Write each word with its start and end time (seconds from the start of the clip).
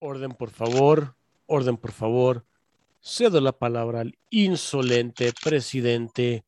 Orden, 0.00 0.30
por 0.30 0.50
favor. 0.50 1.16
Orden, 1.46 1.76
por 1.76 1.92
favor. 1.92 2.46
Cedo 3.00 3.40
la 3.40 3.52
palabra 3.52 4.00
al 4.00 4.18
insolente 4.30 5.32
presidente 5.42 6.44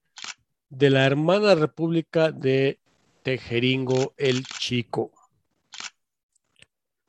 de 0.68 0.90
la 0.90 1.04
hermana 1.04 1.54
república 1.54 2.30
de 2.30 2.78
Tejeringo 3.22 4.14
el 4.16 4.44
Chico. 4.46 5.10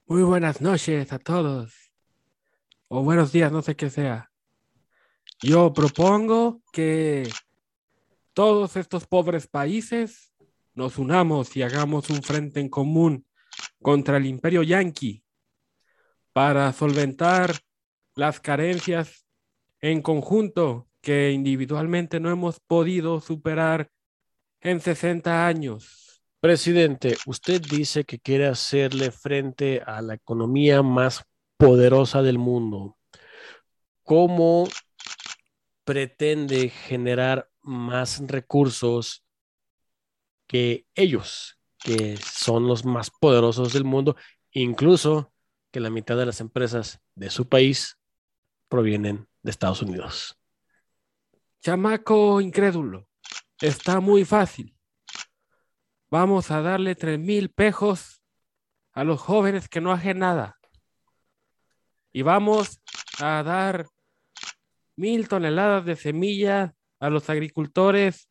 Muy 0.07 0.23
buenas 0.23 0.61
noches 0.61 1.13
a 1.13 1.19
todos. 1.19 1.73
O 2.87 3.03
buenos 3.03 3.31
días, 3.31 3.51
no 3.51 3.61
sé 3.61 3.75
qué 3.75 3.89
sea. 3.89 4.31
Yo 5.41 5.73
propongo 5.73 6.61
que 6.71 7.29
todos 8.33 8.77
estos 8.77 9.05
pobres 9.05 9.47
países 9.47 10.33
nos 10.73 10.97
unamos 10.97 11.55
y 11.55 11.61
hagamos 11.61 12.09
un 12.09 12.23
frente 12.23 12.59
en 12.59 12.69
común 12.69 13.25
contra 13.81 14.17
el 14.17 14.25
imperio 14.25 14.63
yanqui 14.63 15.23
para 16.33 16.71
solventar 16.73 17.55
las 18.15 18.39
carencias 18.39 19.25
en 19.79 20.01
conjunto 20.01 20.87
que 21.01 21.31
individualmente 21.31 22.19
no 22.19 22.29
hemos 22.29 22.59
podido 22.59 23.19
superar 23.19 23.89
en 24.61 24.79
60 24.79 25.47
años. 25.47 26.23
Presidente, 26.39 27.17
usted 27.25 27.61
dice 27.61 28.03
que 28.03 28.19
quiere 28.19 28.47
hacerle 28.47 29.11
frente 29.11 29.81
a 29.85 30.01
la 30.01 30.15
economía 30.15 30.81
más 30.81 31.23
poderosa 31.57 32.21
del 32.21 32.37
mundo. 32.37 32.97
¿Cómo 34.03 34.67
pretende 35.83 36.69
generar 36.69 37.49
más 37.61 38.21
recursos 38.27 39.23
que 40.47 40.85
ellos, 40.95 41.57
que 41.79 42.17
son 42.17 42.67
los 42.67 42.85
más 42.85 43.09
poderosos 43.09 43.73
del 43.73 43.83
mundo, 43.83 44.15
incluso 44.51 45.31
que 45.71 45.79
la 45.79 45.89
mitad 45.89 46.17
de 46.17 46.25
las 46.25 46.41
empresas 46.41 47.01
de 47.15 47.29
su 47.29 47.47
país 47.47 47.97
provienen 48.67 49.27
de 49.41 49.51
Estados 49.51 49.81
Unidos. 49.81 50.37
Chamaco 51.61 52.41
incrédulo, 52.41 53.07
está 53.59 53.99
muy 53.99 54.25
fácil. 54.25 54.75
Vamos 56.09 56.51
a 56.51 56.61
darle 56.61 56.95
tres 56.95 57.19
mil 57.19 57.49
pejos 57.49 58.21
a 58.93 59.03
los 59.03 59.19
jóvenes 59.19 59.69
que 59.69 59.81
no 59.81 59.91
hacen 59.91 60.19
nada. 60.19 60.57
Y 62.11 62.23
vamos 62.23 62.81
a 63.19 63.41
dar 63.43 63.87
mil 64.95 65.27
toneladas 65.27 65.85
de 65.85 65.95
semillas 65.95 66.71
a 66.99 67.09
los 67.09 67.29
agricultores 67.29 68.29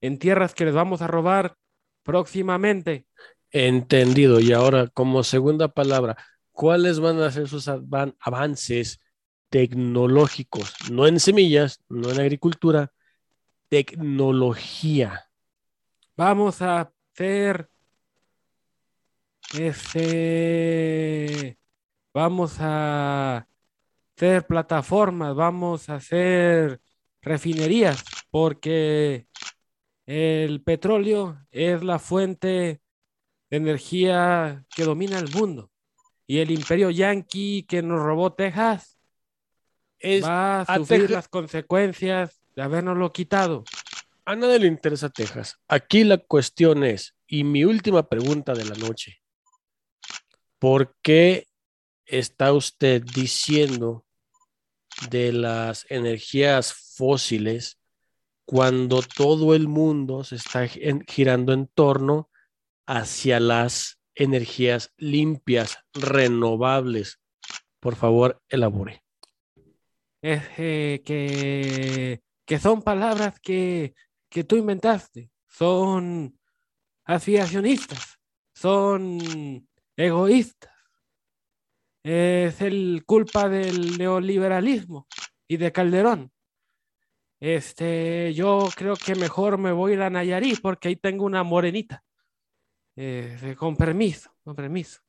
en 0.00 0.18
tierras 0.18 0.54
que 0.54 0.64
les 0.64 0.74
vamos 0.74 1.02
a 1.02 1.06
robar 1.06 1.54
próximamente. 2.02 3.06
Entendido. 3.50 4.40
Y 4.40 4.52
ahora, 4.52 4.88
como 4.88 5.22
segunda 5.22 5.68
palabra, 5.68 6.16
¿cuáles 6.60 7.00
van 7.00 7.18
a 7.22 7.30
ser 7.30 7.48
sus 7.48 7.68
avances 7.68 9.00
tecnológicos? 9.48 10.74
No 10.90 11.06
en 11.06 11.18
semillas, 11.18 11.80
no 11.88 12.10
en 12.10 12.20
agricultura, 12.20 12.92
tecnología. 13.70 15.30
Vamos 16.18 16.60
a 16.60 16.92
hacer 17.14 17.70
este 19.54 21.58
vamos 22.12 22.56
a 22.60 23.48
hacer 24.14 24.46
plataformas, 24.46 25.34
vamos 25.34 25.88
a 25.88 25.94
hacer 25.94 26.82
refinerías, 27.22 28.04
porque 28.30 29.26
el 30.04 30.62
petróleo 30.62 31.38
es 31.50 31.82
la 31.82 31.98
fuente 31.98 32.82
de 33.48 33.56
energía 33.56 34.66
que 34.76 34.84
domina 34.84 35.18
el 35.18 35.34
mundo. 35.34 35.70
Y 36.30 36.38
el 36.38 36.52
imperio 36.52 36.90
yanqui 36.90 37.64
que 37.64 37.82
nos 37.82 38.00
robó 38.00 38.32
Texas 38.32 38.96
va 40.22 40.60
a, 40.60 40.76
sufrir 40.76 41.10
las 41.10 41.26
consecuencias 41.26 42.40
de 42.54 42.62
habernoslo 42.62 43.12
quitado. 43.12 43.64
A 44.24 44.36
nadie 44.36 44.60
le 44.60 44.68
interesa 44.68 45.08
Texas. 45.08 45.58
Aquí 45.66 46.04
la 46.04 46.18
cuestión 46.18 46.84
es, 46.84 47.16
y 47.26 47.42
mi 47.42 47.64
última 47.64 48.08
pregunta 48.08 48.54
de 48.54 48.64
la 48.64 48.76
noche, 48.76 49.20
¿por 50.60 50.94
qué 51.02 51.48
está 52.06 52.52
usted 52.52 53.02
diciendo 53.02 54.04
de 55.10 55.32
las 55.32 55.84
energías 55.90 56.72
fósiles 56.72 57.80
cuando 58.44 59.02
todo 59.02 59.56
el 59.56 59.66
mundo 59.66 60.22
se 60.22 60.36
está 60.36 60.68
girando 60.68 61.52
en 61.52 61.66
torno 61.66 62.30
hacia 62.86 63.40
las 63.40 63.99
energías 64.14 64.92
limpias, 64.96 65.78
renovables. 65.92 67.20
Por 67.80 67.96
favor, 67.96 68.42
elabore. 68.48 69.02
Es 70.22 70.42
eh, 70.58 71.02
que, 71.04 72.20
que 72.44 72.58
son 72.58 72.82
palabras 72.82 73.40
que, 73.40 73.94
que 74.28 74.44
tú 74.44 74.56
inventaste, 74.56 75.30
son 75.48 76.38
afiacionistas, 77.04 78.18
son 78.54 79.68
egoístas. 79.96 80.72
Es 82.02 82.60
el 82.62 83.02
culpa 83.06 83.48
del 83.48 83.98
neoliberalismo 83.98 85.06
y 85.48 85.56
de 85.56 85.72
Calderón. 85.72 86.32
Este, 87.40 88.34
yo 88.34 88.68
creo 88.76 88.96
que 88.96 89.14
mejor 89.14 89.56
me 89.56 89.72
voy 89.72 89.92
a 89.92 89.94
ir 89.94 90.02
a 90.02 90.10
porque 90.60 90.88
ahí 90.88 90.96
tengo 90.96 91.24
una 91.24 91.42
morenita. 91.42 92.04
Eh, 93.02 93.56
con 93.56 93.74
permiso, 93.76 94.30
con 94.44 94.54
permiso. 94.54 95.00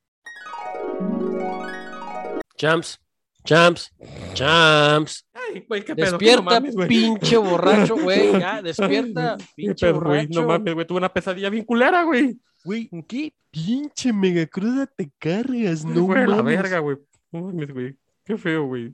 Champs, 2.55 3.01
champs, 3.43 3.91
champs. 4.33 5.27
Ay, 5.33 5.65
güey, 5.67 5.83
qué 5.83 5.93
despierta, 5.93 6.61
pinche 6.87 7.35
borracho, 7.35 7.97
güey. 7.97 8.31
Ya, 8.39 8.61
despierta, 8.61 9.37
pinche 9.57 9.91
borracho. 9.91 10.39
no 10.41 10.47
mames, 10.47 10.73
güey, 10.73 10.87
tuve 10.87 10.99
una 10.99 11.11
pesadilla 11.11 11.49
bien 11.49 11.65
culera, 11.65 12.03
güey. 12.03 12.39
Güey, 12.63 12.89
¿qué 13.09 13.33
pinche 13.49 14.13
mega 14.13 14.45
cruda 14.45 14.87
te 14.87 15.11
cargas? 15.17 15.83
No 15.83 16.07
mames. 16.07 16.29
la 16.29 16.41
verga, 16.43 16.79
güey. 16.79 16.95
No 17.33 17.41
mames, 17.41 17.73
güey. 17.73 17.97
Qué 18.23 18.37
feo, 18.37 18.67
güey. 18.67 18.93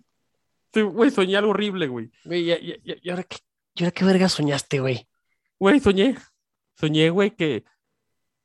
Sí, 0.74 0.81
güey, 0.81 1.12
soñé 1.12 1.38
algo 1.38 1.52
horrible, 1.52 1.88
güey. 1.88 2.09
Güey, 2.25 2.46
ya, 2.46 2.59
ya, 2.59 2.78
ya, 2.84 2.96
¿y 3.00 3.09
ahora 3.12 3.22
qué, 3.22 3.38
y 3.75 3.84
ahora 3.84 3.91
qué 3.91 4.06
verga 4.06 4.28
soñaste, 4.28 4.80
güey? 4.80 5.07
Güey, 5.59 5.80
soñé. 5.81 6.16
Soñé, 6.74 7.12
güey, 7.12 7.30
que. 7.30 7.63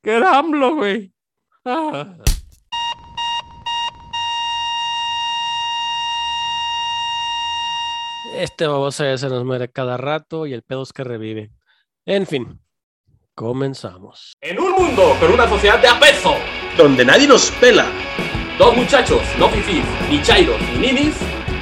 Que 0.03 0.17
era 0.17 0.39
AMLO, 0.39 0.75
güey. 0.75 1.13
Ah. 1.65 2.17
Este 8.37 8.67
babosa 8.67 9.05
ya 9.05 9.19
se 9.19 9.29
nos 9.29 9.45
muere 9.45 9.69
cada 9.69 9.97
rato 9.97 10.47
y 10.47 10.55
el 10.55 10.63
pedo 10.63 10.83
es 10.83 10.93
que 10.93 11.05
revive. 11.05 11.51
En 12.07 12.27
fin, 12.27 12.61
comenzamos. 13.35 14.33
En 14.41 14.59
un 14.59 14.73
mundo 14.73 15.17
con 15.21 15.33
una 15.33 15.49
sociedad 15.49 15.81
de 15.81 15.89
apeso, 15.89 16.35
donde 16.77 17.05
nadie 17.05 17.29
nos 17.29 17.51
pela, 17.53 17.87
dos 18.59 18.77
muchachos, 18.77 19.23
no 19.39 19.49
fifís, 19.51 19.85
ni 20.11 20.21
chairos, 20.23 20.61
ni 20.73 20.89
ninis, 20.89 21.15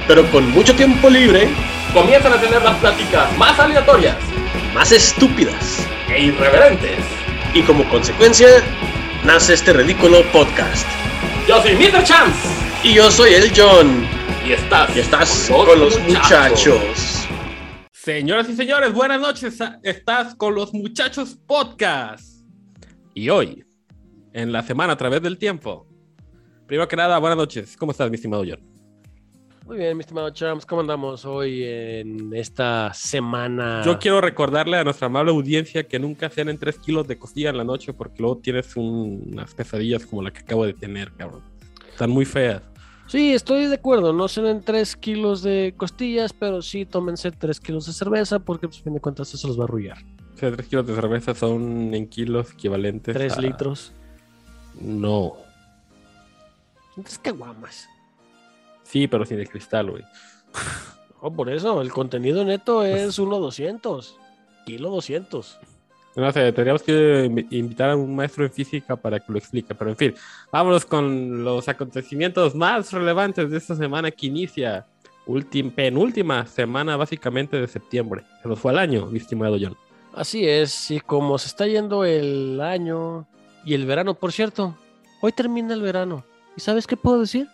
pero 0.07 0.25
con 0.31 0.49
mucho 0.51 0.75
tiempo 0.75 1.09
libre, 1.09 1.49
comienzan 1.93 2.33
a 2.33 2.41
tener 2.41 2.61
las 2.63 2.77
pláticas 2.79 3.37
más 3.37 3.59
aleatorias, 3.59 4.17
más 4.73 4.91
estúpidas 4.91 5.85
e 6.09 6.23
irreverentes. 6.23 7.20
Y 7.53 7.63
como 7.63 7.83
consecuencia, 7.89 8.47
nace 9.25 9.55
este 9.55 9.73
ridículo 9.73 10.23
podcast. 10.31 10.87
Yo 11.49 11.61
soy 11.61 11.73
Mr. 11.73 12.01
Chance. 12.05 12.47
Y 12.81 12.93
yo 12.93 13.11
soy 13.11 13.33
el 13.33 13.51
John. 13.53 14.07
Y 14.47 14.53
estás, 14.53 14.95
y 14.95 14.99
estás 15.01 15.49
con 15.49 15.77
los, 15.77 15.99
muchachos. 15.99 17.27
Señoras 17.91 18.47
y 18.47 18.55
señores, 18.55 18.93
buenas 18.93 19.19
noches. 19.19 19.59
Estás 19.83 20.33
con 20.35 20.55
los 20.55 20.73
muchachos 20.73 21.37
podcast. 21.45 22.41
Y 23.13 23.27
hoy, 23.27 23.65
en 24.31 24.53
la 24.53 24.63
semana 24.63 24.93
a 24.93 24.97
través 24.97 25.21
del 25.21 25.37
tiempo. 25.37 25.85
Primero 26.67 26.87
que 26.87 26.95
nada, 26.95 27.19
buenas 27.19 27.37
noches. 27.37 27.75
¿Cómo 27.75 27.91
estás, 27.91 28.09
mi 28.09 28.15
estimado 28.15 28.45
John? 28.47 28.70
Muy 29.71 29.77
bien, 29.77 29.95
mi 29.95 30.01
estimado 30.01 30.29
Charms, 30.31 30.65
¿cómo 30.65 30.81
andamos 30.81 31.23
hoy 31.23 31.63
en 31.63 32.35
esta 32.35 32.93
semana? 32.93 33.81
Yo 33.85 33.99
quiero 33.99 34.19
recordarle 34.19 34.75
a 34.75 34.83
nuestra 34.83 35.05
amable 35.05 35.31
audiencia 35.31 35.87
que 35.87 35.97
nunca 35.97 36.29
cenen 36.29 36.57
3 36.57 36.77
kilos 36.79 37.07
de 37.07 37.17
costilla 37.17 37.51
en 37.51 37.57
la 37.57 37.63
noche 37.63 37.93
porque 37.93 38.21
luego 38.21 38.39
tienes 38.39 38.75
unas 38.75 39.53
pesadillas 39.53 40.05
como 40.05 40.23
la 40.23 40.31
que 40.31 40.39
acabo 40.39 40.65
de 40.65 40.73
tener, 40.73 41.13
cabrón. 41.13 41.41
Están 41.89 42.09
muy 42.09 42.25
feas. 42.25 42.61
Sí, 43.07 43.31
estoy 43.31 43.67
de 43.67 43.75
acuerdo, 43.75 44.11
no 44.11 44.27
cenen 44.27 44.61
3 44.61 44.97
kilos 44.97 45.41
de 45.41 45.73
costillas, 45.77 46.33
pero 46.33 46.61
sí 46.61 46.85
tómense 46.85 47.31
3 47.31 47.57
kilos 47.61 47.85
de 47.85 47.93
cerveza 47.93 48.39
porque 48.39 48.67
pues 48.67 48.81
a 48.81 48.83
fin 48.83 48.95
de 48.95 48.99
cuentas 48.99 49.33
eso 49.33 49.47
los 49.47 49.57
va 49.57 49.61
a 49.61 49.67
arrullar. 49.67 49.99
O 50.33 50.37
sea, 50.37 50.51
3 50.51 50.67
kilos 50.67 50.85
de 50.85 50.95
cerveza 50.95 51.33
son 51.33 51.93
en 51.93 52.09
kilos 52.09 52.51
equivalentes 52.51 53.13
3 53.13 53.37
litros. 53.37 53.93
No. 54.81 55.37
Entonces, 56.97 57.19
¿qué 57.19 57.31
guamas? 57.31 57.87
Sí, 58.91 59.07
pero 59.07 59.25
sin 59.25 59.39
el 59.39 59.47
cristal, 59.49 59.89
güey. 59.91 60.03
No, 61.21 61.31
por 61.31 61.49
eso, 61.49 61.81
el 61.81 61.91
contenido 61.91 62.43
neto 62.43 62.83
es 62.83 63.17
1.200. 63.17 64.15
Kilo 64.65 64.89
200. 64.89 65.59
No 66.15 66.31
sé, 66.33 66.51
tendríamos 66.51 66.83
que 66.83 67.25
invi- 67.29 67.47
invitar 67.51 67.91
a 67.91 67.95
un 67.95 68.13
maestro 68.15 68.43
en 68.43 68.51
física 68.51 68.95
para 68.97 69.19
que 69.19 69.31
lo 69.31 69.37
explique. 69.37 69.73
Pero 69.73 69.91
en 69.91 69.95
fin, 69.97 70.15
vámonos 70.51 70.83
con 70.85 71.43
los 71.43 71.69
acontecimientos 71.69 72.53
más 72.53 72.91
relevantes 72.91 73.49
de 73.49 73.57
esta 73.57 73.75
semana 73.75 74.11
que 74.11 74.27
inicia. 74.27 74.85
Ultim- 75.25 75.71
penúltima 75.73 76.45
semana 76.47 76.97
básicamente 76.97 77.61
de 77.61 77.67
septiembre. 77.67 78.23
Se 78.41 78.49
nos 78.49 78.59
fue 78.59 78.71
el 78.73 78.79
año, 78.79 79.05
mi 79.05 79.19
estimado 79.19 79.55
John. 79.61 79.77
Así 80.13 80.45
es, 80.45 80.91
y 80.91 80.99
como 80.99 81.37
se 81.37 81.47
está 81.47 81.65
yendo 81.67 82.03
el 82.03 82.59
año 82.59 83.25
y 83.63 83.73
el 83.75 83.85
verano, 83.85 84.15
por 84.15 84.33
cierto, 84.33 84.75
hoy 85.21 85.31
termina 85.31 85.73
el 85.73 85.81
verano. 85.81 86.25
¿Y 86.57 86.59
sabes 86.59 86.85
qué 86.87 86.97
puedo 86.97 87.21
decir? 87.21 87.47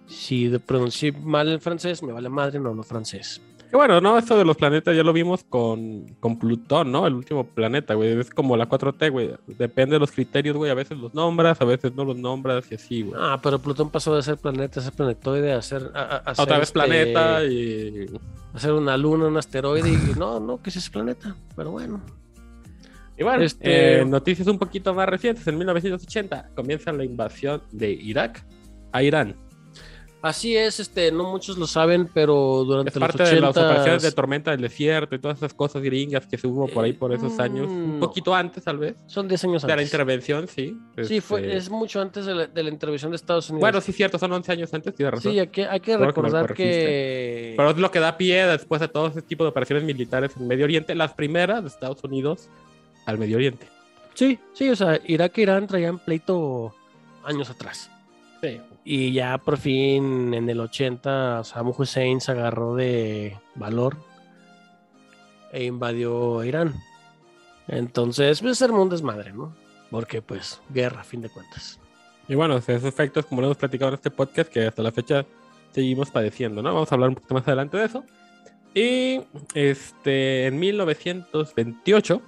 Si 0.07 0.49
de 0.49 0.59
pronuncié 0.61 1.13
mal 1.13 1.49
el 1.49 1.61
francés, 1.61 2.03
me 2.03 2.13
vale 2.13 2.29
madre, 2.29 2.59
no 2.61 2.71
hablo 2.71 2.83
francés. 2.83 3.41
Y 3.73 3.77
bueno, 3.77 4.01
no, 4.01 4.17
esto 4.17 4.39
de 4.39 4.45
los 4.45 4.57
planetas 4.57 4.97
ya 4.97 5.03
lo 5.03 5.13
vimos 5.13 5.45
con, 5.45 6.07
con 6.21 6.39
Plutón, 6.39 6.93
¿no? 6.93 7.07
El 7.07 7.15
último 7.15 7.45
planeta, 7.45 7.95
güey. 7.95 8.19
Es 8.19 8.31
como 8.31 8.57
la 8.57 8.69
4T, 8.69 9.11
güey. 9.11 9.31
Depende 9.47 9.95
de 9.97 10.01
los 10.01 10.13
criterios, 10.13 10.57
güey. 10.57 10.71
A 10.71 10.75
veces 10.75 10.97
los 10.97 11.15
nombras, 11.15 11.61
a 11.61 11.65
veces 11.65 11.95
no 11.95 12.05
los 12.05 12.17
nombras 12.17 12.71
y 12.71 12.77
así, 12.77 13.03
güey. 13.03 13.21
Ah, 13.21 13.41
pero 13.43 13.59
Plutón 13.59 13.91
pasó 13.91 14.15
de 14.15 14.23
ser 14.23 14.37
planeta 14.37 14.81
a 14.81 14.83
ser 14.85 14.93
planetoide, 14.93 15.53
a 15.53 15.63
ser. 15.63 15.91
A, 15.95 16.35
ser, 16.35 16.43
Otra 16.45 16.59
vez 16.59 16.69
este, 16.69 16.73
planeta 16.75 17.45
y... 17.45 18.07
A 18.55 18.59
ser 18.59 18.73
una 18.73 18.97
luna, 18.97 19.27
un 19.27 19.37
asteroide. 19.37 19.91
Y 19.91 20.19
no, 20.19 20.39
no, 20.39 20.63
que 20.63 20.71
es 20.71 20.89
planeta. 20.89 21.37
Pero 21.57 21.73
bueno. 21.73 22.01
Y 23.19 23.25
bueno, 23.25 23.43
Este- 23.43 24.01
eh, 24.01 24.05
noticias 24.05 24.47
un 24.47 24.59
poquito 24.59 24.95
más 24.95 25.09
recientes. 25.09 25.47
En 25.47 25.59
1980 25.59 26.51
comienza 26.55 26.93
la 26.93 27.05
invasión 27.05 27.63
de 27.73 27.91
Irak 27.91 28.47
a 28.93 29.03
Irán. 29.03 29.37
Así 30.23 30.57
es, 30.57 30.81
este, 30.81 31.13
no 31.13 31.31
muchos 31.31 31.57
lo 31.59 31.67
saben, 31.69 32.11
pero 32.13 32.65
durante 32.65 32.89
Es 32.91 32.97
los 32.97 33.01
parte 33.09 33.23
de 33.23 33.41
las 33.41 33.55
80s 33.55 33.65
operaciones 33.67 34.03
de 34.03 34.13
tormenta 34.13 34.51
del 34.51 34.61
desierto 34.63 35.15
y 35.15 35.19
todas 35.21 35.37
esas 35.37 35.55
cosas 35.55 35.83
gringas 35.83 36.27
que 36.27 36.37
se 36.37 36.47
hubo 36.49 36.67
por 36.67 36.85
ahí 36.85 36.95
por 36.95 37.13
esos 37.13 37.39
Eh, 37.39 37.43
años. 37.43 37.69
Un 37.69 37.99
mm, 37.99 38.01
poquito 38.01 38.35
antes, 38.35 38.65
tal 38.65 38.79
vez. 38.79 38.97
Son 39.07 39.29
10 39.29 39.45
años 39.45 39.63
De 39.63 39.69
la 39.69 39.75
antes. 39.75 39.87
intervención, 39.89 40.49
sí. 40.49 40.77
Sí, 41.05 41.21
fue, 41.21 41.43
Este, 41.43 41.57
es 41.59 41.71
mucho 41.71 42.01
antes 42.01 42.27
de 42.27 42.35
la, 42.35 42.47
de 42.47 42.63
la 42.63 42.71
intervención 42.71 43.13
de 43.13 43.17
Estados 43.17 43.51
Unidos. 43.51 43.61
Bueno, 43.61 43.81
sí, 43.81 43.93
cierto, 43.93 44.19
son 44.19 44.33
11 44.33 44.51
años 44.53 44.75
antes, 44.75 44.95
tienes 44.95 45.15
razón. 45.15 45.31
Sí, 45.33 45.39
hay 45.39 45.47
que, 45.49 45.67
hay 45.67 45.81
que 45.81 45.93
que 45.93 45.97
recordar 45.99 46.43
corregiste. 46.49 46.57
que. 46.57 47.55
Pero 47.57 47.71
es 47.71 47.77
lo 47.77 47.91
que 47.91 48.01
da 48.01 48.17
pie 48.17 48.47
después 48.47 48.83
a 48.83 48.89
todo 48.89 49.09
ese 49.09 49.23
tipo 49.23 49.45
de 49.45 49.51
operaciones 49.51 49.85
militares 49.85 50.33
en 50.37 50.49
Medio 50.49 50.65
Oriente. 50.65 50.95
Las 50.97 51.13
primeras 51.15 51.63
de 51.63 51.69
Estados 51.69 52.03
Unidos 52.03 52.49
al 53.05 53.19
Medio 53.19 53.37
Oriente. 53.37 53.69
Sí, 54.15 54.39
sí, 54.55 54.71
o 54.71 54.75
sea, 54.77 54.99
Irak 55.07 55.37
e 55.39 55.43
Irán 55.43 55.67
traían 55.69 55.99
pleito 55.99 56.75
años 57.23 57.49
atrás. 57.51 57.91
Sí. 58.43 58.61
Y 58.89 59.13
ya 59.13 59.37
por 59.39 59.59
fin 59.59 60.33
en 60.33 60.49
el 60.49 60.61
80 60.61 61.43
Saddam 61.43 61.73
Hussein 61.77 62.21
se 62.21 62.31
agarró 62.31 62.77
de 62.77 63.37
valor 63.57 63.97
e 65.53 65.65
invadió 65.65 66.45
Irán. 66.45 66.73
Entonces, 67.67 68.41
pues 68.41 68.59
ser 68.59 68.71
un 68.71 68.89
desmadre, 68.89 69.33
¿no? 69.33 69.53
Porque 69.91 70.23
pues 70.23 70.61
guerra, 70.71 71.01
a 71.01 71.05
fin 71.05 71.21
de 71.21 71.29
cuentas. 71.29 71.81
Y 72.29 72.37
bueno, 72.37 72.57
esos 72.59 72.85
efectos, 72.85 73.27
como 73.27 73.41
lo 73.41 73.49
hemos 73.49 73.57
platicado 73.57 73.89
en 73.89 73.95
este 73.95 74.13
podcast, 74.13 74.53
que 74.53 74.69
hasta 74.69 74.85
la 74.85 74.93
fecha 74.93 75.27
seguimos 75.73 76.13
padeciendo, 76.13 76.63
¿no? 76.63 76.73
Vamos 76.73 76.93
a 76.93 76.95
hablar 76.95 77.09
un 77.09 77.17
poquito 77.17 77.35
más 77.35 77.49
adelante 77.49 77.77
de 77.77 77.87
eso. 77.87 78.05
Y 78.73 79.21
este, 79.55 80.47
en 80.47 80.61
1928, 80.61 82.23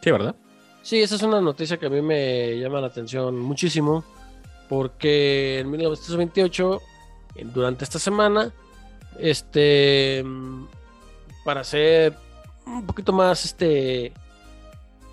sí, 0.00 0.10
¿verdad? 0.10 0.34
Sí, 0.80 1.02
esa 1.02 1.16
es 1.16 1.22
una 1.22 1.42
noticia 1.42 1.76
que 1.76 1.84
a 1.84 1.90
mí 1.90 2.00
me 2.00 2.58
llama 2.58 2.80
la 2.80 2.86
atención 2.86 3.38
muchísimo, 3.38 4.04
porque 4.68 5.60
en 5.60 5.70
1928, 5.70 6.80
en- 7.36 7.52
durante 7.52 7.84
esta 7.84 7.98
semana, 7.98 8.52
este, 9.18 10.22
mm, 10.24 10.66
para 11.44 11.64
ser 11.64 12.16
un 12.66 12.84
poquito 12.86 13.12
más, 13.12 13.44
este, 13.44 14.12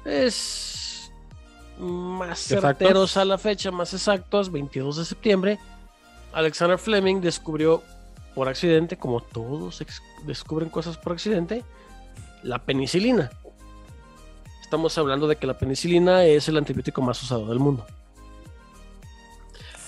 es 0.06 1.12
más 1.80 2.52
Exactos. 2.52 2.78
certeros 2.78 3.18
a 3.18 3.26
la 3.26 3.38
fecha, 3.38 3.72
más 3.72 3.94
exactos, 3.94 4.52
22 4.52 4.98
de 4.98 5.06
septiembre, 5.06 5.60
Alexander 6.34 6.78
Fleming 6.78 7.22
descubrió 7.22 7.82
por 8.34 8.50
accidente, 8.50 8.98
como 8.98 9.22
todos 9.22 9.82
descubren 10.26 10.70
cosas 10.70 10.98
por 10.98 11.14
accidente, 11.14 11.64
la 12.44 12.60
penicilina. 12.60 13.32
Estamos 14.62 14.98
hablando 14.98 15.28
de 15.28 15.38
que 15.38 15.48
la 15.48 15.58
penicilina 15.58 16.26
es 16.26 16.50
el 16.50 16.58
antibiótico 16.58 17.02
más 17.02 17.22
usado 17.24 17.46
del 17.48 17.60
mundo. 17.60 17.86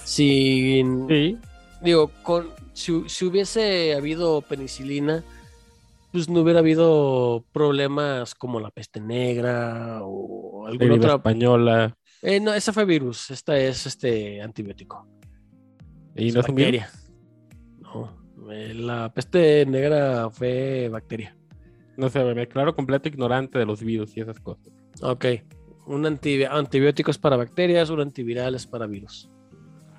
Sí. 0.08 1.38
digo, 1.82 2.10
con, 2.24 2.48
si, 2.74 3.04
si 3.08 3.26
hubiese 3.26 3.94
habido 3.94 4.42
penicilina, 4.42 5.24
pues 6.14 6.30
no 6.30 6.42
hubiera 6.42 6.60
habido 6.60 7.44
problemas 7.52 8.34
como 8.34 8.60
la 8.62 8.72
peste 8.72 9.02
negra 9.02 10.00
o 10.04 10.66
alguna 10.66 10.96
otra. 10.96 11.16
española. 11.16 11.98
Eh, 12.22 12.40
no, 12.40 12.54
esa 12.54 12.72
fue 12.72 12.86
virus, 12.86 13.30
esta 13.32 13.58
es 13.60 13.86
este 13.86 14.42
antibiótico. 14.42 15.06
Y 16.16 16.30
Es 16.30 16.36
no 16.36 16.42
bacteria. 16.42 16.90
No, 17.82 18.18
eh, 18.52 18.74
la 18.74 19.14
peste 19.14 19.66
negra 19.66 20.30
fue 20.32 20.88
bacteria. 20.90 21.36
No 21.98 22.10
sé, 22.10 22.24
me 22.24 22.34
declaro 22.34 22.76
completo 22.76 23.10
ignorante 23.10 23.60
de 23.60 23.66
los 23.66 23.84
virus 23.84 24.16
y 24.16 24.22
esas 24.22 24.40
cosas. 24.40 24.68
Ok. 25.02 25.26
Un 25.86 26.04
antibi- 26.06 26.48
antibiótico 26.50 27.12
es 27.12 27.18
para 27.18 27.36
bacterias, 27.36 27.90
un 27.90 28.00
antiviral 28.02 28.56
es 28.56 28.66
para 28.66 28.88
virus. 28.88 29.30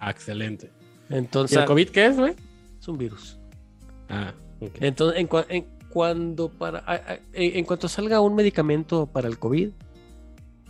Ah, 0.00 0.10
excelente. 0.10 0.70
¿Y 1.10 1.14
Entonces, 1.16 1.58
el 1.58 1.64
COVID 1.64 1.88
qué 1.90 2.06
es, 2.06 2.16
güey? 2.16 2.34
es 2.80 2.88
un 2.88 2.98
virus. 2.98 3.38
Ah, 4.08 4.32
ok. 4.60 4.70
Entonces, 4.80 5.20
en, 5.20 5.28
cua- 5.28 5.46
en 5.48 5.66
cuando 5.88 6.48
para, 6.50 6.84
en 7.32 7.64
cuanto 7.64 7.88
salga 7.88 8.20
un 8.20 8.34
medicamento 8.34 9.06
para 9.06 9.26
el 9.28 9.38
COVID, 9.38 9.70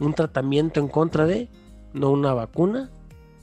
un 0.00 0.14
tratamiento 0.14 0.80
en 0.80 0.88
contra 0.88 1.26
de, 1.26 1.48
no 1.92 2.10
una 2.10 2.32
vacuna, 2.34 2.88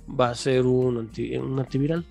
va 0.08 0.30
a 0.30 0.36
ser 0.36 0.66
un, 0.66 0.98
anti- 0.98 1.36
un 1.38 1.60
antiviral. 1.60 2.06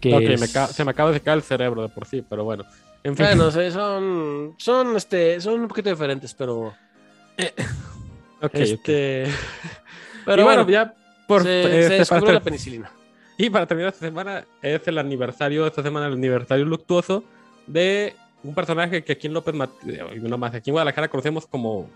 Que 0.00 0.34
es- 0.34 0.50
se 0.50 0.84
me 0.84 0.90
acaba 0.90 1.10
de 1.10 1.18
secar 1.18 1.36
el 1.36 1.42
cerebro 1.42 1.82
de 1.82 1.88
por 1.88 2.06
sí, 2.06 2.24
pero 2.28 2.44
bueno. 2.44 2.64
En 3.04 3.16
fin. 3.16 3.26
Bueno, 3.26 3.50
son, 3.50 4.54
son, 4.58 4.96
este, 4.96 5.40
son 5.40 5.60
un 5.60 5.68
poquito 5.68 5.90
diferentes, 5.90 6.34
pero, 6.34 6.66
ok, 6.68 6.74
ok. 8.42 8.54
este, 8.54 9.24
pero 10.24 10.44
bueno, 10.44 10.64
bueno, 10.64 10.70
ya 10.70 10.94
por 11.32 11.42
se, 11.44 11.62
este, 11.62 11.88
se 11.88 11.94
descubrió 11.94 12.32
la 12.32 12.40
penicilina. 12.40 12.90
Y 13.38 13.50
para 13.50 13.66
terminar 13.66 13.92
esta 13.92 14.06
semana, 14.06 14.44
es 14.60 14.86
el 14.86 14.98
aniversario, 14.98 15.66
esta 15.66 15.82
semana 15.82 16.06
el 16.06 16.12
aniversario 16.12 16.64
luctuoso 16.64 17.24
de 17.66 18.14
un 18.44 18.54
personaje 18.54 19.02
que 19.04 19.12
aquí 19.12 19.26
en 19.26 19.34
López 19.34 19.54
y 19.86 20.18
no 20.20 20.38
más, 20.38 20.54
aquí 20.54 20.70
en 20.70 20.74
Guadalajara 20.74 21.08
conocemos 21.08 21.46
como 21.46 21.88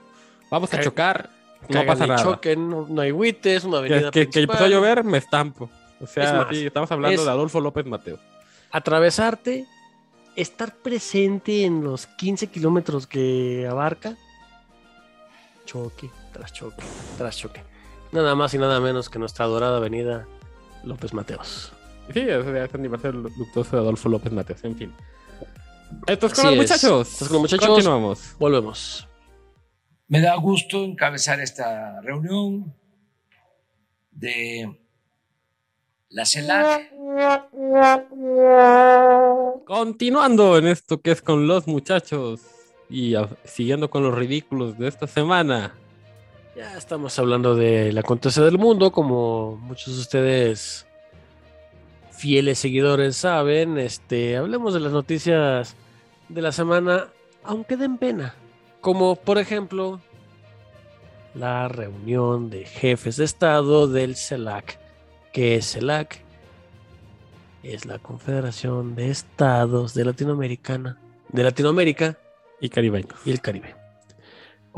vamos 0.50 0.72
a 0.72 0.78
Ca- 0.78 0.82
chocar, 0.84 1.30
no 1.68 1.84
pasa 1.84 2.06
nada. 2.06 2.22
choquen, 2.22 2.68
no, 2.70 2.86
no 2.88 3.00
hay 3.02 3.12
huites, 3.12 3.64
una 3.64 3.78
avenida 3.78 4.10
que- 4.10 4.28
que 4.30 4.40
empezó 4.40 4.64
a 4.64 4.68
llover, 4.68 5.04
me 5.04 5.18
estampo. 5.18 5.68
O 6.00 6.06
sea, 6.06 6.24
Es 6.24 6.32
más, 6.34 6.52
estamos 6.56 6.90
hablando 6.92 7.20
es- 7.20 7.24
de 7.24 7.30
Adolfo 7.30 7.60
López 7.60 7.84
Mateo. 7.86 8.18
atravesarte, 8.70 9.66
estar 10.36 10.74
presente 10.76 11.64
en 11.64 11.82
los 11.82 12.06
15 12.06 12.46
kilómetros 12.48 13.06
que 13.06 13.66
abarca, 13.70 14.16
choque 15.64 16.10
tras 16.32 16.52
choque 16.52 16.82
tras 17.18 17.36
choque. 17.36 17.62
Nada 18.16 18.34
más 18.34 18.54
y 18.54 18.58
nada 18.58 18.80
menos 18.80 19.10
que 19.10 19.18
nuestra 19.18 19.44
adorada 19.44 19.76
avenida 19.76 20.26
López 20.84 21.12
Mateos. 21.12 21.70
Sí, 22.14 22.20
es 22.20 22.46
el 22.46 22.70
aniversario 22.72 23.20
luctuoso 23.20 23.76
de 23.76 23.82
Adolfo 23.82 24.08
López 24.08 24.32
Mateos, 24.32 24.64
en 24.64 24.74
fin. 24.74 24.94
Estos 26.06 26.32
con 26.32 26.44
los 26.46 26.54
es. 26.54 26.58
muchachos. 26.60 27.12
Estos 27.12 27.28
con 27.28 27.34
los 27.34 27.42
muchachos. 27.42 27.68
Continuamos. 27.68 28.34
Volvemos. 28.38 29.06
Me 30.08 30.22
da 30.22 30.34
gusto 30.36 30.82
encabezar 30.82 31.40
esta 31.40 32.00
reunión 32.00 32.74
de 34.12 34.80
la 36.08 36.24
CELAC. 36.24 36.90
Continuando 39.66 40.56
en 40.56 40.68
esto 40.68 41.02
que 41.02 41.10
es 41.10 41.20
con 41.20 41.46
los 41.46 41.66
muchachos 41.66 42.40
y 42.88 43.14
siguiendo 43.44 43.90
con 43.90 44.04
los 44.04 44.14
ridículos 44.14 44.78
de 44.78 44.88
esta 44.88 45.06
semana. 45.06 45.74
Ya 46.56 46.74
estamos 46.78 47.18
hablando 47.18 47.54
del 47.54 47.98
acontecer 47.98 48.42
del 48.44 48.56
mundo, 48.56 48.90
como 48.90 49.58
muchos 49.58 49.94
de 49.94 50.00
ustedes 50.00 50.86
fieles 52.10 52.58
seguidores 52.58 53.16
saben, 53.16 53.76
este, 53.76 54.38
hablemos 54.38 54.72
de 54.72 54.80
las 54.80 54.90
noticias 54.90 55.76
de 56.30 56.40
la 56.40 56.52
semana, 56.52 57.08
aunque 57.44 57.76
den 57.76 57.98
pena, 57.98 58.34
como 58.80 59.16
por 59.16 59.36
ejemplo 59.36 60.00
la 61.34 61.68
reunión 61.68 62.48
de 62.48 62.64
jefes 62.64 63.18
de 63.18 63.26
Estado 63.26 63.86
del 63.86 64.16
CELAC, 64.16 64.78
que 65.34 65.56
es 65.56 65.72
CELAC, 65.72 66.22
es 67.62 67.84
la 67.84 67.98
Confederación 67.98 68.94
de 68.94 69.10
Estados 69.10 69.92
de 69.92 70.06
Latinoamericana, 70.06 70.98
de 71.28 71.42
Latinoamérica 71.44 72.16
Y 72.62 72.70
caribeños. 72.70 73.18
y 73.26 73.32
el 73.32 73.42
Caribe. 73.42 73.85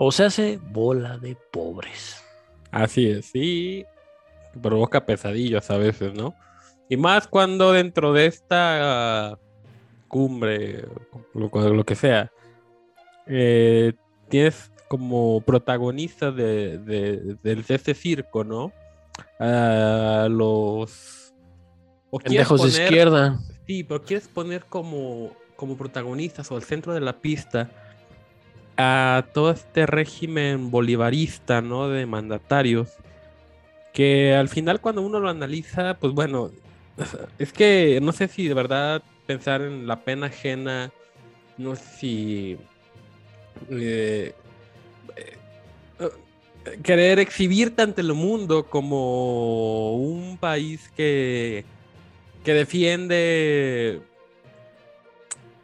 O 0.01 0.13
se 0.13 0.25
hace 0.25 0.61
bola 0.63 1.19
de 1.19 1.37
pobres. 1.51 2.23
Así 2.71 3.11
es, 3.11 3.27
sí. 3.27 3.85
Provoca 4.63 5.05
pesadillas 5.05 5.71
a 5.73 5.77
veces, 5.77 6.15
¿no? 6.15 6.35
Y 6.89 6.97
más 6.97 7.27
cuando 7.27 7.73
dentro 7.73 8.13
de 8.13 8.27
esta 8.27 9.37
cumbre, 10.07 10.85
lo, 11.35 11.51
lo 11.75 11.85
que 11.85 11.97
sea, 11.97 12.31
eh, 13.27 13.93
tienes 14.29 14.71
como 14.89 15.41
protagonistas 15.43 16.35
de, 16.35 16.79
de- 16.79 17.37
del- 17.43 17.65
de 17.65 17.75
este 17.75 17.93
circo, 17.95 18.45
¿no? 18.45 18.73
A 19.41 20.29
los... 20.31 21.35
o 22.11 22.19
quieres 22.21 22.49
Pendejos 22.49 22.63
de 22.63 22.85
izquierda. 22.85 23.39
Sí, 23.67 23.83
pero 23.85 24.03
quieres 24.03 24.29
poner 24.29 24.65
como, 24.65 25.33
como 25.57 25.77
protagonistas 25.77 26.51
o 26.53 26.57
al 26.57 26.63
centro 26.63 26.95
de 26.95 27.01
la 27.01 27.21
pista 27.21 27.69
a 28.79 29.31
todo 29.35 29.53
este 29.53 29.87
régimen 29.87 30.71
bolivarista, 30.73 31.63
¿no? 31.63 31.89
De 31.91 32.07
mandatarios, 32.07 33.03
que 33.93 34.35
al 34.35 34.49
final 34.49 34.81
cuando 34.81 35.03
uno 35.03 35.21
lo 35.21 35.29
analiza, 35.31 35.99
pues 36.01 36.13
bueno, 36.15 36.53
es 37.39 37.53
que 37.53 38.01
no 38.03 38.13
sé 38.13 38.29
si 38.29 38.49
de 38.49 38.55
verdad 38.55 39.05
pensar 39.27 39.63
en 39.63 39.87
la 39.89 40.05
pena 40.05 40.29
ajena, 40.29 40.95
no 41.59 41.77
sé 41.77 41.85
si... 41.99 42.59
eh, 43.71 44.35
eh, 45.17 45.39
querer 46.83 47.19
exhibirte 47.19 47.83
ante 47.83 48.01
el 48.03 48.15
mundo 48.15 48.69
como 48.69 49.95
un 49.97 50.39
país 50.39 50.91
que, 50.97 51.65
que 52.45 52.55
defiende 52.55 54.03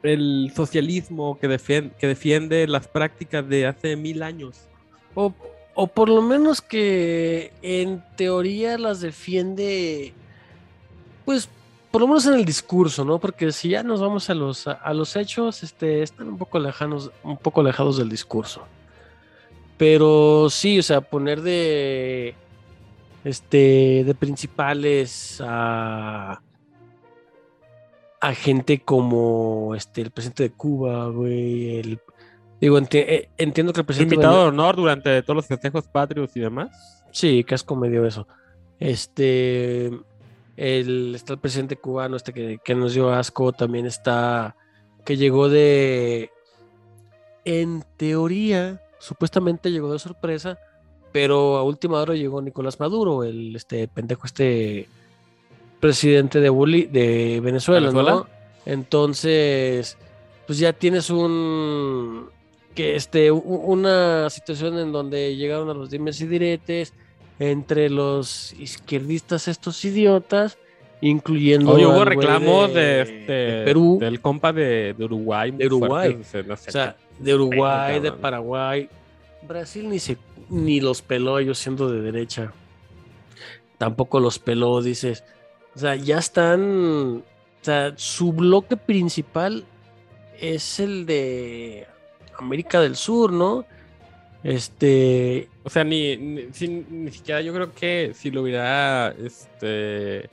el 0.04 0.52
socialismo, 0.54 1.38
que 1.38 1.49
defiende, 1.49 1.94
que 1.99 2.06
defiende 2.06 2.66
las 2.68 2.87
prácticas 2.87 3.49
de 3.49 3.66
hace 3.66 3.96
mil 3.96 4.23
años. 4.23 4.68
O, 5.14 5.32
o 5.75 5.87
por 5.87 6.08
lo 6.08 6.23
menos 6.23 6.61
que 6.61 7.52
en 7.62 8.04
teoría 8.16 8.78
las 8.78 9.00
defiende, 9.00 10.12
pues 11.25 11.49
por 11.90 12.00
lo 12.00 12.08
menos 12.08 12.26
en 12.26 12.34
el 12.34 12.44
discurso, 12.44 13.04
¿no? 13.04 13.20
Porque 13.20 13.52
si 13.52 13.68
ya 13.68 13.84
nos 13.84 14.00
vamos 14.00 14.28
a 14.28 14.34
los, 14.34 14.66
los 14.92 15.14
hechos, 15.14 15.62
este, 15.62 16.02
están 16.02 16.28
un 16.28 16.38
poco 16.38 16.58
lejanos, 16.58 17.12
un 17.23 17.37
poco 17.37 17.61
alejados 17.61 17.99
del 17.99 18.08
discurso. 18.08 18.66
Pero 19.78 20.49
sí, 20.50 20.78
o 20.78 20.82
sea, 20.82 21.00
poner 21.00 21.40
de 21.40 22.34
este 23.25 24.02
de 24.04 24.14
principales 24.14 25.40
a 25.40 26.40
a 28.28 28.35
gente 28.35 28.81
como 28.81 29.75
este 29.75 30.00
el 30.02 30.11
presidente 30.11 30.45
de 30.45 30.50
Cuba, 30.50 31.09
güey, 31.09 31.78
el 31.78 32.00
digo, 32.61 32.78
enti- 32.78 33.04
eh, 33.07 33.28
entiendo 33.37 33.73
que 33.73 33.81
el 33.81 33.87
presidente 33.87 34.14
Invitado 34.14 34.37
de 34.38 34.43
de- 34.45 34.49
honor 34.49 34.76
durante 34.76 35.23
todos 35.23 35.37
los 35.37 35.47
festejos 35.47 35.87
patrios 35.88 36.31
y 36.37 36.40
demás. 36.40 37.02
Sí, 37.12 37.45
casco 37.45 37.76
medio 37.76 38.07
eso. 38.07 38.26
Este, 38.81 39.87
el, 40.57 41.14
está 41.14 41.35
el 41.35 41.38
presidente 41.38 41.76
cubano, 41.76 42.16
este 42.16 42.33
que, 42.33 42.59
que 42.64 42.75
nos 42.75 42.95
dio 42.95 43.11
asco, 43.12 43.52
también 43.52 43.87
está, 43.87 44.57
que 45.04 45.16
llegó 45.16 45.49
de, 45.49 46.31
en 47.45 47.85
teoría, 47.97 48.81
supuestamente 48.99 49.71
llegó 49.71 49.93
de 49.93 49.99
sorpresa, 49.99 50.59
pero 51.12 51.57
a 51.57 51.62
última 51.62 52.00
hora 52.00 52.14
llegó 52.14 52.40
Nicolás 52.43 52.81
Maduro, 52.81 53.23
el 53.25 53.54
este 53.54 53.87
pendejo, 53.88 54.26
este 54.26 54.88
presidente 55.81 56.40
de, 56.40 56.49
Boli- 56.50 56.87
de 56.87 57.40
Venezuela, 57.43 57.90
¿no? 57.90 58.26
Entonces, 58.66 59.99
pues 60.47 60.59
ya 60.59 60.73
tienes 60.73 61.11
un 61.11 62.28
que 62.75 62.97
este 62.97 63.31
una 63.31 64.28
situación 64.31 64.78
en 64.78 64.90
donde 64.90 65.37
llegaron 65.37 65.71
a 65.71 65.75
los 65.75 65.90
dimes 65.90 66.21
y 66.21 66.26
diretes 66.26 66.93
entre 67.38 67.88
los 67.90 68.52
izquierdistas 68.54 69.47
estos 69.49 69.85
idiotas, 69.85 70.59
incluyendo 71.00 71.75
hubo 71.75 72.04
reclamos 72.04 72.73
de, 72.73 72.81
de- 72.81 73.00
este, 73.02 73.33
de 73.33 73.64
Perú, 73.64 73.99
del 74.00 74.21
compa 74.21 74.52
de, 74.52 74.95
de 74.97 75.04
Uruguay. 75.04 75.50
De 75.50 75.66
Uruguay. 75.66 76.12
fuertes, 76.14 76.47
no 76.47 76.57
sé 76.57 76.71
o 76.71 76.73
sea, 76.73 76.97
de 77.19 77.35
Uruguay, 77.35 78.00
de. 78.00 78.12
Paraguay, 78.12 78.88
Brasil 79.47 79.88
ni 79.88 79.99
se 79.99 80.16
ni 80.49 80.81
los 80.81 81.02
peló 81.02 81.38
ellos 81.38 81.59
siendo 81.59 81.90
de 81.90 82.00
derecha. 82.00 82.52
Tampoco 83.78 84.21
los 84.21 84.38
peló, 84.38 84.81
dices. 84.83 85.25
O 85.75 85.78
sea, 85.78 85.97
ya 85.97 86.19
están. 86.19 87.19
O 87.19 87.64
sea, 87.64 87.93
su 87.97 88.33
bloque 88.33 88.76
principal 88.76 89.64
es 90.40 90.78
el 90.81 91.07
de 91.07 91.87
América 92.38 92.81
del 92.81 92.97
Sur, 92.97 93.33
¿no? 93.33 93.64
Este. 94.43 95.49
O 95.64 95.71
sea, 95.71 95.83
ni, 95.85 96.16
ni, 96.16 96.52
si- 96.52 96.69
ni 96.90 97.11
siquiera 97.11 97.40
yo 97.40 97.52
creo 97.54 97.73
que 97.73 98.12
si 98.14 98.31
lo 98.31 98.43
hubiera 98.43 99.14
este, 99.19 100.28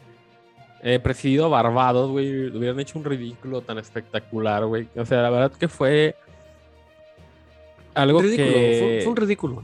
eh, 0.84 1.00
presidido 1.02 1.50
Barbados, 1.50 2.12
güey, 2.12 2.48
hubieran 2.48 2.80
hecho 2.80 3.00
un 3.00 3.06
ridículo 3.06 3.62
tan 3.62 3.78
espectacular, 3.78 4.66
güey. 4.66 4.88
O 4.96 5.06
sea, 5.06 5.22
la 5.22 5.30
verdad 5.30 5.52
que 5.58 5.68
fue 5.70 6.16
algo 7.94 8.22
ridículo, 8.22 8.48
que... 8.54 8.78
fue, 8.80 9.00
fue 9.04 9.12
un 9.12 9.18
ridículo. 9.18 9.64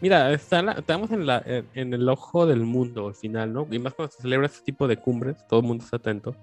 Mira, 0.00 0.32
está 0.32 0.62
la- 0.62 0.72
estamos 0.72 1.10
en, 1.10 1.26
la, 1.26 1.42
en, 1.44 1.66
en 1.74 1.94
el 1.94 2.08
ojo 2.08 2.46
del 2.46 2.60
mundo 2.60 3.08
al 3.08 3.14
final, 3.14 3.52
¿no? 3.52 3.66
Y 3.70 3.78
más 3.78 3.92
cuando 3.94 4.12
se 4.12 4.22
celebra 4.22 4.46
este 4.46 4.62
tipo 4.62 4.88
de 4.88 4.96
cumbres, 4.96 5.36
todo 5.46 5.60
el 5.60 5.66
mundo 5.66 5.84
está 5.84 5.96
atento. 5.96 6.34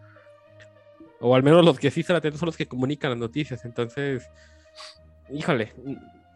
O 1.19 1.33
al 1.35 1.41
menos 1.41 1.65
los 1.65 1.79
que 1.79 1.89
sí 1.89 2.01
están 2.01 2.15
atentos 2.17 2.39
son 2.39 2.47
los 2.47 2.57
que 2.57 2.67
comunican 2.67 3.09
las 3.11 3.19
noticias. 3.19 3.65
Entonces, 3.65 4.29
híjole, 5.31 5.73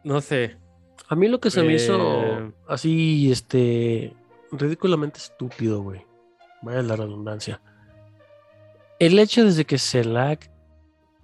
no 0.03 0.19
sé. 0.21 0.57
A 1.07 1.15
mí 1.15 1.27
lo 1.27 1.39
que 1.39 1.51
se 1.51 1.61
me 1.61 1.73
Eh. 1.73 1.75
hizo 1.75 2.53
así, 2.67 3.31
este, 3.31 4.13
ridículamente 4.51 5.19
estúpido, 5.19 5.83
güey. 5.83 6.03
Vaya 6.63 6.81
la 6.81 6.95
redundancia. 6.95 7.61
El 8.97 9.17
hecho 9.19 9.43
desde 9.45 9.65
que 9.65 9.77
CELAC, 9.77 10.49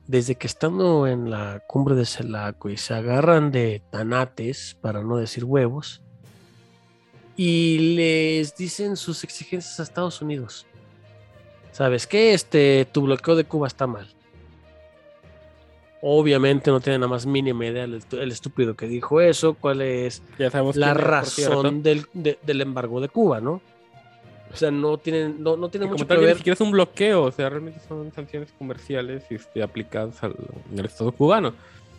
desde 0.08 0.36
que 0.36 0.48
estando 0.48 1.06
en 1.08 1.30
la 1.30 1.62
cumbre 1.68 1.96
de 1.96 2.06
CELAC, 2.06 2.58
güey, 2.60 2.78
se 2.78 2.94
agarran 2.94 3.52
de 3.52 3.82
tanates, 3.92 4.78
para 4.82 5.02
no 5.04 5.18
decir 5.18 5.44
huevos, 5.44 6.02
y 7.36 7.96
les 7.96 8.56
dicen 8.56 8.96
sus 8.98 9.24
exigencias 9.24 9.80
a 9.80 9.84
Estados 9.84 10.22
Unidos. 10.22 10.66
¿Sabes 11.72 12.08
qué? 12.08 12.34
Este, 12.34 12.88
tu 12.92 13.04
bloqueo 13.04 13.36
de 13.36 13.44
Cuba 13.44 13.68
está 13.68 13.86
mal. 13.86 14.08
Obviamente 16.02 16.72
no 16.72 16.80
tiene 16.80 17.00
nada 17.00 17.10
más 17.10 17.26
mínima 17.26 17.66
idea 17.66 17.84
el, 17.84 18.32
estúpido 18.32 18.76
que 18.76 18.88
dijo 18.88 19.20
eso, 19.20 19.56
cuál 19.56 19.82
es 19.82 20.22
Ya 20.40 20.50
sabemos 20.50 20.76
la 20.76 20.92
es, 20.92 20.98
razón 20.98 21.84
del, 21.84 22.06
de- 22.14 22.40
del 22.44 22.62
embargo 22.62 23.02
de 23.02 23.10
Cuba, 23.10 23.42
¿no? 23.42 23.62
O 24.52 24.56
sea, 24.56 24.72
no 24.72 24.98
tienen, 24.98 25.44
no, 25.44 25.58
no 25.58 25.70
tiene 25.70 25.86
Que 25.86 25.92
mucho 25.92 26.08
que 26.08 26.16
ni 26.16 26.26
ver. 26.26 26.38
siquiera 26.38 26.54
es 26.54 26.62
un 26.62 26.72
bloqueo, 26.72 27.24
o 27.24 27.32
sea, 27.32 27.50
realmente 27.50 27.80
son 27.88 28.12
sanciones 28.14 28.50
comerciales 28.58 29.24
este, 29.30 29.62
aplicadas 29.62 30.24
al, 30.24 30.36
al 30.78 30.86
Estado 30.86 31.12
cubano. 31.12 31.54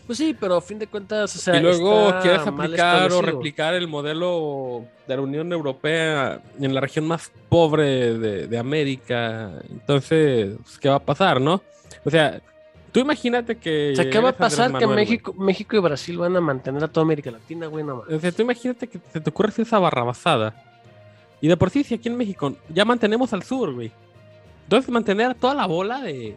Pues 0.07 0.17
sí, 0.17 0.35
pero 0.41 0.57
a 0.57 0.61
fin 0.63 0.79
de 0.79 0.87
cuentas, 0.87 1.37
o 1.37 1.39
sea, 1.39 1.59
y 1.59 1.61
luego 1.61 2.15
quieres 2.23 2.47
aplicar 2.47 3.13
o 3.13 3.21
replicar 3.21 3.75
el 3.75 3.89
modelo 3.89 4.87
de 5.07 5.17
la 5.17 5.21
Unión 5.21 5.53
Europea 5.53 6.41
en 6.59 6.75
la 6.75 6.81
región 6.81 7.07
más 7.07 7.31
pobre 7.51 8.19
de, 8.19 8.47
de 8.47 8.59
América. 8.59 9.53
Entonces, 9.71 10.57
pues, 10.63 10.79
¿qué 10.79 10.89
va 10.89 10.95
a 10.95 11.05
pasar, 11.05 11.43
no? 11.43 11.61
O 12.07 12.11
sea, 12.11 12.41
tú 12.91 13.01
imagínate 13.01 13.59
que. 13.59 13.93
O 13.93 13.97
sea, 13.97 14.09
¿qué 14.09 14.19
va 14.19 14.31
a 14.31 14.37
pasar? 14.37 14.69
Que 14.69 14.87
Manuel. 14.87 14.97
México, 14.97 15.35
México 15.35 15.77
y 15.77 15.81
Brasil 15.81 16.17
van 16.17 16.35
a 16.37 16.41
mantener 16.41 16.83
a 16.83 16.89
toda 16.89 17.05
América 17.05 17.31
Latina, 17.31 17.67
güey, 17.67 17.85
no. 17.85 18.03
O 18.11 18.19
sea, 18.19 18.33
tú 18.33 18.41
imagínate 18.41 18.87
que 18.87 18.99
se 19.13 19.21
te 19.21 19.29
ocurre 19.29 19.51
hacer 19.51 19.67
esa 19.67 19.79
barrabasada. 19.79 20.55
Y 21.41 21.49
de 21.49 21.57
por 21.57 21.71
sí, 21.71 21.85
si 21.85 21.95
aquí 21.95 22.09
en 22.09 22.17
México 22.17 22.55
ya 22.69 22.85
mantenemos 22.85 23.33
al 23.33 23.43
sur, 23.43 23.73
güey. 23.73 23.93
Entonces, 24.65 24.91
mantener 24.91 25.35
toda 25.35 25.55
la 25.55 25.67
bola 25.67 26.03
de, 26.03 26.37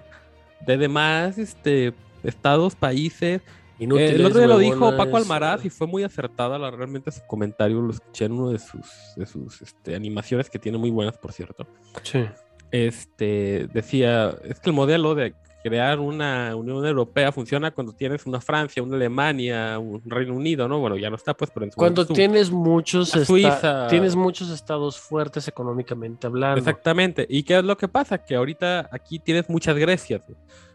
de 0.66 0.78
demás 0.78 1.38
este, 1.38 1.94
estados, 2.24 2.76
países. 2.76 3.42
Eh, 3.80 3.86
el 3.86 4.26
otro 4.26 4.38
día 4.38 4.48
lo 4.48 4.60
dijo 4.60 4.96
Paco 4.96 5.18
Almaraz 5.18 5.66
y 5.66 5.72
fue 5.72 5.88
muy 5.88 6.04
acertada 6.04 6.60
la, 6.60 6.70
realmente 6.70 7.12
su 7.12 7.22
comentario. 7.26 7.82
Lo 7.82 7.92
escuché 7.92 8.26
en 8.26 8.34
una 8.34 8.52
de 8.52 8.60
sus, 8.60 8.88
de 9.16 9.26
sus 9.26 9.62
este, 9.64 9.96
animaciones 9.96 10.52
que 10.52 10.60
tiene 10.60 10.78
muy 10.78 10.92
buenas, 10.92 11.18
por 11.18 11.34
cierto. 11.34 11.66
Sí. 12.04 12.26
Este 12.70 13.68
decía: 13.74 14.36
es 14.44 14.60
que 14.60 14.70
el 14.70 14.76
modelo 14.76 15.16
de 15.16 15.34
crear 15.62 16.00
una 16.00 16.56
Unión 16.56 16.86
Europea 16.86 17.32
funciona 17.32 17.72
cuando 17.72 17.94
tienes 17.94 18.26
una 18.26 18.42
Francia, 18.42 18.82
una 18.82 18.96
Alemania, 18.96 19.78
un 19.80 20.02
Reino 20.06 20.36
Unido, 20.36 20.68
¿no? 20.68 20.80
Bueno, 20.80 20.98
ya 20.98 21.10
no 21.10 21.16
está, 21.16 21.34
pues, 21.34 21.52
pero 21.54 21.66
en 21.66 21.72
su 21.72 21.78
Cuando 21.78 22.02
momento 22.02 22.14
tienes 22.14 22.52
muchos, 22.52 23.10
Suiza. 23.10 23.88
tienes 23.88 24.16
muchos 24.16 24.50
estados 24.50 25.00
fuertes 25.00 25.48
económicamente 25.48 26.28
hablando. 26.28 26.60
Exactamente. 26.60 27.26
¿Y 27.30 27.44
qué 27.44 27.58
es 27.58 27.64
lo 27.64 27.78
que 27.78 27.88
pasa? 27.88 28.18
Que 28.18 28.36
ahorita 28.36 28.90
aquí 28.92 29.20
tienes 29.20 29.50
muchas 29.50 29.78
Grecias. 29.78 30.24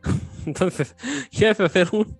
Entonces, 0.47 0.95
quieres 1.31 1.59
hacer 1.61 1.89
un, 1.93 2.17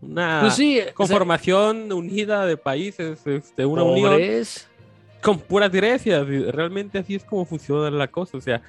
una 0.00 0.40
Pues 0.42 0.54
sí, 0.54 0.78
o 0.80 0.84
sea, 0.84 0.94
conformación 0.94 1.92
unida 1.92 2.46
de 2.46 2.56
países, 2.56 3.26
este, 3.26 3.66
una 3.66 3.82
unión 3.82 4.12
pobres, 4.12 4.68
con 5.20 5.38
puras 5.38 5.70
Grecias. 5.72 6.26
realmente 6.26 6.98
así 6.98 7.16
es 7.16 7.24
como 7.24 7.44
funciona 7.44 7.90
la 7.90 8.08
cosa. 8.08 8.38
O 8.38 8.40
sea, 8.40 8.62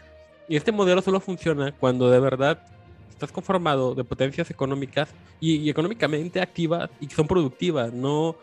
y 0.47 0.55
este 0.55 0.71
modelo 0.71 1.01
solo 1.01 1.19
funciona 1.19 1.71
cuando 1.71 2.09
de 2.09 2.19
verdad 2.19 2.59
estás 3.13 3.31
conformado 3.31 3.95
de 3.95 4.03
potencias 4.03 4.49
económicas 4.51 5.09
y, 5.39 5.57
y 5.57 5.69
económicamente 5.69 6.41
activas 6.41 6.89
y 6.99 7.07
que 7.07 7.15
son 7.15 7.27
productivas, 7.27 7.93
no 7.93 8.35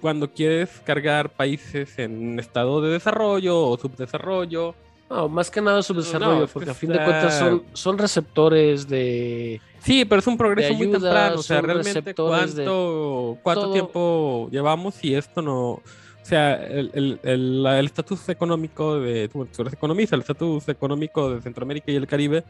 cuando 0.00 0.30
quieres 0.30 0.70
cargar 0.84 1.30
países 1.30 1.98
en 1.98 2.38
estado 2.38 2.80
de 2.80 2.90
desarrollo 2.90 3.60
o 3.60 3.78
subdesarrollo. 3.78 4.74
No, 5.10 5.28
más 5.28 5.50
que 5.50 5.60
nada 5.60 5.82
subdesarrollo, 5.82 6.40
No, 6.40 6.46
porque 6.48 6.70
a 6.70 6.74
fin 6.74 6.90
de 6.90 6.98
cuentas 6.98 7.38
son, 7.38 7.62
son 7.72 7.96
receptores 7.96 8.86
de... 8.86 9.60
Sí, 9.80 10.04
pero 10.04 10.18
es 10.18 10.26
un 10.26 10.36
progreso 10.36 10.74
muy 10.74 10.86
ayuda, 10.86 10.98
temprano. 10.98 11.40
O 11.40 11.42
sea, 11.42 11.60
realmente 11.62 12.02
de 12.02 12.14
cuánto, 12.14 13.38
cuánto 13.42 13.62
todo. 13.62 13.72
tiempo 13.72 14.48
llevamos 14.50 15.02
y 15.02 15.14
esto 15.14 15.40
no. 15.40 15.70
O 15.70 15.82
sea, 16.28 16.56
el 16.56 17.80
estatus 17.84 18.28
económico 18.28 18.98
de. 19.00 19.28
Tú 19.28 19.46
eres 19.60 19.72
economista, 19.72 20.16
el 20.16 20.22
estatus 20.22 20.68
económico 20.68 21.30
de 21.30 21.40
Centroamérica 21.40 21.90
y 21.90 21.96
el 21.96 22.06
Caribe. 22.06 22.44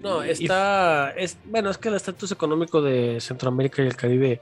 No, 0.00 0.24
y- 0.24 0.30
está... 0.30 1.10
Es, 1.16 1.36
bueno, 1.44 1.70
es 1.70 1.78
que 1.78 1.88
el 1.88 1.94
estatus 1.96 2.30
económico 2.32 2.80
de 2.80 3.20
Centroamérica 3.20 3.82
y 3.82 3.86
el 3.86 3.96
Caribe 3.96 4.40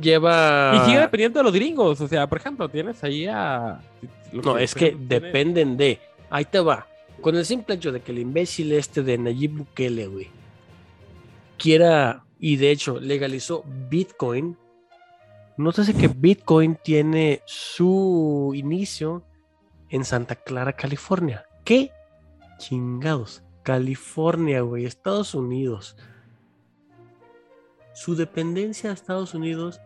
lleva... 0.00 0.74
Y 0.76 0.86
sigue 0.86 1.00
dependiendo 1.00 1.40
de 1.40 1.44
los 1.44 1.52
gringos. 1.52 2.00
O 2.00 2.08
sea, 2.08 2.26
por 2.26 2.38
ejemplo, 2.38 2.68
tienes 2.68 3.02
ahí 3.04 3.26
a. 3.26 3.80
No, 4.32 4.56
es 4.58 4.74
que 4.74 4.92
tiene- 4.92 5.06
dependen 5.08 5.76
de... 5.76 5.98
Ahí 6.30 6.44
te 6.44 6.60
va. 6.60 6.86
Con 7.20 7.36
el 7.36 7.44
simple 7.44 7.74
hecho 7.74 7.92
de 7.92 8.00
que 8.00 8.12
el 8.12 8.18
imbécil 8.18 8.72
este 8.72 9.02
de 9.02 9.18
Nayib 9.18 9.52
Bukele, 9.58 10.06
güey, 10.06 10.28
quiera, 11.58 12.24
y 12.40 12.56
de 12.56 12.70
hecho 12.70 12.98
legalizó 12.98 13.64
Bitcoin, 13.88 14.56
nótese 15.56 15.94
que 15.94 16.08
Bitcoin 16.08 16.76
tiene 16.82 17.42
su 17.44 18.52
inicio 18.54 19.22
en 19.90 20.04
Santa 20.04 20.34
Clara, 20.36 20.72
California. 20.72 21.44
¿Qué? 21.64 21.92
Chingados. 22.58 23.42
California, 23.62 24.60
güey, 24.62 24.84
Estados 24.84 25.34
Unidos. 25.34 25.96
Su 27.94 28.16
dependencia 28.16 28.90
a 28.90 28.94
Estados 28.94 29.34
Unidos 29.34 29.80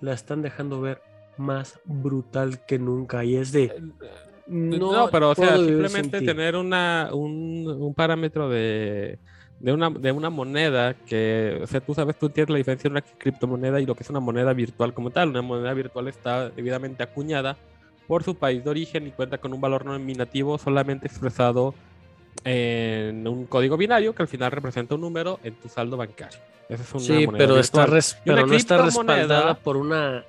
la 0.00 0.12
están 0.12 0.42
dejando 0.42 0.80
ver 0.80 1.02
más 1.36 1.80
brutal 1.84 2.64
que 2.66 2.78
nunca. 2.78 3.24
Y 3.24 3.36
es 3.36 3.52
de. 3.52 3.72
No, 4.46 4.92
No, 4.92 5.10
pero 5.10 5.30
o 5.30 5.34
sea, 5.34 5.56
simplemente 5.56 6.20
tener 6.20 6.56
una, 6.56 7.10
un, 7.12 7.66
un 7.66 7.94
parámetro 7.94 8.50
de, 8.50 9.18
de, 9.58 9.72
una, 9.72 9.88
de 9.88 10.12
una 10.12 10.28
moneda 10.28 10.94
que, 10.94 11.60
o 11.62 11.66
sea, 11.66 11.80
tú 11.80 11.94
sabes, 11.94 12.18
tú 12.18 12.26
entiendes 12.26 12.52
la 12.52 12.58
diferencia 12.58 12.88
entre 12.88 13.00
una 13.00 13.18
criptomoneda 13.18 13.80
y 13.80 13.86
lo 13.86 13.94
que 13.94 14.02
es 14.02 14.10
una 14.10 14.20
moneda 14.20 14.52
virtual 14.52 14.92
como 14.92 15.10
tal. 15.10 15.30
Una 15.30 15.42
moneda 15.42 15.72
virtual 15.72 16.08
está 16.08 16.50
debidamente 16.50 17.02
acuñada 17.02 17.56
por 18.06 18.22
su 18.22 18.34
país 18.34 18.62
de 18.62 18.70
origen 18.70 19.06
y 19.06 19.12
cuenta 19.12 19.38
con 19.38 19.54
un 19.54 19.60
valor 19.60 19.86
nominativo 19.86 20.58
solamente 20.58 21.06
expresado 21.06 21.74
en 22.44 23.26
un 23.26 23.46
código 23.46 23.76
binario 23.76 24.14
que 24.14 24.22
al 24.22 24.28
final 24.28 24.50
representa 24.52 24.94
un 24.94 25.00
número 25.00 25.40
en 25.42 25.54
tu 25.54 25.68
saldo 25.68 25.96
bancario. 25.96 26.38
Esa 26.68 26.82
es 26.82 26.92
una 26.92 27.00
Sí, 27.00 27.26
moneda 27.26 27.38
pero, 27.38 27.58
está, 27.58 27.86
res- 27.86 28.18
pero 28.24 28.46
no 28.46 28.54
está 28.54 28.78
respaldada 28.82 29.54
por 29.54 29.76
una. 29.76 30.24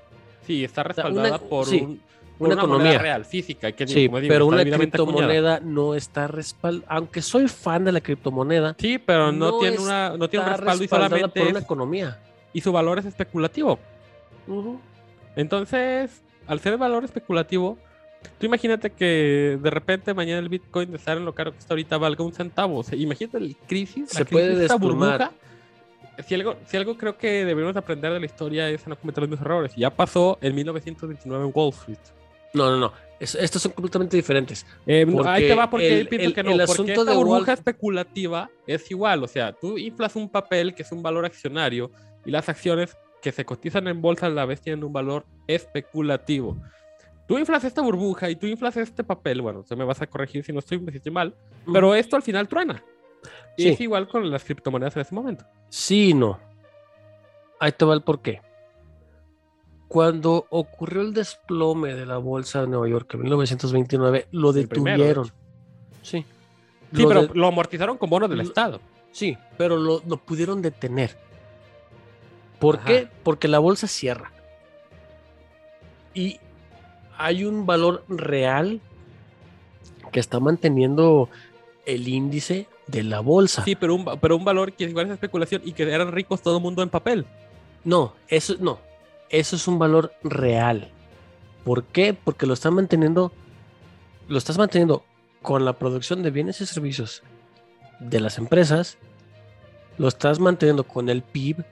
Sí, 0.46 0.64
está 0.64 0.82
una- 0.82 0.88
respaldada 0.90 1.40
por 1.40 1.66
sí, 1.66 1.82
un- 1.82 1.92
una 1.92 2.00
por 2.38 2.48
una, 2.48 2.56
moneda 2.56 2.64
economía. 2.76 3.00
real, 3.00 3.26
física. 3.26 3.72
Que, 3.72 3.88
Sí, 3.88 4.08
como 4.08 4.20
digo, 4.20 4.34
pero 4.34 4.46
una 4.46 4.58
acuñada. 4.58 4.78
criptomoneda 4.78 5.60
no 5.62 5.96
está 5.96 6.28
respaldada. 6.28 6.86
Aunque 6.90 7.22
soy 7.22 7.48
fan 7.48 7.84
de 7.86 7.92
la 7.94 8.02
criptomoneda, 8.02 8.76
Sí, 8.78 8.98
pero 8.98 9.32
no, 9.32 9.52
No 9.52 9.60
tiene, 9.60 9.78
una, 9.80 10.18
no 10.18 10.30
tiene 10.30 10.46
un 10.46 10.52
respaldo 10.52 10.84
y 10.84 10.88
solamente 10.88 11.40
por 11.42 11.50
una 11.50 11.60
economía. 11.60 12.20
y 12.54 12.62
su 12.62 12.72
valor 12.72 13.00
es 13.00 13.06
especulativo. 13.06 13.80
Entonces, 15.36 16.22
al 16.48 16.60
ser 16.60 16.78
valor 16.78 17.04
especulativo, 17.04 17.78
tú 18.40 18.46
imagínate 18.46 18.90
que 18.92 19.58
de 19.62 19.70
repente 19.70 20.14
mañana 20.14 20.40
el 20.40 20.50
Bitcoin 20.50 20.92
de 20.92 20.98
estar 20.98 21.18
en 21.18 21.26
lo 21.26 21.34
caro 21.36 21.52
que 21.52 21.60
está 21.60 21.74
ahorita 21.74 21.98
valga 21.98 22.24
un 22.24 22.34
centavo. 22.34 22.80
O 22.80 22.84
sea, 22.84 22.98
imagínate 22.98 23.38
el 23.38 23.56
crisis, 23.68 24.14
la 24.14 24.20
Se 24.20 24.26
crisis, 24.26 24.30
puede 24.32 24.56
desplomar. 24.56 25.20
burbuja. 25.20 25.32
Si 26.28 26.34
algo, 26.34 26.56
si 26.66 26.78
algo 26.78 26.98
creo 26.98 27.18
que 27.18 27.44
deberíamos 27.46 27.76
aprender 27.76 28.14
de 28.14 28.20
la 28.22 28.26
historia 28.26 28.70
es 28.70 28.86
a 28.88 28.90
no 28.90 28.98
cometer 28.98 29.22
los 29.24 29.30
mismos 29.30 29.46
errores. 29.46 29.74
Ya 29.76 29.90
pasó 29.90 30.38
en 30.42 30.56
1929 30.56 31.46
en 31.46 31.52
Wall 31.54 31.70
Street. 31.74 31.98
No, 32.54 32.70
no, 32.72 32.78
no. 32.78 32.94
Es- 33.20 33.36
estos 33.36 33.62
son 33.62 33.74
completamente 33.74 34.16
diferentes. 34.16 34.66
Eh, 34.86 35.06
Porque 35.12 35.28
ahí 35.30 35.48
te 35.48 35.56
va 35.56 35.70
porque 35.70 36.00
el- 36.02 36.08
pienso 36.08 36.28
el- 36.28 36.34
que 36.34 36.44
no, 36.44 36.52
el 36.52 36.58
porque 36.60 36.72
asunto 36.72 36.92
esta 36.94 37.12
de 37.12 37.18
burbuja 37.18 37.40
Wall- 37.40 37.50
especulativa 37.50 38.50
es 38.66 38.90
igual, 38.92 39.24
o 39.24 39.28
sea, 39.28 39.52
tú 39.54 39.78
inflas 39.78 40.16
un 40.16 40.30
papel 40.30 40.74
que 40.74 40.84
es 40.84 40.92
un 40.92 41.02
valor 41.04 41.26
accionario 41.26 41.92
y 42.26 42.32
las 42.32 42.48
acciones 42.50 42.96
que 43.22 43.32
se 43.34 43.44
cotizan 43.46 43.88
en 43.88 44.02
bolsa 44.02 44.28
a 44.28 44.30
la 44.30 44.46
vez 44.46 44.62
tienen 44.62 44.84
un 44.84 44.94
valor 44.94 45.26
especulativo. 45.48 46.58
Tú 47.28 47.38
inflas 47.40 47.64
esta 47.64 47.82
burbuja 47.82 48.30
y 48.30 48.36
tú 48.36 48.46
inflas 48.46 48.78
este 48.78 49.04
papel, 49.04 49.42
bueno, 49.42 49.64
se 49.64 49.76
me 49.76 49.84
vas 49.84 50.02
a 50.02 50.08
corregir 50.08 50.44
si 50.44 50.54
no 50.54 50.60
estoy, 50.60 50.80
si 50.92 50.98
estoy 50.98 51.12
mal, 51.12 51.34
pero 51.72 51.96
esto 51.96 52.16
al 52.16 52.22
final 52.22 52.48
truena. 52.48 52.84
Y 53.58 53.64
Sí. 53.64 53.70
es 53.70 53.82
igual 53.82 54.08
con 54.08 54.30
las 54.30 54.44
criptomonedas 54.44 54.96
en 54.96 55.02
ese 55.02 55.16
momento. 55.16 55.46
Sí 55.70 56.14
no. 56.14 56.40
Ahí 57.60 57.72
te 57.72 57.84
va 57.86 57.94
el 57.96 58.02
porqué. 58.04 58.42
Cuando 59.88 60.46
ocurrió 60.50 61.02
el 61.02 61.14
desplome 61.14 61.94
de 61.96 62.06
la 62.06 62.18
bolsa 62.18 62.62
de 62.62 62.68
Nueva 62.68 62.88
York 62.90 63.14
en 63.14 63.22
1929, 63.22 64.28
lo 64.32 64.52
detuvieron. 64.52 65.28
Sí. 66.02 66.26
Sí, 66.94 67.02
Lo 67.02 67.08
pero 67.08 67.22
de- 67.28 67.34
lo 67.36 67.48
amortizaron 67.48 67.98
con 67.98 68.10
bonos 68.10 68.30
del 68.30 68.40
lo- 68.40 68.44
Estado. 68.44 68.80
Sí, 69.12 69.38
pero 69.58 69.78
lo, 69.78 70.02
lo 70.08 70.18
pudieron 70.18 70.62
detener. 70.62 71.18
¿Por 72.60 72.78
Ajá. 72.78 72.86
qué? 72.86 73.08
Porque 73.24 73.48
la 73.48 73.60
bolsa 73.60 73.88
cierra. 73.88 74.32
Y 76.14 76.40
hay 77.18 77.46
un 77.46 77.66
valor 77.66 78.04
real 78.08 78.82
que 80.12 80.20
está 80.20 80.40
manteniendo 80.40 81.30
el 81.86 82.08
índice 82.08 82.68
de 82.88 83.04
la 83.04 83.20
bolsa. 83.20 83.64
Sí, 83.64 83.76
pero 83.76 83.96
un, 83.96 84.06
pero 84.20 84.38
un 84.38 84.46
valor 84.46 84.74
que 84.74 84.86
igual 84.86 85.08
es 85.08 85.14
especulación 85.14 85.62
y 85.66 85.74
que 85.74 85.84
eran 85.84 86.12
ricos 86.12 86.42
todo 86.42 86.58
el 86.58 86.64
mundo 86.64 86.82
en 86.84 86.90
papel. 86.90 87.26
No, 87.84 88.14
eso 88.28 88.56
no. 88.60 88.80
Eso 89.30 89.56
es 89.56 89.68
un 89.68 89.80
valor 89.80 90.14
real. 90.24 90.90
¿Por 91.64 91.84
qué? 91.84 92.14
Porque 92.14 92.46
lo 92.46 92.54
están 92.54 92.76
manteniendo, 92.76 93.32
lo 94.28 94.38
estás 94.38 94.58
manteniendo 94.58 95.04
con 95.42 95.66
la 95.66 95.74
producción 95.74 96.24
de 96.24 96.32
bienes 96.32 96.62
y 96.62 96.66
servicios 96.66 97.24
de 98.00 98.20
las 98.20 98.38
empresas, 98.38 98.98
lo 99.98 100.08
estás 100.08 100.40
manteniendo 100.40 100.84
con 100.84 101.10
el 101.10 101.22
PIB, 101.22 101.64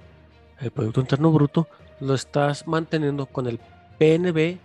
el 0.59 0.71
Producto 0.71 1.01
Interno 1.01 1.31
Bruto, 1.31 1.67
lo 1.99 2.13
estás 2.13 2.67
manteniendo 2.67 3.25
con 3.25 3.47
el 3.47 3.59
PNB, 3.97 4.57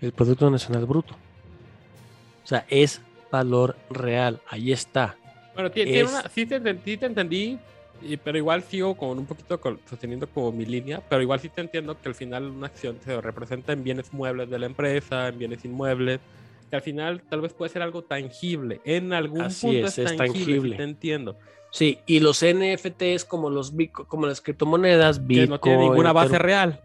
el 0.00 0.12
Producto 0.12 0.50
Nacional 0.50 0.86
Bruto. 0.86 1.14
O 2.44 2.46
sea, 2.46 2.64
es 2.68 3.00
valor 3.30 3.76
real, 3.90 4.40
ahí 4.48 4.72
está. 4.72 5.16
Bueno, 5.54 5.70
ti- 5.70 5.84
tiene 5.84 6.00
Es- 6.00 6.10
una- 6.10 6.28
sí, 6.28 6.46
te, 6.46 6.60
sí 6.84 6.96
te 6.96 7.06
entendí, 7.06 7.58
pero 8.24 8.38
igual 8.38 8.62
sigo 8.62 8.96
con 8.96 9.18
un 9.18 9.26
poquito 9.26 9.60
sosteniendo 9.90 10.26
como 10.28 10.52
mi 10.52 10.64
línea, 10.64 11.02
pero 11.08 11.20
igual 11.20 11.40
sí 11.40 11.48
te 11.48 11.60
entiendo 11.60 12.00
que 12.00 12.08
al 12.08 12.14
final 12.14 12.44
una 12.44 12.68
acción 12.68 12.96
se 13.04 13.20
representa 13.20 13.72
en 13.72 13.82
bienes 13.84 14.12
muebles 14.12 14.48
de 14.48 14.58
la 14.58 14.66
empresa, 14.66 15.28
en 15.28 15.38
bienes 15.38 15.64
inmuebles, 15.64 16.20
que 16.70 16.76
al 16.76 16.82
final 16.82 17.22
tal 17.28 17.40
vez 17.40 17.52
puede 17.52 17.70
ser 17.72 17.82
algo 17.82 18.02
tangible. 18.02 18.80
En 18.84 19.12
algún 19.12 19.42
Así 19.42 19.66
punto 19.66 19.86
es, 19.88 19.98
es, 19.98 20.10
es 20.12 20.16
tangible, 20.16 20.44
sí 20.44 20.52
tangible. 20.52 20.76
te 20.76 20.82
entiendo. 20.84 21.38
Sí, 21.70 21.98
y 22.06 22.20
los 22.20 22.42
NFTs 22.42 23.26
como 23.26 23.50
los 23.50 23.74
como 24.06 24.26
las 24.26 24.40
criptomonedas, 24.40 25.18
Que 25.18 25.24
Bitcoin, 25.26 25.50
no 25.50 25.60
tiene 25.60 25.78
ninguna 25.80 26.12
base 26.12 26.36
Ethereum- 26.36 26.40
real. 26.42 26.80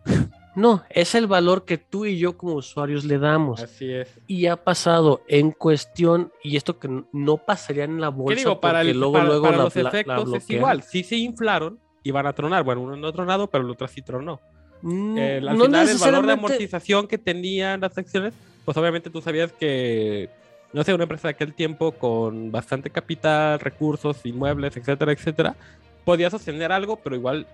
No, 0.56 0.84
es 0.90 1.16
el 1.16 1.26
valor 1.28 1.66
que 1.66 1.78
tú 1.78 2.06
y 2.06 2.18
yo 2.20 2.38
como 2.38 2.54
usuarios 2.56 3.06
le 3.06 3.18
damos. 3.18 3.62
Así 3.62 3.92
es. 3.92 4.08
Y 4.28 4.46
ha 4.48 4.56
pasado 4.56 5.22
en 5.28 5.52
cuestión, 5.52 6.32
y 6.44 6.58
esto 6.58 6.78
que 6.80 7.04
no 7.12 7.38
pasaría 7.38 7.86
en 7.86 8.00
la 8.00 8.12
¿Qué 8.12 8.16
bolsa 8.16 8.38
digo? 8.40 8.60
Para, 8.62 8.82
el- 8.82 8.98
luego, 9.00 9.14
para- 9.14 9.26
luego 9.26 9.44
para 9.46 9.58
la, 9.58 9.64
los 9.64 9.76
la- 9.76 9.84
la 9.84 9.90
efectos 9.90 10.34
es 10.34 10.50
igual. 10.50 10.84
Sí 10.84 11.04
se 11.04 11.16
inflaron 11.18 11.80
y 12.04 12.12
van 12.12 12.28
a 12.28 12.34
tronar. 12.34 12.64
Bueno, 12.64 12.82
uno 12.82 12.96
no 12.96 13.08
ha 13.08 13.12
tronado, 13.14 13.48
pero 13.48 13.64
el 13.64 13.70
otro 13.72 13.88
sí 13.88 14.02
tronó. 14.02 14.40
Mm, 14.84 15.18
Eh, 15.18 15.38
al 15.38 15.58
no 15.58 15.66
final, 15.66 15.90
el 15.90 15.98
valor 15.98 16.26
de 16.28 16.34
amortización 16.34 17.08
que 17.08 17.18
tenían 17.18 17.80
las 17.82 17.98
acciones, 17.98 18.34
pues 18.66 18.78
obviamente 18.78 19.10
tú 19.10 19.22
sabías 19.22 19.52
que, 19.54 20.30
no 20.74 20.84
sé, 20.84 20.94
una 20.94 21.04
empresa 21.04 21.30
de 21.30 21.34
aquel 21.34 21.54
tiempo 21.54 21.94
con 21.94 22.52
bastante 22.52 22.90
capital, 22.90 23.60
recursos, 23.60 24.24
inmuebles, 24.26 24.76
etcétera, 24.78 25.14
etcétera, 25.14 25.56
podía 26.04 26.30
sostener 26.30 26.72
algo, 26.74 26.98
pero 26.98 27.16
igual, 27.16 27.48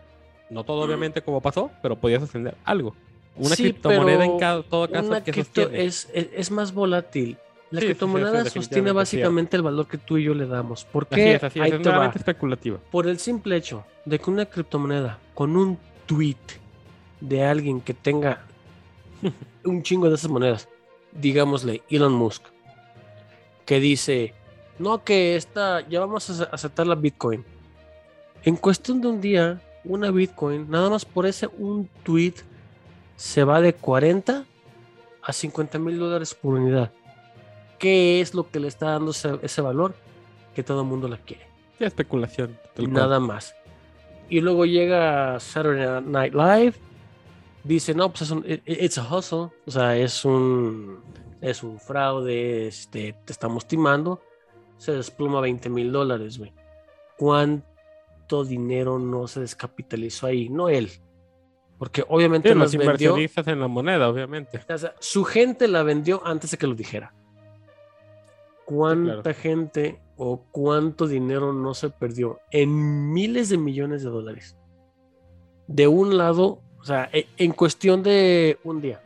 no 0.49 0.63
todo 0.63 0.81
obviamente 0.81 1.21
como 1.21 1.41
pasó, 1.41 1.71
pero 1.81 1.95
podía 1.95 2.19
sostener 2.19 2.55
algo. 2.65 2.95
Una 3.35 3.55
Sí, 3.55 3.63
criptomoneda 3.63 4.25
en 4.25 4.37
cada, 4.39 4.63
todo 4.63 4.89
caso 4.89 5.07
Una 5.09 5.23
que 5.23 5.31
cripto 5.31 5.69
es, 5.69 6.09
es, 6.13 6.29
es 6.33 6.51
más 6.51 6.73
volátil. 6.73 7.37
La 7.71 7.79
Sí, 7.79 7.85
sí, 7.85 7.93
sí, 7.93 7.97
criptomoneda 7.99 8.43
sí, 8.45 8.49
sostiene 8.49 8.91
básicamente 8.91 9.55
el 9.55 9.61
valor 9.63 9.87
que 9.87 9.97
tú 9.99 10.17
y 10.17 10.23
yo 10.23 10.33
le 10.33 10.47
damos. 10.47 10.83
¿Por 10.85 11.03
Así 11.11 11.15
qué? 11.21 11.33
es, 11.35 11.43
así 11.43 11.59
es, 11.59 11.65
Ahí 11.65 11.71
es 11.71 11.77
te 11.77 11.83
va. 11.89 11.95
meramente 11.95 12.17
especulativa. 12.17 12.79
Por 12.91 13.07
el 13.07 13.19
simple 13.19 13.55
hecho 13.55 13.85
de 14.05 14.17
que 14.19 14.29
una 14.29 14.45
criptomoneda 14.47 15.19
con 15.35 15.55
un 15.55 15.77
tweet 16.07 16.35
de 17.21 17.43
alguien 17.45 17.79
que 17.79 17.93
tenga 17.93 18.41
un 19.63 19.83
chingo 19.83 20.09
de 20.09 20.15
esas 20.15 20.31
monedas, 20.31 20.67
digámosle 21.11 21.83
Elon 21.89 22.13
Musk, 22.13 22.43
que 23.65 23.79
dice, 23.79 24.33
no, 24.79 25.03
que 25.03 25.35
esta, 25.35 25.87
ya 25.87 25.99
vamos 25.99 26.27
a 26.29 26.33
ace- 26.33 26.49
aceptar 26.51 26.87
la 26.87 26.95
Bitcoin. 26.95 27.45
En 28.43 28.55
cuestión 28.55 28.99
de 29.01 29.07
un 29.09 29.21
día, 29.21 29.61
una 29.85 30.11
Bitcoin, 30.11 30.69
nada 30.69 30.89
más 30.89 31.05
por 31.05 31.25
ese 31.25 31.47
un 31.47 31.89
tweet, 32.03 32.33
se 33.15 33.43
va 33.43 33.61
de 33.61 33.73
40 33.73 34.45
a 35.21 35.33
50 35.33 35.79
mil 35.79 35.97
dólares 35.99 36.33
por 36.33 36.55
unidad. 36.55 36.91
¿Qué 37.77 38.21
es 38.21 38.33
lo 38.33 38.49
que 38.49 38.59
le 38.59 38.67
está 38.67 38.91
dando 38.91 39.11
ese, 39.11 39.39
ese 39.41 39.61
valor? 39.61 39.95
Que 40.53 40.63
todo 40.63 40.81
el 40.81 40.87
mundo 40.87 41.07
la 41.07 41.17
quiere 41.17 41.47
Sí, 41.77 41.85
especulación. 41.85 42.57
nada 42.77 43.19
más. 43.19 43.55
Y 44.29 44.41
luego 44.41 44.65
llega 44.65 45.39
Saturday 45.39 46.01
Night 46.03 46.33
Live, 46.33 46.73
dice, 47.63 47.93
no, 47.95 48.09
pues 48.09 48.23
es 48.23 48.31
un, 48.31 48.43
it- 48.45 48.61
it's 48.65 48.97
a 48.97 49.03
hustle, 49.15 49.49
o 49.65 49.71
sea, 49.71 49.95
es 49.97 50.23
un, 50.25 50.99
es 51.41 51.63
un 51.63 51.79
fraude, 51.79 52.67
este, 52.67 53.13
te 53.25 53.31
estamos 53.31 53.65
timando, 53.65 54.21
se 54.77 54.91
desploma 54.91 55.39
20 55.41 55.69
mil 55.69 55.91
dólares, 55.91 56.37
güey. 56.37 56.53
¿Cuánto 57.17 57.65
dinero 58.43 58.99
no 58.99 59.27
se 59.27 59.41
descapitalizó 59.41 60.27
ahí? 60.27 60.49
No 60.49 60.69
él, 60.69 60.89
porque 61.77 62.03
obviamente 62.07 62.49
Sí, 62.49 62.55
los 62.55 62.71
vendió, 62.71 62.85
inversionistas 62.85 63.47
en 63.47 63.59
la 63.59 63.67
moneda, 63.67 64.09
obviamente. 64.09 64.61
o 64.69 64.77
sea, 64.77 64.93
su 64.99 65.23
gente 65.23 65.67
la 65.67 65.83
vendió 65.83 66.21
antes 66.25 66.51
de 66.51 66.57
que 66.57 66.67
lo 66.67 66.75
dijera. 66.75 67.13
¿Cuánta 68.65 69.21
claro. 69.23 69.39
gente 69.39 69.99
o 70.17 70.43
cuánto 70.51 71.07
dinero 71.07 71.53
no 71.53 71.73
se 71.73 71.89
perdió 71.89 72.39
en 72.51 73.11
miles 73.13 73.49
de 73.49 73.57
millones 73.57 74.03
de 74.03 74.09
dólares? 74.09 74.55
De 75.67 75.87
un 75.87 76.17
lado, 76.17 76.61
o 76.79 76.83
sea, 76.83 77.09
e- 77.11 77.27
en 77.37 77.51
cuestión 77.53 78.03
de 78.03 78.59
un 78.63 78.81
día. 78.81 79.01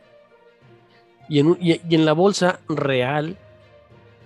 Y 1.28 1.38
en, 1.38 1.46
un- 1.46 1.58
y- 1.60 1.80
y 1.88 1.94
en 1.94 2.04
la 2.04 2.12
bolsa 2.12 2.60
real 2.68 3.38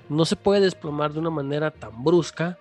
no 0.09 0.25
se 0.25 0.35
puede 0.37 0.61
desplomar 0.61 1.13
de 1.13 1.21
una 1.21 1.31
manera 1.31 1.71
tan 1.71 2.03
brusca 2.03 2.59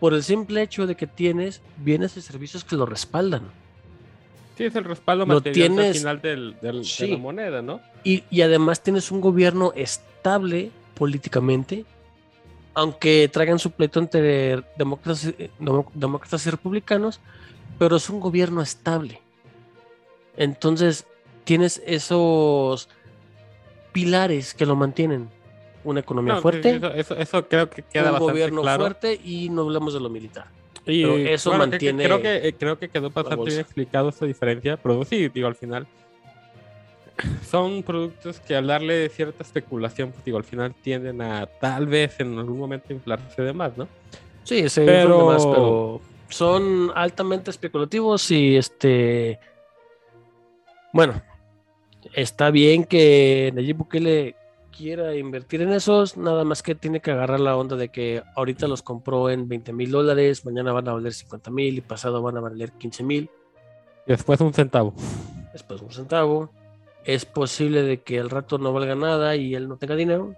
por 0.00 0.14
el 0.14 0.22
simple 0.22 0.62
hecho 0.62 0.86
de 0.86 0.94
que 0.96 1.06
tienes 1.06 1.60
bienes 1.78 2.16
y 2.16 2.20
servicios 2.22 2.64
que 2.64 2.76
lo 2.76 2.86
respaldan. 2.86 3.42
Sí, 4.56 4.64
es 4.64 4.74
el 4.74 4.84
respaldo 4.84 5.24
Lo 5.26 5.34
material 5.34 5.78
al 5.78 5.94
final 5.94 6.20
del, 6.20 6.56
del- 6.60 6.84
Sí. 6.84 7.06
de 7.06 7.12
la 7.12 7.18
moneda, 7.18 7.62
¿no? 7.62 7.80
Y, 8.04 8.24
y 8.30 8.42
además 8.42 8.82
tienes 8.82 9.10
un 9.12 9.20
gobierno 9.20 9.72
estable 9.76 10.70
políticamente, 10.94 11.84
aunque 12.74 13.28
traigan 13.32 13.58
su 13.58 13.70
pleito 13.70 14.00
entre 14.00 14.62
demócratas, 14.76 15.32
demo- 15.60 15.90
demócratas 15.94 16.46
y 16.46 16.50
republicanos, 16.50 17.20
pero 17.78 17.96
es 17.96 18.08
un 18.10 18.18
gobierno 18.20 18.60
estable. 18.62 19.20
Entonces, 20.36 21.06
tienes 21.44 21.82
esos 21.86 22.88
pilares 23.92 24.54
que 24.54 24.66
lo 24.66 24.76
mantienen. 24.76 25.28
Una 25.88 26.00
economía 26.00 26.34
No, 26.34 26.42
fuerte, 26.42 26.76
Eso, 26.76 26.92
eso, 26.92 27.16
eso 27.16 27.48
creo 27.48 27.70
que 27.70 27.82
queda 27.82 28.04
un 28.06 28.10
bastante 28.12 28.32
gobierno 28.32 28.60
claro. 28.62 28.84
fuerte 28.84 29.20
y 29.24 29.48
no 29.48 29.62
hablamos 29.62 29.94
de 29.94 30.00
lo 30.00 30.10
militar. 30.10 30.46
Y 30.86 31.02
Pero 31.02 31.16
eso 31.16 31.50
bueno, 31.50 31.64
que- 31.64 31.78
que 31.78 31.92
mantiene 31.92 32.04
creo, 32.04 32.22
que, 32.22 32.48
eh, 32.48 32.54
creo 32.58 32.78
que 32.78 32.88
quedó 32.88 33.10
bastante 33.10 33.44
bien 33.46 33.60
explicado 33.60 34.08
esta 34.10 34.26
diferencia, 34.26 34.76
pero 34.76 35.04
sí, 35.04 35.28
digo, 35.28 35.46
al 35.48 35.54
final 35.54 35.86
son 37.48 37.82
productos 37.82 38.38
que 38.40 38.54
al 38.54 38.66
darle 38.66 39.08
cierta 39.08 39.42
especulación, 39.42 40.12
pues 40.12 40.24
digo, 40.24 40.36
al 40.38 40.44
final 40.44 40.74
tienden 40.82 41.20
a 41.22 41.46
tal 41.46 41.86
vez 41.86 42.20
en 42.20 42.38
algún 42.38 42.58
momento 42.58 42.92
inflarse 42.92 43.42
de 43.42 43.52
más, 43.52 43.76
¿no? 43.76 43.88
Sí, 44.44 44.64
Pero- 44.74 44.86
pero... 44.86 45.36
pero 45.52 46.00
son 46.30 46.92
altamente 46.94 47.50
especulativos 47.50 48.30
y 48.30 48.56
este. 48.56 49.38
Bueno, 50.92 51.20
está 52.14 52.50
bien 52.50 52.84
que 52.84 53.50
Nayib 53.54 53.76
Bukele 53.78 54.34
quiera 54.78 55.14
invertir 55.16 55.60
en 55.62 55.72
esos, 55.72 56.16
nada 56.16 56.44
más 56.44 56.62
que 56.62 56.74
tiene 56.76 57.00
que 57.00 57.10
agarrar 57.10 57.40
la 57.40 57.56
onda 57.56 57.74
de 57.76 57.88
que 57.88 58.22
ahorita 58.36 58.68
los 58.68 58.82
compró 58.82 59.28
en 59.28 59.48
20 59.48 59.72
mil 59.72 59.90
dólares, 59.90 60.44
mañana 60.46 60.72
van 60.72 60.88
a 60.88 60.92
valer 60.94 61.12
50 61.12 61.50
mil 61.50 61.76
y 61.76 61.80
pasado 61.80 62.22
van 62.22 62.36
a 62.36 62.40
valer 62.40 62.70
15 62.72 63.02
mil, 63.02 63.28
Y 64.06 64.10
después 64.12 64.40
un 64.40 64.54
centavo. 64.54 64.94
después 65.52 65.82
un 65.82 65.90
centavo. 65.90 66.50
Es 67.04 67.24
posible 67.24 67.82
de 67.82 68.02
que 68.02 68.18
al 68.20 68.30
rato 68.30 68.58
no 68.58 68.72
valga 68.72 68.94
nada 68.94 69.34
y 69.36 69.54
él 69.54 69.68
no 69.68 69.76
tenga 69.78 69.96
dinero, 69.96 70.34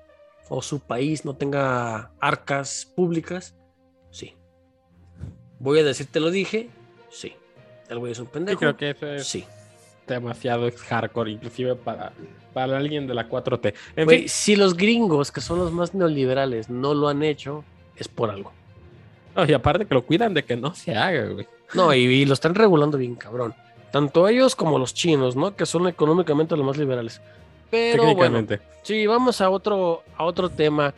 o 0.48 0.62
su 0.62 0.80
país 0.80 1.24
no 1.24 1.34
tenga 1.34 2.10
arcas 2.20 2.90
públicas. 2.96 3.54
Sí. 4.10 4.34
Voy 5.58 5.78
a 5.80 5.84
decir, 5.84 6.06
te 6.10 6.20
lo 6.20 6.30
dije. 6.30 6.70
Sí. 7.10 7.34
El 7.88 7.98
güey 7.98 8.12
es 8.12 8.18
un 8.18 8.26
Sí, 8.26 8.32
pendejo. 8.32 8.58
creo 8.60 8.76
que 8.76 8.90
eso 8.90 9.06
es 9.06 9.26
Sí. 9.26 9.44
Demasiado 10.14 10.68
hardcore, 10.88 11.30
inclusive 11.32 11.74
para, 11.76 12.12
para 12.52 12.76
alguien 12.76 13.06
de 13.06 13.14
la 13.14 13.28
4T. 13.28 13.74
En 13.96 14.04
Güey, 14.04 14.18
fin, 14.20 14.28
si 14.28 14.56
los 14.56 14.76
gringos, 14.76 15.30
que 15.32 15.40
son 15.40 15.58
los 15.58 15.72
más 15.72 15.94
neoliberales, 15.94 16.68
no 16.70 16.94
lo 16.94 17.08
han 17.08 17.22
hecho, 17.22 17.64
es 17.96 18.08
por 18.08 18.30
algo. 18.30 18.52
no, 19.36 19.44
y 19.46 19.52
aparte 19.52 19.86
que 19.86 19.94
lo 19.94 20.02
cuidan 20.04 20.34
de 20.34 20.44
que 20.44 20.56
no 20.56 20.74
se 20.74 20.94
haga, 20.96 21.26
güey. 21.26 21.46
No, 21.74 21.94
y, 21.94 21.98
y 22.00 22.24
lo 22.26 22.34
están 22.34 22.54
regulando 22.54 22.98
bien, 22.98 23.14
cabrón. 23.14 23.54
Tanto 23.92 24.26
ellos 24.28 24.54
como 24.56 24.78
los 24.78 24.92
chinos, 24.94 25.36
¿no? 25.36 25.54
Que 25.56 25.66
son 25.66 25.86
económicamente 25.88 26.56
los 26.56 26.64
más 26.66 26.76
liberales. 26.76 27.20
Pero 27.70 28.02
bueno, 28.14 28.38
Técnicamente. 28.38 28.60
sí, 28.82 29.06
vamos 29.06 29.40
a 29.40 29.50
otro, 29.50 30.02
a 30.16 30.24
otro 30.24 30.48
tema. 30.48 30.92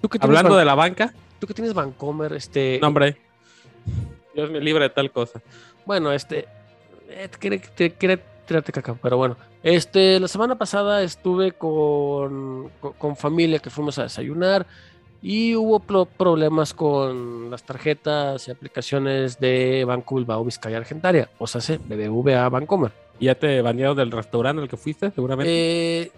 ¿Tú 0.00 0.08
que 0.08 0.18
Hablando 0.20 0.56
de 0.56 0.64
la 0.64 0.74
banca, 0.74 1.12
Tú 1.38 1.46
que 1.46 1.54
tienes 1.54 1.72
Vancomer, 1.74 2.32
este. 2.32 2.78
no, 2.80 2.88
hombre. 2.88 3.16
Dios 4.34 4.50
me 4.50 4.60
libre 4.60 4.84
de 4.84 4.90
tal 4.90 5.10
cosa. 5.10 5.40
Bueno, 5.86 6.12
este. 6.12 6.46
eh, 7.08 7.28
quiere, 7.38 7.58
te- 7.58 7.92
quiere 7.92 8.18
tirarte 8.48 8.72
caca, 8.72 8.98
pero 9.00 9.16
bueno. 9.16 9.36
Este, 9.62 10.18
la 10.18 10.26
semana 10.26 10.56
pasada 10.58 11.02
estuve 11.02 11.52
con, 11.52 12.70
con, 12.80 12.92
con 12.94 13.16
familia 13.16 13.60
que 13.60 13.70
fuimos 13.70 13.98
a 13.98 14.02
desayunar 14.04 14.66
y 15.22 15.54
hubo 15.56 15.80
pro- 15.80 16.06
problemas 16.06 16.74
con 16.74 17.50
las 17.50 17.62
tarjetas 17.64 18.48
y 18.48 18.50
aplicaciones 18.50 19.38
de 19.38 19.84
Banco 19.84 20.16
Bilbao 20.16 20.44
Vizcaya 20.44 20.78
Argentaria, 20.78 21.28
o 21.38 21.46
sea, 21.46 21.60
BBVA 21.78 22.48
Bancomer. 22.48 22.92
¿Y 23.20 23.26
¿Ya 23.26 23.34
te 23.34 23.60
banearon 23.62 23.96
del 23.96 24.10
restaurante 24.12 24.62
al 24.62 24.68
que 24.68 24.76
fuiste, 24.76 25.10
seguramente? 25.10 25.52
Eh, 26.02 26.12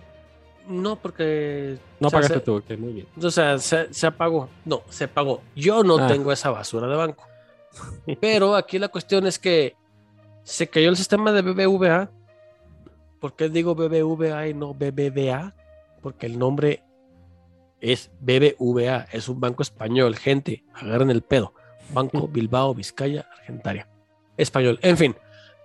no, 0.68 0.96
porque. 0.96 1.78
no 1.98 2.08
o 2.08 2.10
sea, 2.10 2.18
pagaste 2.18 2.38
se- 2.38 2.44
tú, 2.44 2.56
ok, 2.56 2.70
muy 2.78 2.92
bien. 2.92 3.06
O 3.22 3.30
sea, 3.30 3.58
se, 3.58 3.92
se 3.92 4.06
apagó. 4.06 4.48
No, 4.66 4.82
se 4.90 5.04
apagó. 5.04 5.40
Yo 5.56 5.82
no 5.82 5.98
Ah. 5.98 6.06
tengo 6.06 6.30
esa 6.30 6.50
basura 6.50 6.86
de 6.86 6.96
banco. 6.96 7.24
Pero 8.20 8.54
aquí 8.54 8.78
la 8.78 8.88
cuestión 8.88 9.26
es 9.26 9.38
que 9.38 9.74
se 10.42 10.68
cayó 10.68 10.90
el 10.90 10.96
sistema 10.96 11.32
de 11.32 11.40
BBVA. 11.42 12.10
¿Por 13.20 13.36
qué 13.36 13.48
digo 13.48 13.74
BBVA 13.74 14.48
y 14.48 14.54
no 14.54 14.74
BBVA? 14.74 15.54
Porque 16.02 16.26
el 16.26 16.38
nombre 16.38 16.82
es 17.80 18.10
BBVA. 18.20 19.06
Es 19.12 19.28
un 19.28 19.40
banco 19.40 19.62
español. 19.62 20.16
Gente, 20.16 20.64
agarren 20.74 21.10
el 21.10 21.22
pedo. 21.22 21.52
Banco 21.92 22.28
Bilbao, 22.32 22.74
Vizcaya, 22.74 23.26
Argentaria. 23.38 23.88
Español. 24.36 24.78
En 24.82 24.96
fin. 24.96 25.14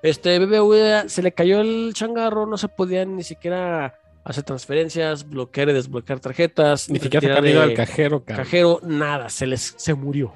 Este 0.04 0.38
BBVA 0.38 1.08
se 1.08 1.24
le 1.24 1.32
cayó 1.32 1.62
el 1.62 1.91
changarro. 1.94 2.46
No 2.46 2.58
se 2.58 2.68
podían 2.68 3.15
ni 3.15 3.24
siquiera 3.24 3.98
hacer 4.26 4.44
transferencias, 4.44 5.28
bloquear 5.30 5.70
y 5.70 5.74
desbloquear 5.74 6.20
tarjetas. 6.20 6.89
Ni 6.89 7.00
siquiera 7.00 7.28
sacar 7.28 7.44
dinero 7.44 7.62
al 7.62 7.74
cajero, 7.74 8.24
cabrón. 8.26 8.44
cajero, 8.46 8.80
nada, 8.84 9.30
se 9.30 9.48
les 9.48 9.76
se 9.78 9.94
murió. 9.94 10.34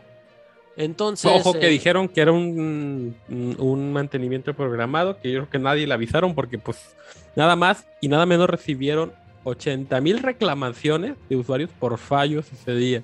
Entonces, 0.80 1.30
Ojo 1.30 1.52
que 1.60 1.68
eh, 1.68 1.70
dijeron 1.70 2.08
que 2.08 2.22
era 2.22 2.32
un, 2.32 3.14
un 3.28 3.92
mantenimiento 3.94 4.54
programado, 4.54 5.20
que 5.20 5.30
yo 5.30 5.40
creo 5.42 5.50
que 5.50 5.60
nadie 5.60 5.86
le 5.86 5.94
avisaron 5.94 6.34
porque 6.34 6.58
pues 6.58 6.96
nada 7.36 7.58
más 7.58 7.86
y 8.00 8.08
nada 8.08 8.26
menos 8.26 8.50
recibieron 8.50 9.12
80 9.44 10.00
mil 10.00 10.20
reclamaciones 10.20 11.16
de 11.28 11.36
usuarios 11.36 11.70
por 11.80 11.98
fallos 11.98 12.46
ese 12.54 12.74
día. 12.76 13.04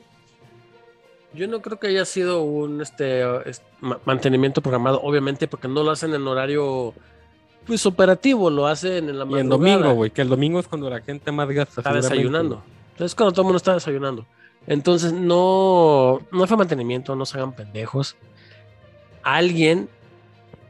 Yo 1.33 1.49
no 1.49 1.61
creo 1.61 1.77
que 1.77 1.87
haya 1.87 2.05
sido 2.05 2.43
un 2.43 2.81
este, 2.81 3.23
es- 3.49 3.61
ma- 3.81 3.99
mantenimiento 4.05 4.61
programado, 4.61 5.01
obviamente, 5.03 5.47
porque 5.49 5.67
no 5.67 5.83
lo 5.83 5.91
hacen 5.91 6.13
en 6.13 6.25
horario 6.25 6.93
pues 7.65 7.85
operativo, 7.85 8.49
lo 8.49 8.67
hacen 8.67 9.09
en 9.09 9.19
la 9.19 9.25
Y 9.25 9.39
en 9.39 9.47
madrugada. 9.49 9.75
domingo, 9.79 9.93
güey, 9.95 10.11
que 10.11 10.21
el 10.21 10.29
domingo 10.29 10.59
es 10.61 10.67
cuando 10.69 10.89
la 10.89 11.01
gente 11.01 11.29
más 11.33 11.49
gasta. 11.49 11.81
Está 11.81 11.91
desayunando. 11.93 12.63
Entonces, 12.93 13.13
cuando 13.15 13.33
todo 13.33 13.41
el 13.41 13.45
mundo 13.47 13.57
está 13.57 13.73
desayunando. 13.73 14.25
Entonces, 14.67 15.13
no, 15.13 16.21
no 16.31 16.47
fue 16.47 16.57
mantenimiento, 16.57 17.15
no 17.15 17.25
se 17.25 17.37
hagan 17.37 17.53
pendejos. 17.53 18.15
Alguien 19.23 19.89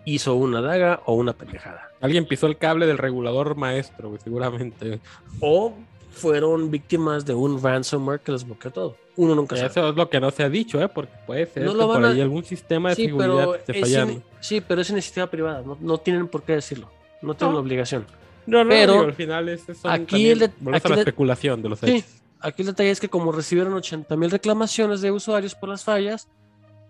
hizo 0.06 0.36
una 0.36 0.62
daga 0.62 1.02
o 1.06 1.14
una 1.14 1.34
pendejada. 1.34 1.90
Alguien 2.02 2.26
pisó 2.28 2.48
el 2.48 2.58
cable 2.58 2.86
del 2.86 2.98
regulador 2.98 3.56
maestro, 3.56 4.16
seguramente. 4.24 5.00
O 5.40 5.74
fueron 6.12 6.72
víctimas 6.72 7.26
de 7.26 7.34
un 7.34 7.62
ransomware 7.62 8.20
que 8.20 8.32
les 8.32 8.46
bloqueó 8.46 8.72
todo. 8.72 8.98
Uno 9.18 9.34
nunca 9.34 9.56
sabe. 9.56 9.70
Eso 9.70 9.90
es 9.90 9.96
lo 9.96 10.10
que 10.10 10.20
no 10.20 10.30
se 10.32 10.44
ha 10.44 10.50
dicho, 10.50 10.82
¿eh? 10.82 10.88
Porque 10.90 11.14
puede 11.26 11.46
ser 11.48 11.64
No 11.64 11.74
que 11.74 11.80
por 11.80 12.06
a- 12.06 12.10
ahí 12.10 12.22
algún 12.22 12.44
sistema 12.44 12.90
de 12.90 12.96
Sí 12.96 13.06
seguridad 13.06 13.48
pero, 13.66 13.80
es 13.80 13.80
fallando. 13.82 14.14
ini- 14.14 14.22
sí, 14.42 14.62
pero 14.62 14.82
es 14.82 14.90
iniciativa 14.90 15.28
privada. 15.28 15.62
No, 15.66 15.78
no 15.80 15.98
tienen 15.98 16.28
por 16.28 16.44
qué 16.44 16.54
decirlo. 16.54 16.90
No 17.22 17.34
tienen 17.34 17.54
No. 17.54 17.60
la 17.60 17.64
obligación. 17.66 18.06
No, 18.46 18.64
no, 18.64 18.70
pero 18.70 18.92
digo, 18.94 19.06
al 19.06 19.14
final 19.14 19.50
es 19.50 19.64
son 19.64 19.92
aquí 19.92 20.06
también- 20.06 20.32
el 20.34 20.40
de- 20.40 20.48
volvemos 20.60 20.76
aquí 20.78 20.88
a 20.88 20.90
la 20.90 20.96
de- 20.98 21.02
especulación 21.02 21.62
de 21.64 21.70
los 21.70 21.80
Sí, 21.80 21.86
hechos. 21.92 22.10
Aquí 22.46 22.62
el 22.62 22.68
detalle 22.68 22.92
es 22.92 23.00
que 23.00 23.10
como 23.10 23.32
recibieron 23.32 23.74
80 23.74 24.16
mil 24.18 24.32
reclamaciones 24.32 25.02
de 25.02 25.12
usuarios 25.12 25.56
por 25.56 25.70
las 25.70 25.84
fallas, 25.84 26.28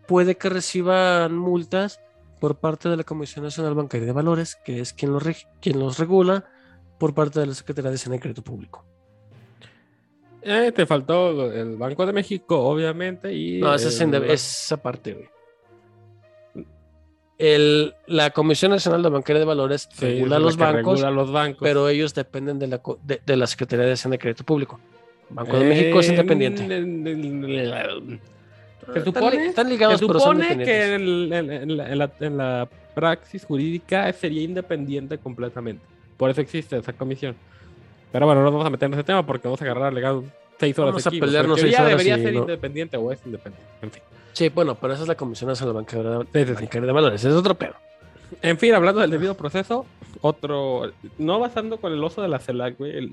puede 0.07 0.35
que 0.35 0.49
reciban 0.49 1.35
multas 1.35 1.99
por 2.39 2.55
parte 2.57 2.89
de 2.89 2.97
la 2.97 3.03
Comisión 3.03 3.45
Nacional 3.45 3.73
Bancaria 3.73 4.05
de 4.05 4.11
Valores, 4.11 4.55
que 4.63 4.79
es 4.81 4.93
quien 4.93 5.11
los, 5.13 5.23
reg- 5.23 5.47
quien 5.61 5.79
los 5.79 5.97
regula, 5.97 6.45
por 6.99 7.13
parte 7.13 7.39
de 7.39 7.47
la 7.47 7.53
Secretaría 7.53 7.89
de 7.89 7.95
Hacienda 7.95 8.17
y 8.17 8.19
Crédito 8.19 8.41
Público. 8.43 8.85
Eh, 10.41 10.71
te 10.73 10.85
faltó 10.85 11.51
el 11.51 11.75
Banco 11.75 12.05
de 12.05 12.13
México, 12.13 12.59
obviamente, 12.59 13.33
y... 13.33 13.59
No, 13.59 13.73
esa 13.73 13.87
es, 13.87 13.99
el- 13.99 14.09
inde- 14.09 14.31
es 14.31 14.65
esa 14.65 14.77
parte, 14.77 15.13
güey. 15.13 15.29
El, 17.37 17.93
la 18.07 18.29
Comisión 18.29 18.71
Nacional 18.71 19.03
de 19.03 19.09
Bancaria 19.09 19.39
de 19.41 19.45
Valores 19.45 19.89
sí, 19.91 20.05
regula 20.05 20.39
los 20.39 20.55
bancos, 20.55 21.01
regula 21.01 21.11
los 21.11 21.31
bancos. 21.33 21.59
pero 21.61 21.89
ellos 21.89 22.13
dependen 22.13 22.59
de 22.59 22.67
la, 22.67 22.81
de, 23.03 23.21
de 23.25 23.35
la 23.35 23.45
Secretaría 23.45 23.85
de 23.85 23.91
Hacienda 23.93 24.15
y 24.15 24.19
Crédito 24.19 24.45
Público. 24.45 24.79
Banco 25.29 25.57
de 25.59 25.65
México 25.65 25.99
es 25.99 26.07
Eh, 26.09 26.11
independiente. 26.11 26.67
Se 28.93 28.99
Están 28.99 29.03
supone, 29.05 29.45
están 29.47 29.65
se 29.65 29.71
ligados, 29.71 29.99
son 29.99 30.19
supone 30.19 30.57
que 30.63 30.93
en, 30.95 31.33
en- 31.33 31.49
en 31.51 31.77
la, 31.97 32.11
en 32.19 32.37
la- 32.37 32.69
praxis 32.93 33.43
jurídica 33.43 34.11
sería 34.13 34.41
independiente 34.43 35.17
completamente. 35.17 35.83
Por 36.15 36.29
eso 36.29 36.39
existe 36.39 36.77
esa 36.77 36.93
comisión. 36.93 37.35
Pero 38.11 38.25
bueno, 38.25 38.39
no 38.39 38.45
nos 38.45 38.53
vamos 38.53 38.67
a 38.67 38.69
meter 38.69 38.87
en 38.87 38.93
ese 38.93 39.03
tema 39.03 39.25
porque 39.25 39.47
vamos 39.49 39.59
a 39.61 39.65
agarrar 39.65 39.91
legado 39.91 40.23
seis 40.57 40.77
horas 40.79 40.91
Vamos 40.93 41.05
a 41.05 41.09
aquí. 41.09 41.19
güey. 41.19 41.29
pelearnos 41.29 41.59
seis 41.59 41.75
horas 41.75 41.89
debería 41.89 42.17
y 42.17 42.21
ser 42.23 42.33
no. 42.33 42.39
independiente 42.41 42.95
o 42.95 43.11
es 43.11 43.19
independiente. 43.25 43.67
En 43.81 43.91
fin. 43.91 44.01
Sí, 44.31 44.47
bueno, 44.49 44.75
pero 44.75 44.93
esa 44.93 45.01
es 45.01 45.07
la 45.09 45.15
Comisión 45.15 45.49
Nacional 45.49 45.73
Bancaria 45.75 46.03
de, 46.09 46.45
Sí, 46.45 46.53
sí, 46.57 46.67
sí. 46.71 46.79
De 46.79 46.91
Valores. 46.91 47.25
Es 47.25 47.33
otro 47.33 47.55
pedo. 47.55 47.73
En 48.41 48.57
fin, 48.57 48.73
hablando 48.73 49.01
del 49.01 49.09
debido 49.11 49.35
proceso, 49.35 49.85
otro. 50.21 50.91
No 51.17 51.39
basando 51.39 51.77
con 51.77 51.91
el 51.91 52.01
oso 52.03 52.21
de 52.21 52.27
la 52.29 52.39
CELAC, 52.39 52.77
güey. 52.77 52.97
El, 52.97 53.11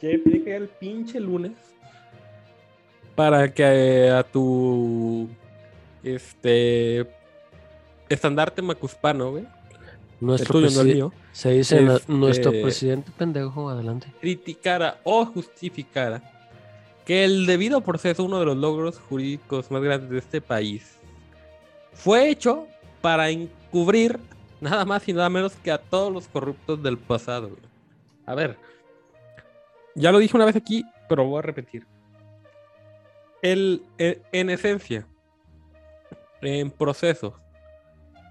que 0.00 0.18
tiene 0.18 0.42
que 0.44 0.50
ir 0.50 0.56
el 0.56 0.68
pinche 0.68 1.18
lunes 1.20 1.52
para 3.14 3.52
que 3.52 3.62
eh, 3.64 4.10
a 4.10 4.22
tu. 4.22 5.28
Este. 6.02 7.06
Estandarte 8.08 8.62
macuspano, 8.62 9.30
güey. 9.32 9.44
El 9.44 10.26
Nuestro 10.26 10.52
tuyo, 10.60 10.70
no 10.70 10.80
el 10.82 10.94
mío. 10.94 11.12
Se 11.32 11.50
dice 11.50 11.84
Este- 11.84 12.12
nuestro 12.12 12.50
presidente 12.52 13.10
pendejo, 13.16 13.68
adelante. 13.68 14.06
criticara 14.20 14.98
o 15.04 15.26
justificara 15.26 16.22
que 17.04 17.24
el 17.24 17.46
debido 17.46 17.80
proceso, 17.82 18.24
uno 18.24 18.38
de 18.40 18.46
los 18.46 18.56
logros 18.56 18.98
jurídicos 18.98 19.70
más 19.70 19.82
grandes 19.82 20.08
de 20.10 20.18
este 20.18 20.40
país, 20.40 20.98
fue 21.92 22.30
hecho 22.30 22.66
para 23.00 23.28
encubrir 23.30 24.18
nada 24.60 24.84
más 24.84 25.06
y 25.08 25.12
nada 25.12 25.28
menos 25.28 25.52
que 25.56 25.70
a 25.70 25.78
todos 25.78 26.12
los 26.12 26.26
corruptos 26.28 26.82
del 26.82 26.96
pasado. 26.98 27.48
güey. 27.48 27.60
A 28.24 28.34
ver, 28.34 28.56
ya 29.96 30.12
lo 30.12 30.18
dije 30.18 30.36
una 30.36 30.44
vez 30.46 30.54
aquí, 30.56 30.84
pero 31.08 31.24
voy 31.24 31.40
a 31.40 31.42
repetir. 31.42 31.86
El, 33.42 33.82
en 33.98 34.50
esencia, 34.50 35.06
en 36.40 36.70
procesos 36.70 37.34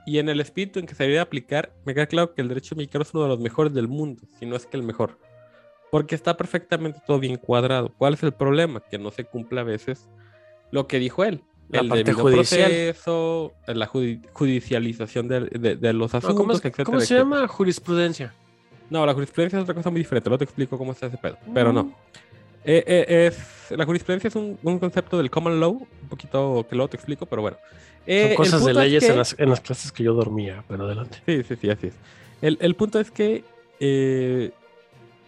y 0.06 0.20
en 0.20 0.30
el 0.30 0.40
espíritu 0.42 0.80
en 0.80 0.86
que 0.86 0.96
se 0.96 1.04
debería 1.04 1.22
aplicar, 1.22 1.72
me 1.86 1.94
queda 1.94 2.06
claro 2.08 2.34
que 2.34 2.42
el 2.42 2.48
derecho 2.48 2.76
mexicano 2.76 3.04
es 3.04 3.14
uno 3.14 3.24
de 3.24 3.30
los 3.30 3.40
mejores 3.40 3.74
del 3.74 3.88
mundo, 3.88 4.24
si 4.40 4.46
no 4.46 4.56
es 4.56 4.66
que 4.66 4.78
el 4.78 4.84
mejor. 4.84 5.18
Porque 5.92 6.16
está 6.16 6.36
perfectamente 6.36 7.00
todo 7.06 7.20
bien 7.20 7.38
cuadrado. 7.38 7.94
¿Cuál 7.98 8.16
es 8.16 8.24
el 8.24 8.34
problema? 8.34 8.82
Que 8.82 8.98
no 8.98 9.12
se 9.12 9.24
cumple 9.24 9.60
a 9.62 9.64
veces 9.64 10.10
lo 10.72 10.88
que 10.88 11.00
dijo 11.00 11.24
él. 11.24 11.44
La 11.70 11.80
el 11.82 11.88
parte 11.90 12.14
judicial. 12.14 12.70
proceso, 12.70 13.54
la 13.68 13.88
judi- 13.88 14.22
judicialización 14.34 15.28
de, 15.28 15.42
de- 15.46 15.76
de 15.76 15.94
los 15.94 16.14
No, 16.14 16.18
asuntos, 16.20 16.38
¿Cómo, 16.38 16.52
es- 16.54 16.60
etcétera, 16.60 16.84
cómo 16.86 17.00
se 17.00 17.06
etcétera. 17.06 17.24
llama? 17.24 17.48
Jurisprudencia. 17.48 18.34
No, 18.90 19.06
la 19.06 19.14
jurisprudencia 19.14 19.58
es 19.58 19.64
otra 19.64 19.74
cosa 19.76 19.90
muy 19.90 20.00
diferente. 20.02 20.30
Luego 20.30 20.40
te 20.40 20.44
explico 20.46 20.78
cómo 20.78 20.92
está 20.92 21.08
ese 21.08 21.18
pedo. 21.18 21.38
Pero 21.54 21.74
no. 21.74 21.94
Eh, 22.64 22.84
eh, 22.88 23.28
es, 23.28 23.72
la 23.78 23.86
jurisprudencia 23.86 24.28
es 24.28 24.36
un, 24.36 24.58
un 24.64 24.80
concepto 24.80 25.18
del 25.18 25.30
common 25.30 25.60
law, 25.60 25.72
un 26.02 26.08
poquito 26.10 26.66
que 26.70 26.76
luego 26.76 26.90
te 26.90 26.98
explico, 26.98 27.26
pero 27.26 27.42
bueno. 27.44 27.58
Eh, 28.08 28.28
Son 28.30 28.36
cosas 28.38 28.66
de 28.66 28.72
es 28.72 28.78
leyes 28.78 29.04
que- 29.04 29.12
en, 29.12 29.18
las, 29.18 29.36
en 29.40 29.50
las 29.50 29.62
clases 29.62 29.92
que 29.92 30.04
yo 30.04 30.14
dormía, 30.14 30.64
pero 30.68 30.86
adelante. 30.86 31.18
Sí, 31.26 31.44
sí, 31.44 31.56
sí, 31.60 31.70
así 31.70 31.88
es. 31.88 31.94
El, 32.42 32.58
el 32.62 32.76
punto 32.76 33.00
es 33.00 33.10
que 33.12 33.44
eh, 33.80 34.52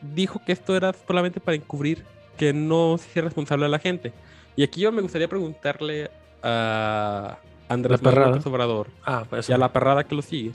dijo 0.01 0.41
que 0.45 0.51
esto 0.51 0.75
era 0.75 0.93
solamente 1.07 1.39
para 1.39 1.55
encubrir 1.55 2.03
que 2.37 2.53
no 2.53 2.97
se 2.99 3.07
hiciera 3.09 3.27
responsable 3.27 3.65
a 3.65 3.69
la 3.69 3.79
gente. 3.79 4.13
Y 4.55 4.63
aquí 4.63 4.81
yo 4.81 4.91
me 4.91 5.01
gustaría 5.01 5.27
preguntarle 5.27 6.09
a 6.43 7.37
Andrés. 7.69 8.01
Manuel 8.01 8.41
Obrador 8.45 8.87
Ah, 9.05 9.25
pues 9.29 9.49
y 9.49 9.53
a 9.53 9.57
la 9.57 9.71
perrada 9.73 10.03
que 10.03 10.15
lo 10.15 10.21
sigue. 10.21 10.51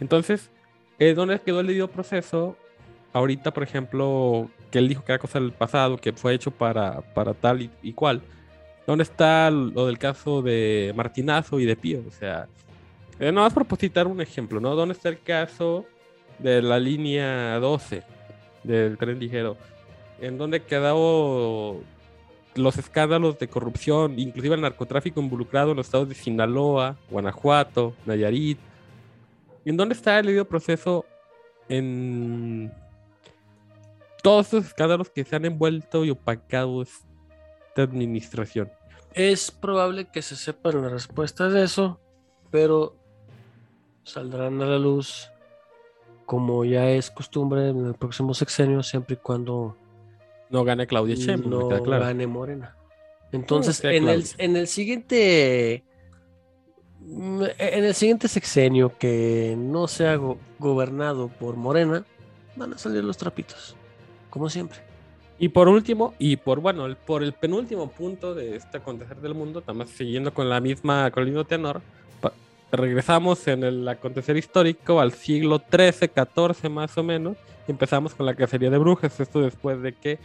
Entonces, 0.00 0.50
¿dónde 1.14 1.40
quedó 1.40 1.60
el 1.60 1.66
debido 1.66 1.88
proceso? 1.88 2.56
Ahorita, 3.12 3.52
por 3.52 3.62
ejemplo, 3.62 4.50
que 4.70 4.78
él 4.78 4.88
dijo 4.88 5.04
que 5.04 5.12
era 5.12 5.18
cosa 5.18 5.38
del 5.40 5.52
pasado, 5.52 5.98
que 5.98 6.12
fue 6.12 6.34
hecho 6.34 6.50
para, 6.50 7.00
para 7.14 7.34
tal 7.34 7.62
y, 7.62 7.70
y 7.82 7.92
cual. 7.92 8.22
¿Dónde 8.86 9.04
está 9.04 9.50
lo 9.50 9.86
del 9.86 9.98
caso 9.98 10.42
de 10.42 10.92
Martinazo 10.96 11.60
y 11.60 11.66
de 11.66 11.76
Pío? 11.76 12.02
O 12.06 12.10
sea, 12.10 12.48
eh, 13.20 13.30
más 13.30 13.52
por 13.52 13.66
citar 13.76 14.06
un 14.06 14.20
ejemplo, 14.20 14.58
¿no? 14.60 14.74
¿Dónde 14.74 14.94
está 14.94 15.08
el 15.08 15.20
caso 15.20 15.86
de 16.38 16.60
la 16.60 16.78
línea 16.78 17.58
12 17.60 18.02
del 18.64 18.98
tren 18.98 19.18
ligero? 19.18 19.56
¿En 20.20 20.38
dónde 20.38 20.62
quedó 20.62 21.80
los 22.54 22.76
escándalos 22.78 23.38
de 23.38 23.48
corrupción, 23.48 24.18
inclusive 24.18 24.56
el 24.56 24.60
narcotráfico 24.60 25.20
involucrado 25.20 25.70
en 25.70 25.76
los 25.76 25.86
estados 25.86 26.08
de 26.08 26.14
Sinaloa, 26.14 26.96
Guanajuato, 27.10 27.94
Nayarit? 28.06 28.58
¿En 29.64 29.76
dónde 29.76 29.94
está 29.94 30.18
el 30.18 30.26
debido 30.26 30.46
proceso 30.46 31.04
en 31.68 32.72
todos 34.22 34.48
esos 34.48 34.66
escándalos 34.66 35.10
que 35.10 35.24
se 35.24 35.36
han 35.36 35.44
envuelto 35.44 36.04
y 36.04 36.10
opacado 36.10 36.82
esta 36.82 37.82
administración? 37.82 38.70
Es 39.14 39.50
probable 39.50 40.06
que 40.06 40.22
se 40.22 40.36
sepan 40.36 40.82
las 40.82 40.92
respuestas 40.92 41.52
de 41.52 41.64
eso, 41.64 42.00
pero 42.50 42.96
saldrán 44.04 44.60
a 44.62 44.66
la 44.66 44.78
luz 44.78 45.28
como 46.26 46.64
ya 46.64 46.90
es 46.90 47.10
costumbre 47.10 47.68
en 47.68 47.86
el 47.86 47.94
próximo 47.94 48.32
sexenio, 48.32 48.82
siempre 48.82 49.14
y 49.14 49.18
cuando 49.18 49.76
No 50.50 50.64
gana 50.64 50.86
Claudia 50.86 51.14
Sheinbaum, 51.14 51.50
no 51.50 51.82
claro. 51.82 52.04
gane 52.04 52.26
Morena. 52.26 52.76
Entonces, 53.32 53.82
en, 53.84 54.08
el, 54.08 54.22
claro. 54.22 54.36
en 54.38 54.56
el 54.56 54.66
siguiente 54.66 55.84
en 57.08 57.84
el 57.84 57.94
siguiente 57.94 58.28
sexenio 58.28 58.92
que 58.98 59.54
no 59.58 59.88
sea 59.88 60.16
go- 60.16 60.38
gobernado 60.58 61.28
por 61.28 61.56
Morena, 61.56 62.04
van 62.56 62.72
a 62.74 62.78
salir 62.78 63.02
los 63.04 63.16
trapitos, 63.16 63.76
como 64.30 64.48
siempre. 64.48 64.78
Y 65.38 65.48
por 65.48 65.68
último, 65.68 66.14
y 66.18 66.36
por 66.36 66.60
bueno, 66.60 66.86
el- 66.86 66.96
por 66.96 67.22
el 67.22 67.32
penúltimo 67.32 67.90
punto 67.90 68.34
de 68.34 68.56
este 68.56 68.76
acontecer 68.78 69.16
del 69.18 69.34
mundo, 69.34 69.60
también 69.62 69.88
siguiendo 69.88 70.32
con 70.32 70.48
la 70.48 70.60
misma, 70.60 71.10
mismo 71.16 71.44
tenor, 71.44 71.80
regresamos 72.70 73.46
en 73.48 73.64
el 73.64 73.86
acontecer 73.86 74.36
histórico 74.36 75.00
al 75.00 75.12
siglo 75.12 75.58
XIII, 75.70 76.08
XIV 76.08 76.70
más 76.70 76.96
o 76.96 77.02
menos, 77.02 77.36
y 77.68 77.70
empezamos 77.70 78.14
con 78.14 78.24
la 78.26 78.34
cacería 78.34 78.70
de 78.70 78.78
brujas, 78.78 79.18
esto 79.20 79.40
después 79.40 79.82
de 79.82 79.92
que 79.92 80.18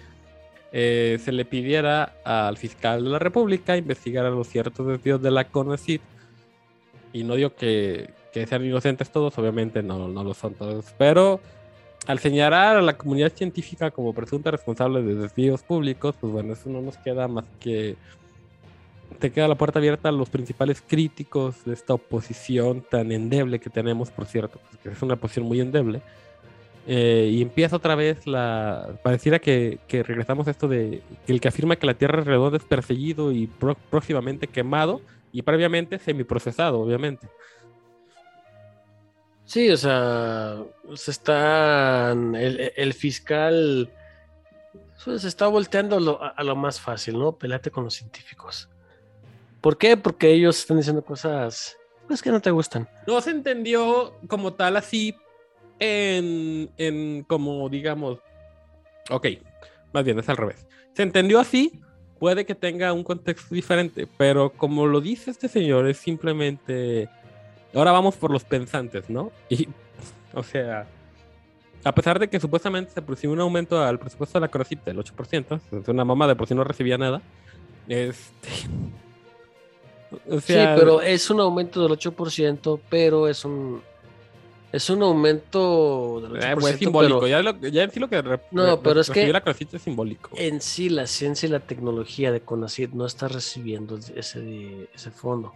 eh, 0.71 1.17
se 1.23 1.31
le 1.31 1.45
pidiera 1.45 2.13
al 2.23 2.57
fiscal 2.57 3.03
de 3.03 3.09
la 3.09 3.19
República 3.19 3.75
investigar 3.77 4.25
a 4.25 4.29
los 4.29 4.47
ciertos 4.47 4.85
desvíos 4.87 5.21
de 5.21 5.31
la 5.31 5.45
CONACYT, 5.45 6.01
y 7.19 7.23
no 7.23 7.35
digo 7.35 7.55
que, 7.55 8.09
que 8.33 8.45
sean 8.47 8.65
inocentes 8.65 9.09
todos, 9.09 9.37
obviamente 9.37 9.81
no, 9.83 10.07
no 10.07 10.23
lo 10.23 10.33
son 10.33 10.53
todos, 10.53 10.85
pero 10.97 11.39
al 12.05 12.19
señalar 12.19 12.77
a 12.77 12.81
la 12.81 12.97
comunidad 12.97 13.33
científica 13.33 13.91
como 13.91 14.13
presunta 14.13 14.51
responsable 14.51 15.01
de 15.01 15.15
desvíos 15.15 15.63
públicos, 15.63 16.15
pues 16.19 16.31
bueno, 16.31 16.53
eso 16.53 16.69
no 16.69 16.81
nos 16.81 16.97
queda 16.97 17.27
más 17.27 17.45
que 17.59 17.95
te 19.19 19.31
queda 19.31 19.47
la 19.47 19.55
puerta 19.55 19.79
abierta 19.79 20.09
a 20.09 20.11
los 20.11 20.29
principales 20.29 20.83
críticos 20.85 21.63
de 21.65 21.73
esta 21.73 21.93
oposición 21.93 22.83
tan 22.89 23.11
endeble 23.11 23.59
que 23.59 23.69
tenemos, 23.69 24.11
por 24.11 24.25
cierto, 24.25 24.59
pues, 24.69 24.81
que 24.81 24.89
es 24.89 25.01
una 25.01 25.15
oposición 25.15 25.45
muy 25.45 25.61
endeble, 25.61 26.01
eh, 26.85 27.29
y 27.31 27.41
empieza 27.41 27.75
otra 27.77 27.95
vez 27.95 28.27
la. 28.27 28.99
Pareciera 29.03 29.39
que, 29.39 29.79
que 29.87 30.03
regresamos 30.03 30.47
a 30.47 30.51
esto 30.51 30.67
de 30.67 31.01
que 31.25 31.33
el 31.33 31.41
que 31.41 31.47
afirma 31.47 31.75
que 31.77 31.85
la 31.87 31.95
Tierra 31.95 32.19
es 32.21 32.27
redonda 32.27 32.57
es 32.57 32.63
perseguido 32.63 33.31
y 33.31 33.49
pró- 33.59 33.77
próximamente 33.89 34.47
quemado 34.47 35.01
y 35.31 35.41
previamente 35.41 35.99
semiprocesado, 35.99 36.79
obviamente. 36.79 37.27
Sí, 39.45 39.69
o 39.69 39.77
sea, 39.77 40.57
se 40.95 41.11
están. 41.11 42.35
El, 42.35 42.73
el 42.75 42.93
fiscal 42.93 43.89
pues, 45.05 45.21
se 45.21 45.27
está 45.29 45.47
volteando 45.47 45.99
lo- 45.99 46.21
a, 46.21 46.29
a 46.29 46.43
lo 46.43 46.55
más 46.55 46.81
fácil, 46.81 47.17
¿no? 47.17 47.31
Pelate 47.37 47.71
con 47.71 47.85
los 47.85 47.93
científicos. 47.93 48.69
¿Por 49.61 49.77
qué? 49.77 49.95
Porque 49.95 50.31
ellos 50.31 50.59
están 50.59 50.77
diciendo 50.77 51.01
cosas 51.03 51.77
pues, 52.07 52.21
que 52.21 52.29
no 52.31 52.41
te 52.41 52.51
gustan. 52.51 52.89
No 53.07 53.21
se 53.21 53.31
entendió 53.31 54.13
como 54.27 54.53
tal 54.53 54.75
así 54.75 55.15
en, 55.79 56.69
en 56.77 57.23
como 57.23 57.69
digamos. 57.69 58.19
Ok, 59.09 59.27
más 59.93 60.03
bien 60.03 60.19
es 60.19 60.27
al 60.27 60.37
revés. 60.37 60.67
Se 60.93 61.03
entendió 61.03 61.39
así, 61.39 61.79
puede 62.19 62.45
que 62.45 62.55
tenga 62.55 62.93
un 62.93 63.03
contexto 63.03 63.53
diferente, 63.53 64.07
pero 64.17 64.51
como 64.51 64.87
lo 64.87 65.01
dice 65.01 65.31
este 65.31 65.47
señor, 65.47 65.87
es 65.87 65.97
simplemente. 65.97 67.09
Ahora 67.73 67.91
vamos 67.91 68.15
por 68.15 68.31
los 68.31 68.43
pensantes, 68.43 69.09
¿no? 69.09 69.31
Y, 69.49 69.67
o 70.33 70.43
sea, 70.43 70.87
a 71.83 71.91
pesar 71.93 72.19
de 72.19 72.27
que 72.29 72.39
supuestamente 72.39 72.91
se 72.91 73.01
percibió 73.01 73.33
un 73.33 73.41
aumento 73.41 73.81
al 73.81 73.99
presupuesto 73.99 74.39
de 74.39 74.41
la 74.41 74.47
CONACYT 74.49 74.83
del 74.83 74.97
8%, 74.97 75.59
es 75.81 75.87
una 75.87 76.05
mamá 76.05 76.27
de 76.27 76.35
por 76.35 76.47
sí 76.47 76.55
no 76.55 76.63
recibía 76.63 76.97
nada. 76.97 77.21
Este. 77.87 78.49
O 80.29 80.39
sea, 80.39 80.73
sí, 80.73 80.79
pero 80.79 81.01
es 81.01 81.29
un 81.29 81.41
aumento 81.41 81.85
del 81.85 81.97
8%, 81.97 82.79
pero 82.89 83.27
es 83.27 83.43
un. 83.43 83.81
Es 84.77 84.89
un 84.89 85.01
aumento 85.03 86.21
del 86.21 86.31
8%. 86.33 86.43
Eh, 86.51 86.53
pues, 86.55 86.73
es 86.73 86.79
simbólico, 86.79 87.19
pero 87.19 87.27
ya, 87.27 87.41
lo- 87.41 87.57
ya 87.59 87.83
en 87.83 87.91
sí 87.91 87.99
lo 87.99 88.07
que 88.09 88.21
re- 88.21 88.41
No, 88.51 88.75
re- 88.75 88.81
pero 88.83 89.01
es 89.01 89.09
que- 89.09 89.31
la 89.31 89.41
CONACYT 89.41 89.73
es 89.73 89.81
simbólico. 89.81 90.29
en 90.35 90.61
sí 90.61 90.89
la 90.89 91.07
ciencia 91.07 91.47
y 91.47 91.51
la 91.51 91.59
tecnología 91.61 92.31
de 92.31 92.41
CONACYT 92.41 92.91
no 92.93 93.05
está 93.05 93.27
recibiendo 93.27 93.97
ese, 94.15 94.87
ese 94.93 95.11
fondo. 95.11 95.51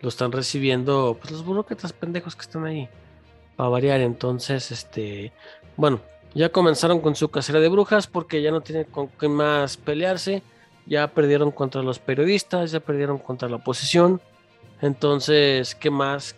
Lo 0.00 0.08
están 0.08 0.32
recibiendo 0.32 1.16
pues, 1.20 1.30
los 1.32 1.44
burócratas 1.44 1.92
pendejos 1.92 2.34
que 2.36 2.42
están 2.42 2.64
ahí. 2.64 2.88
Para 3.56 3.68
variar, 3.70 4.00
entonces, 4.00 4.70
este. 4.70 5.32
Bueno, 5.76 6.00
ya 6.34 6.50
comenzaron 6.50 7.00
con 7.00 7.14
su 7.16 7.28
casera 7.30 7.60
de 7.60 7.68
brujas 7.68 8.06
porque 8.06 8.42
ya 8.42 8.50
no 8.50 8.60
tienen 8.60 8.84
con 8.84 9.08
qué 9.08 9.28
más 9.28 9.76
pelearse. 9.78 10.42
Ya 10.84 11.08
perdieron 11.08 11.50
contra 11.50 11.82
los 11.82 11.98
periodistas, 11.98 12.70
ya 12.72 12.80
perdieron 12.80 13.18
contra 13.18 13.48
la 13.48 13.56
oposición. 13.56 14.20
Entonces, 14.82 15.74
¿qué 15.74 15.90
más? 15.90 16.36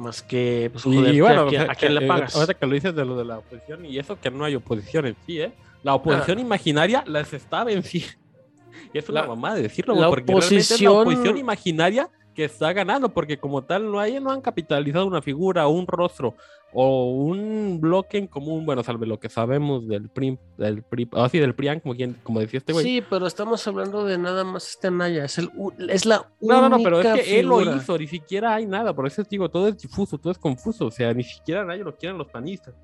Más 0.00 0.22
que, 0.22 0.70
pues, 0.72 0.86
Y, 0.86 0.94
joder, 0.96 1.12
¿qué- 1.12 1.20
bueno, 1.22 1.42
a, 1.42 1.48
quién, 1.48 1.60
o 1.60 1.64
sea, 1.64 1.72
a 1.72 1.74
quién 1.76 1.92
que, 1.94 2.00
le 2.00 2.04
eh, 2.04 2.08
pagas? 2.08 2.34
ahorita 2.34 2.54
que 2.54 2.66
lo 2.66 2.72
dices 2.74 2.94
de 2.94 3.04
lo 3.04 3.16
de 3.16 3.24
la 3.26 3.38
oposición 3.38 3.84
y 3.84 3.98
eso 3.98 4.18
que 4.18 4.30
no 4.30 4.44
hay 4.44 4.54
oposición 4.54 5.06
en 5.06 5.16
sí, 5.26 5.40
¿eh? 5.40 5.52
La 5.82 5.94
oposición 5.94 6.38
Ah. 6.38 6.40
imaginaria 6.40 7.04
las 7.06 7.32
estaba 7.32 7.70
en 7.70 7.82
sí. 7.82 8.04
Y 8.94 8.98
es 8.98 9.08
una 9.08 9.22
La- 9.22 9.28
mamá 9.28 9.54
de 9.54 9.62
decirlo, 9.62 9.94
la 9.94 10.08
porque 10.08 10.24
realmente 10.32 10.56
es 10.56 10.70
la 10.80 10.90
oposición- 10.90 11.00
oposición 11.02 11.36
imaginaria 11.38 12.08
que 12.34 12.44
está 12.44 12.72
ganando, 12.72 13.08
porque 13.08 13.38
como 13.38 13.62
tal 13.62 13.90
no 13.90 13.98
hay, 13.98 14.20
no 14.20 14.30
han 14.30 14.40
capitalizado 14.40 15.06
una 15.06 15.22
figura, 15.22 15.66
un 15.66 15.86
rostro 15.86 16.34
o 16.72 17.10
un 17.10 17.80
bloque 17.80 18.16
en 18.18 18.28
común, 18.28 18.64
bueno, 18.64 18.84
salve 18.84 19.04
lo 19.06 19.18
que 19.18 19.28
sabemos 19.28 19.88
del 19.88 20.08
PRI, 20.08 20.38
del 20.56 20.82
PRI, 20.82 21.08
ah, 21.12 21.28
sí, 21.28 21.38
del 21.40 21.54
PRIAN, 21.54 21.80
como, 21.80 21.96
quien, 21.96 22.14
como 22.22 22.38
decía 22.38 22.58
este 22.58 22.72
güey. 22.72 22.84
Sí, 22.84 23.02
pero 23.08 23.26
estamos 23.26 23.66
hablando 23.66 24.04
de 24.04 24.18
nada 24.18 24.44
más 24.44 24.68
este 24.68 24.86
Anaya. 24.86 25.24
Es, 25.24 25.38
el, 25.38 25.50
es 25.88 26.06
la 26.06 26.28
No, 26.40 26.60
no, 26.60 26.68
no, 26.68 26.78
pero 26.82 27.00
es 27.00 27.06
única 27.06 27.22
que 27.22 27.40
él 27.40 27.46
lo 27.46 27.76
hizo, 27.76 27.98
ni 27.98 28.06
siquiera 28.06 28.54
hay 28.54 28.66
nada, 28.66 28.94
por 28.94 29.06
eso 29.06 29.24
te 29.24 29.30
digo, 29.30 29.48
todo 29.48 29.66
es 29.66 29.78
difuso, 29.78 30.16
todo 30.16 30.30
es 30.30 30.38
confuso, 30.38 30.86
o 30.86 30.90
sea, 30.92 31.12
ni 31.12 31.24
siquiera 31.24 31.64
nadie 31.64 31.82
lo 31.82 31.96
quieren 31.96 32.16
los 32.16 32.28
panistas. 32.28 32.74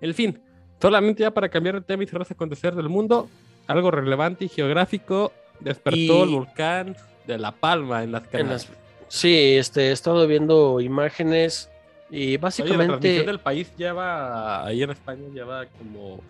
En 0.00 0.12
fin, 0.14 0.40
solamente 0.80 1.22
ya 1.22 1.30
para 1.30 1.48
cambiar 1.48 1.76
de 1.76 1.82
tema 1.82 2.02
y 2.02 2.06
cerrar 2.06 2.22
ese 2.22 2.34
acontecer 2.34 2.74
del 2.74 2.88
mundo, 2.88 3.28
algo 3.68 3.92
relevante 3.92 4.46
y 4.46 4.48
geográfico, 4.48 5.32
despertó 5.60 5.96
Y- 5.98 6.22
el 6.22 6.28
volcán 6.30 6.96
de 7.24 7.38
La 7.38 7.52
Palma 7.52 8.02
en 8.02 8.10
las 8.10 8.26
Canarias. 8.26 8.68
Sí, 9.08 9.56
este, 9.56 9.88
he 9.88 9.92
estado 9.92 10.26
viendo 10.26 10.80
imágenes 10.80 11.70
y 12.10 12.16
Oye, 12.28 12.32
la 12.32 12.38
básicamente 12.40 12.86
transmisión 12.86 13.26
del 13.26 13.38
país 13.40 13.72
lleva, 13.76 14.66
ahí 14.66 14.82
en 14.82 14.90
España, 14.90 15.22
lleva 15.32 15.66
como 15.66 16.20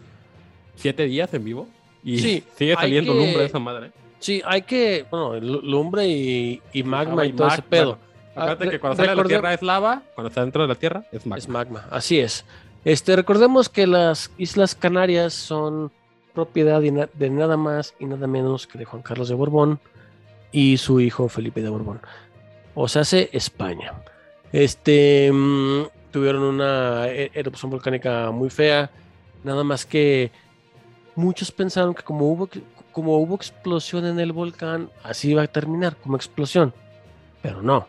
siete 0.76 1.04
días 1.04 1.32
en 1.34 1.44
vivo 1.44 1.68
y 2.04 2.18
Sí, 2.18 2.44
sigue 2.56 2.74
saliendo 2.74 3.12
que- 3.12 3.18
lumbre 3.18 3.44
esa 3.44 3.58
madre. 3.58 3.90
sí, 4.20 4.42
hay 4.44 4.62
que, 4.62 5.06
bueno, 5.10 5.34
lu- 5.40 5.60
lumbre 5.62 6.06
y, 6.08 6.62
y 6.72 6.82
magma 6.82 7.24
y 7.26 7.32
todo 7.32 7.48
ese 7.48 7.62
pedo. 7.62 7.98
bueno, 7.98 8.00
acuérdate 8.34 8.64
Ah, 8.64 8.66
que 8.66 8.70
re- 8.72 8.80
cuando 8.80 8.96
sale 8.96 9.08
de 9.10 9.16
la 9.16 9.24
tierra 9.24 9.54
es 9.54 9.62
lava, 9.62 10.02
cuando 10.14 10.28
está 10.28 10.40
dentro 10.42 10.62
de 10.62 10.68
la 10.68 10.74
tierra 10.76 11.04
es 11.12 11.26
magma. 11.26 11.38
Es 11.38 11.48
magma, 11.48 11.86
así 11.90 12.18
es. 12.20 12.44
Este, 12.84 13.16
recordemos 13.16 13.68
que 13.68 13.86
las 13.88 14.30
Islas 14.38 14.74
Canarias 14.76 15.34
son 15.34 15.90
propiedad 16.32 16.80
na- 16.80 17.08
de 17.12 17.30
nada 17.30 17.56
más 17.56 17.94
y 17.98 18.06
nada 18.06 18.26
menos 18.28 18.66
que 18.68 18.78
de 18.78 18.84
Juan 18.84 19.02
Carlos 19.02 19.28
de 19.28 19.34
Borbón 19.34 19.80
y 20.52 20.76
su 20.78 21.00
hijo 21.00 21.28
Felipe 21.28 21.60
de 21.60 21.68
Borbón. 21.68 22.00
O 22.80 22.86
sea, 22.86 23.02
hace 23.02 23.28
España. 23.32 23.92
Este, 24.52 25.30
mm, 25.32 25.82
tuvieron 26.12 26.42
una 26.42 27.08
e- 27.08 27.30
erupción 27.34 27.70
volcánica 27.72 28.30
muy 28.30 28.50
fea, 28.50 28.90
nada 29.42 29.64
más 29.64 29.84
que 29.84 30.30
muchos 31.16 31.50
pensaron 31.50 31.92
que 31.92 32.04
como 32.04 32.28
hubo, 32.30 32.48
como 32.92 33.18
hubo 33.18 33.34
explosión 33.34 34.06
en 34.06 34.20
el 34.20 34.30
volcán, 34.32 34.90
así 35.02 35.30
iba 35.32 35.42
a 35.42 35.46
terminar, 35.48 35.96
como 35.96 36.16
explosión. 36.16 36.72
Pero 37.42 37.62
no 37.62 37.88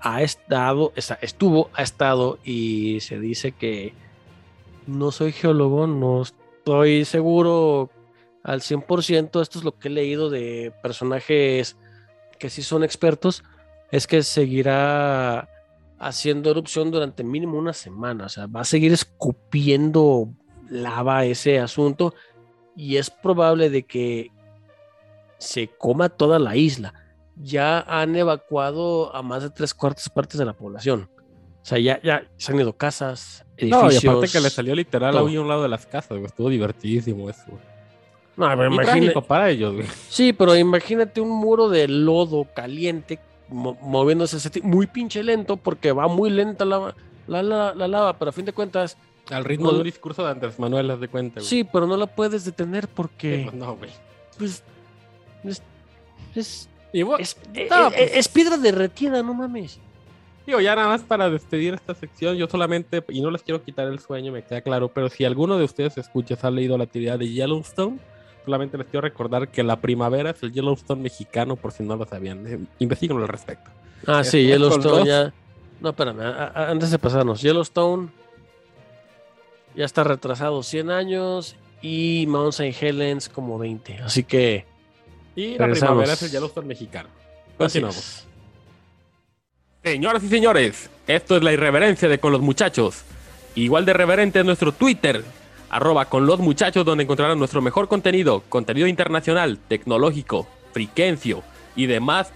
ha 0.00 0.22
estado, 0.22 0.92
esta- 0.96 1.18
estuvo, 1.20 1.70
ha 1.74 1.82
estado 1.82 2.38
y 2.42 2.98
se 3.00 3.20
dice 3.20 3.52
que 3.52 3.92
no 4.86 5.12
soy 5.12 5.30
geólogo, 5.32 5.86
no 5.86 6.22
estoy 6.22 7.04
seguro 7.04 7.90
al 8.42 8.62
100%, 8.62 9.42
esto 9.42 9.58
es 9.58 9.64
lo 9.64 9.78
que 9.78 9.88
he 9.88 9.90
leído 9.90 10.30
de 10.30 10.72
personajes 10.82 11.76
que 12.38 12.50
sí 12.50 12.62
son 12.62 12.82
expertos, 12.82 13.44
es 13.92 14.06
que 14.06 14.22
seguirá 14.22 15.48
haciendo 15.98 16.50
erupción 16.50 16.90
durante 16.90 17.24
mínimo 17.24 17.58
una 17.58 17.72
semana, 17.72 18.26
o 18.26 18.28
sea, 18.28 18.46
va 18.46 18.60
a 18.60 18.64
seguir 18.64 18.92
escupiendo 18.92 20.28
lava 20.68 21.24
ese 21.24 21.58
asunto 21.58 22.14
y 22.76 22.96
es 22.96 23.10
probable 23.10 23.70
de 23.70 23.82
que 23.82 24.30
se 25.38 25.68
coma 25.68 26.08
toda 26.08 26.38
la 26.38 26.56
isla 26.56 26.94
ya 27.42 27.80
han 27.80 28.16
evacuado 28.16 29.14
a 29.14 29.22
más 29.22 29.42
de 29.42 29.50
tres 29.50 29.74
cuartas 29.74 30.08
partes 30.08 30.38
de 30.38 30.44
la 30.44 30.52
población. 30.52 31.08
O 31.62 31.64
sea, 31.64 31.78
ya, 31.78 32.00
ya 32.02 32.24
se 32.36 32.52
han 32.52 32.60
ido 32.60 32.76
casas, 32.76 33.44
No, 33.60 33.66
y 33.66 33.70
edificios. 33.72 34.04
aparte 34.04 34.28
que 34.32 34.40
le 34.40 34.50
salió 34.50 34.74
literal 34.74 35.16
a 35.16 35.22
un 35.22 35.48
lado 35.48 35.62
de 35.62 35.68
las 35.68 35.86
casas, 35.86 36.10
güey. 36.10 36.24
Estuvo 36.24 36.48
divertidísimo 36.48 37.28
eso, 37.28 37.44
güey. 37.48 37.62
No, 38.36 38.48
pero 38.56 39.22
para 39.22 39.50
ellos, 39.50 39.74
güey. 39.74 39.86
Sí, 40.08 40.32
pero 40.32 40.56
imagínate 40.56 41.20
un 41.20 41.28
muro 41.28 41.68
de 41.68 41.86
lodo 41.88 42.46
caliente 42.54 43.18
mo- 43.50 43.76
moviéndose 43.82 44.36
ese 44.38 44.50
muy 44.62 44.86
pinche 44.86 45.22
lento 45.22 45.56
porque 45.56 45.92
va 45.92 46.08
muy 46.08 46.30
lenta 46.30 46.64
la, 46.64 46.94
la, 47.26 47.42
la- 47.42 47.74
la 47.74 47.88
lava, 47.88 48.18
pero 48.18 48.30
a 48.30 48.32
fin 48.32 48.44
de 48.44 48.52
cuentas, 48.52 48.96
Al 49.30 49.44
ritmo 49.44 49.66
No, 49.66 49.72
de 49.74 49.78
un 49.78 49.84
discurso 49.84 50.24
de 50.24 50.30
Andrés 50.30 50.58
Manuel, 50.58 50.90
haz 50.90 51.00
de 51.00 51.08
cuenta, 51.08 51.40
güey. 51.40 51.46
sí, 51.48 51.64
pero 51.64 51.86
no 51.86 51.96
la 51.96 52.06
puedes 52.06 52.44
detener 52.44 52.88
porque 52.88 53.42
pues 53.44 53.54
no, 53.54 53.76
güey. 53.76 53.90
pues, 54.38 54.62
es, 55.44 55.62
es, 56.34 56.68
Y 56.92 57.02
bueno, 57.02 57.22
es- 57.22 57.36
No, 57.70 57.86
es- 57.88 57.94
pues- 57.94 58.10
es 58.16 58.28
piedra 58.28 58.56
derretida, 58.56 59.22
no 59.22 59.34
mames. 59.34 59.78
digo, 60.46 60.60
ya 60.60 60.74
nada 60.74 60.88
más 60.88 61.02
para 61.02 61.30
despedir 61.30 61.74
esta 61.74 61.94
sección, 61.94 62.36
yo 62.36 62.48
solamente, 62.48 63.04
y 63.10 63.20
no 63.20 63.30
les 63.30 63.42
quiero 63.42 63.62
quitar 63.62 63.86
el 63.86 64.00
sueño, 64.00 64.32
me 64.32 64.42
queda 64.42 64.60
claro, 64.62 64.88
pero 64.88 65.08
si 65.08 65.24
alguno 65.24 65.56
de 65.58 65.64
ustedes 65.64 65.96
escuchas 65.98 66.42
ha 66.42 66.50
leído 66.50 66.76
la 66.76 66.86
teoría 66.86 67.16
de 67.16 67.28
Yellowstone, 67.28 67.98
solamente 68.44 68.78
les 68.78 68.86
quiero 68.86 69.02
recordar 69.02 69.48
que 69.48 69.62
la 69.62 69.76
primavera 69.80 70.30
es 70.30 70.42
el 70.42 70.52
Yellowstone 70.52 71.02
mexicano, 71.02 71.56
por 71.56 71.72
si 71.72 71.82
no 71.82 71.96
lo 71.96 72.06
sabían. 72.06 72.46
Eh, 72.46 72.58
Investíguenlo 72.78 73.22
al 73.22 73.28
respecto. 73.28 73.70
Ah, 74.06 74.24
sí, 74.24 74.50
Estos 74.50 74.74
Yellowstone 74.78 75.06
ya. 75.06 75.32
No, 75.80 75.90
espérame, 75.90 76.20
antes 76.54 76.90
de 76.90 76.98
pasarnos, 76.98 77.40
Yellowstone 77.40 78.08
ya 79.74 79.84
está 79.84 80.04
retrasado 80.04 80.62
100 80.62 80.90
años 80.90 81.56
y 81.80 82.26
Mount 82.28 82.52
St. 82.54 82.86
Helens 82.86 83.28
como 83.28 83.58
20. 83.58 83.98
Así 84.02 84.24
que. 84.24 84.66
Y 85.36 85.52
la 85.52 85.66
Regresamos. 85.66 85.92
primavera 85.92 86.12
es 86.14 86.22
el 86.22 86.30
Yellowstone 86.30 86.66
mexicano. 86.66 87.08
Continuamos. 87.56 88.26
Señoras 89.82 90.22
y 90.24 90.28
señores, 90.28 90.90
esto 91.06 91.36
es 91.36 91.42
la 91.42 91.52
irreverencia 91.52 92.08
de 92.08 92.18
Con 92.18 92.32
los 92.32 92.40
Muchachos. 92.42 93.02
Igual 93.54 93.86
de 93.86 93.92
reverente 93.94 94.40
es 94.40 94.44
nuestro 94.44 94.72
Twitter, 94.72 95.24
arroba 95.70 96.06
con 96.06 96.26
los 96.26 96.40
muchachos, 96.40 96.84
donde 96.84 97.04
encontrarán 97.04 97.38
nuestro 97.38 97.62
mejor 97.62 97.88
contenido, 97.88 98.42
contenido 98.48 98.86
internacional, 98.86 99.58
tecnológico, 99.68 100.46
friquencio 100.72 101.42
y 101.76 101.86
demás 101.86 102.32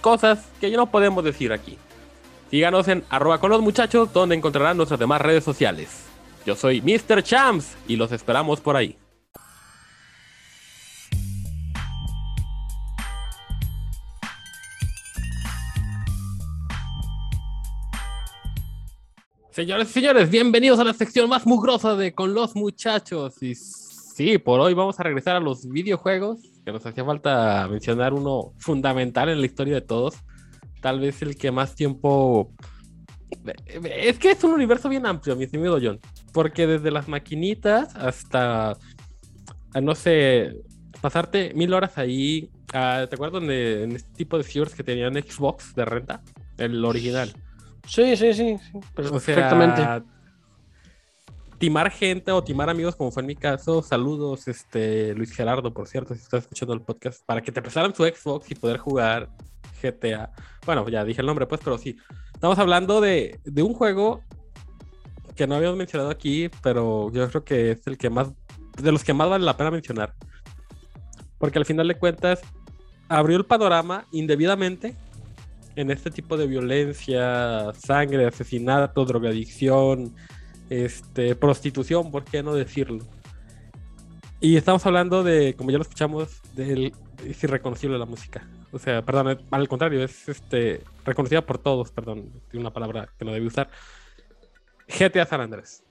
cosas 0.00 0.46
que 0.60 0.70
ya 0.70 0.76
no 0.76 0.90
podemos 0.90 1.24
decir 1.24 1.52
aquí. 1.52 1.78
Síganos 2.50 2.86
en 2.88 3.02
arroba 3.08 3.38
con 3.38 3.50
los 3.50 3.62
muchachos, 3.62 4.12
donde 4.12 4.36
encontrarán 4.36 4.76
nuestras 4.76 5.00
demás 5.00 5.20
redes 5.20 5.42
sociales. 5.42 6.04
Yo 6.46 6.54
soy 6.54 6.82
Mr. 6.82 7.22
Champs 7.22 7.74
y 7.88 7.96
los 7.96 8.12
esperamos 8.12 8.60
por 8.60 8.76
ahí. 8.76 8.96
Señores 19.54 19.88
y 19.90 19.92
señores, 19.92 20.30
bienvenidos 20.30 20.80
a 20.80 20.84
la 20.84 20.92
sección 20.92 21.28
más 21.28 21.46
mugrosa 21.46 21.94
de 21.94 22.12
Con 22.12 22.34
los 22.34 22.56
Muchachos. 22.56 23.40
Y 23.40 23.54
sí, 23.54 24.36
por 24.38 24.58
hoy 24.58 24.74
vamos 24.74 24.98
a 24.98 25.04
regresar 25.04 25.36
a 25.36 25.38
los 25.38 25.68
videojuegos, 25.68 26.40
que 26.64 26.72
nos 26.72 26.84
hacía 26.84 27.04
falta 27.04 27.68
mencionar 27.70 28.14
uno 28.14 28.52
fundamental 28.58 29.28
en 29.28 29.38
la 29.38 29.46
historia 29.46 29.74
de 29.74 29.80
todos. 29.82 30.16
Tal 30.80 30.98
vez 30.98 31.22
el 31.22 31.36
que 31.36 31.52
más 31.52 31.76
tiempo... 31.76 32.52
Es 33.84 34.18
que 34.18 34.32
es 34.32 34.42
un 34.42 34.54
universo 34.54 34.88
bien 34.88 35.06
amplio, 35.06 35.36
mi 35.36 35.44
estimado 35.44 35.78
John. 35.80 36.00
Porque 36.32 36.66
desde 36.66 36.90
las 36.90 37.06
maquinitas 37.06 37.94
hasta, 37.94 38.76
a 39.72 39.80
no 39.80 39.94
sé, 39.94 40.52
pasarte 41.00 41.54
mil 41.54 41.72
horas 41.74 41.96
ahí. 41.96 42.50
ah, 42.72 43.06
¿Te 43.08 43.14
acuerdas 43.14 43.46
de 43.46 43.84
en 43.84 43.92
este 43.92 44.12
tipo 44.14 44.36
de 44.36 44.42
viewers 44.42 44.74
que 44.74 44.82
tenían 44.82 45.14
Xbox 45.14 45.76
de 45.76 45.84
renta? 45.84 46.24
El 46.58 46.84
original. 46.84 47.32
Sí, 47.86 48.16
sí, 48.16 48.32
sí, 48.32 48.58
sí, 48.58 48.78
O 48.96 49.20
sea, 49.20 49.34
perfectamente. 49.34 50.04
timar 51.58 51.90
gente 51.90 52.32
o 52.32 52.42
timar 52.42 52.70
amigos, 52.70 52.96
como 52.96 53.10
fue 53.10 53.22
en 53.22 53.26
mi 53.26 53.36
caso. 53.36 53.82
Saludos, 53.82 54.48
este 54.48 55.14
Luis 55.14 55.32
Gerardo, 55.32 55.72
por 55.72 55.86
cierto, 55.86 56.14
si 56.14 56.22
estás 56.22 56.44
escuchando 56.44 56.74
el 56.74 56.80
podcast, 56.80 57.24
para 57.24 57.42
que 57.42 57.52
te 57.52 57.60
prestaran 57.60 57.94
su 57.94 58.04
Xbox 58.04 58.50
y 58.50 58.54
poder 58.54 58.78
jugar 58.78 59.28
GTA. 59.82 60.32
Bueno, 60.64 60.88
ya 60.88 61.04
dije 61.04 61.20
el 61.20 61.26
nombre, 61.26 61.46
pues, 61.46 61.60
pero 61.62 61.78
sí. 61.78 61.96
Estamos 62.32 62.58
hablando 62.58 63.00
de, 63.00 63.38
de 63.44 63.62
un 63.62 63.74
juego 63.74 64.22
que 65.36 65.46
no 65.46 65.56
habíamos 65.56 65.76
mencionado 65.76 66.10
aquí, 66.10 66.50
pero 66.62 67.10
yo 67.12 67.28
creo 67.28 67.44
que 67.44 67.72
es 67.72 67.86
el 67.86 67.98
que 67.98 68.10
más, 68.10 68.28
de 68.80 68.92
los 68.92 69.04
que 69.04 69.14
más 69.14 69.28
vale 69.28 69.44
la 69.44 69.56
pena 69.56 69.70
mencionar. 69.70 70.14
Porque 71.38 71.58
al 71.58 71.64
final 71.64 71.88
de 71.88 71.98
cuentas, 71.98 72.40
abrió 73.08 73.36
el 73.36 73.44
panorama 73.44 74.06
indebidamente 74.12 74.96
en 75.76 75.90
este 75.90 76.10
tipo 76.10 76.36
de 76.36 76.46
violencia, 76.46 77.72
sangre, 77.74 78.26
asesinato, 78.26 79.04
drogadicción, 79.04 80.14
este, 80.70 81.34
prostitución, 81.36 82.10
¿por 82.10 82.24
qué 82.24 82.42
no 82.42 82.54
decirlo? 82.54 83.04
Y 84.40 84.56
estamos 84.56 84.84
hablando 84.86 85.22
de, 85.22 85.54
como 85.54 85.70
ya 85.70 85.78
lo 85.78 85.82
escuchamos, 85.82 86.40
del 86.54 86.92
es 87.26 87.42
irreconocible 87.42 87.98
la 87.98 88.04
música. 88.06 88.46
O 88.72 88.78
sea, 88.78 89.00
perdón, 89.02 89.30
es- 89.30 89.38
al 89.50 89.68
contrario, 89.68 90.02
es 90.04 90.28
este 90.28 90.82
reconocida 91.04 91.40
por 91.46 91.58
todos, 91.58 91.90
perdón, 91.92 92.30
tiene 92.50 92.62
una 92.62 92.72
palabra 92.72 93.08
que 93.18 93.24
no 93.24 93.32
debí 93.32 93.46
usar. 93.46 93.70
GTA 94.88 95.24
San 95.26 95.40
Andrés. 95.40 95.82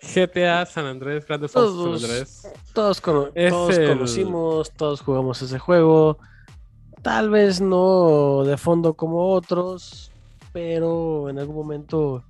GTA 0.00 0.64
San 0.64 0.86
Andrés, 0.86 1.26
Grande 1.26 1.46
Auto 1.46 1.66
San 1.66 1.74
Todos, 1.74 2.04
Andrés. 2.04 2.42
todos, 2.72 3.00
cono- 3.02 3.28
todos 3.50 3.76
el- 3.76 3.88
conocimos, 3.88 4.70
todos 4.72 5.02
jugamos 5.02 5.42
ese 5.42 5.58
juego. 5.58 6.18
Tal 7.02 7.30
vez 7.30 7.60
no 7.60 8.44
de 8.44 8.56
fondo 8.56 8.94
como 8.94 9.32
otros, 9.32 10.10
pero 10.52 11.30
en 11.30 11.38
algún 11.38 11.56
momento 11.56 12.24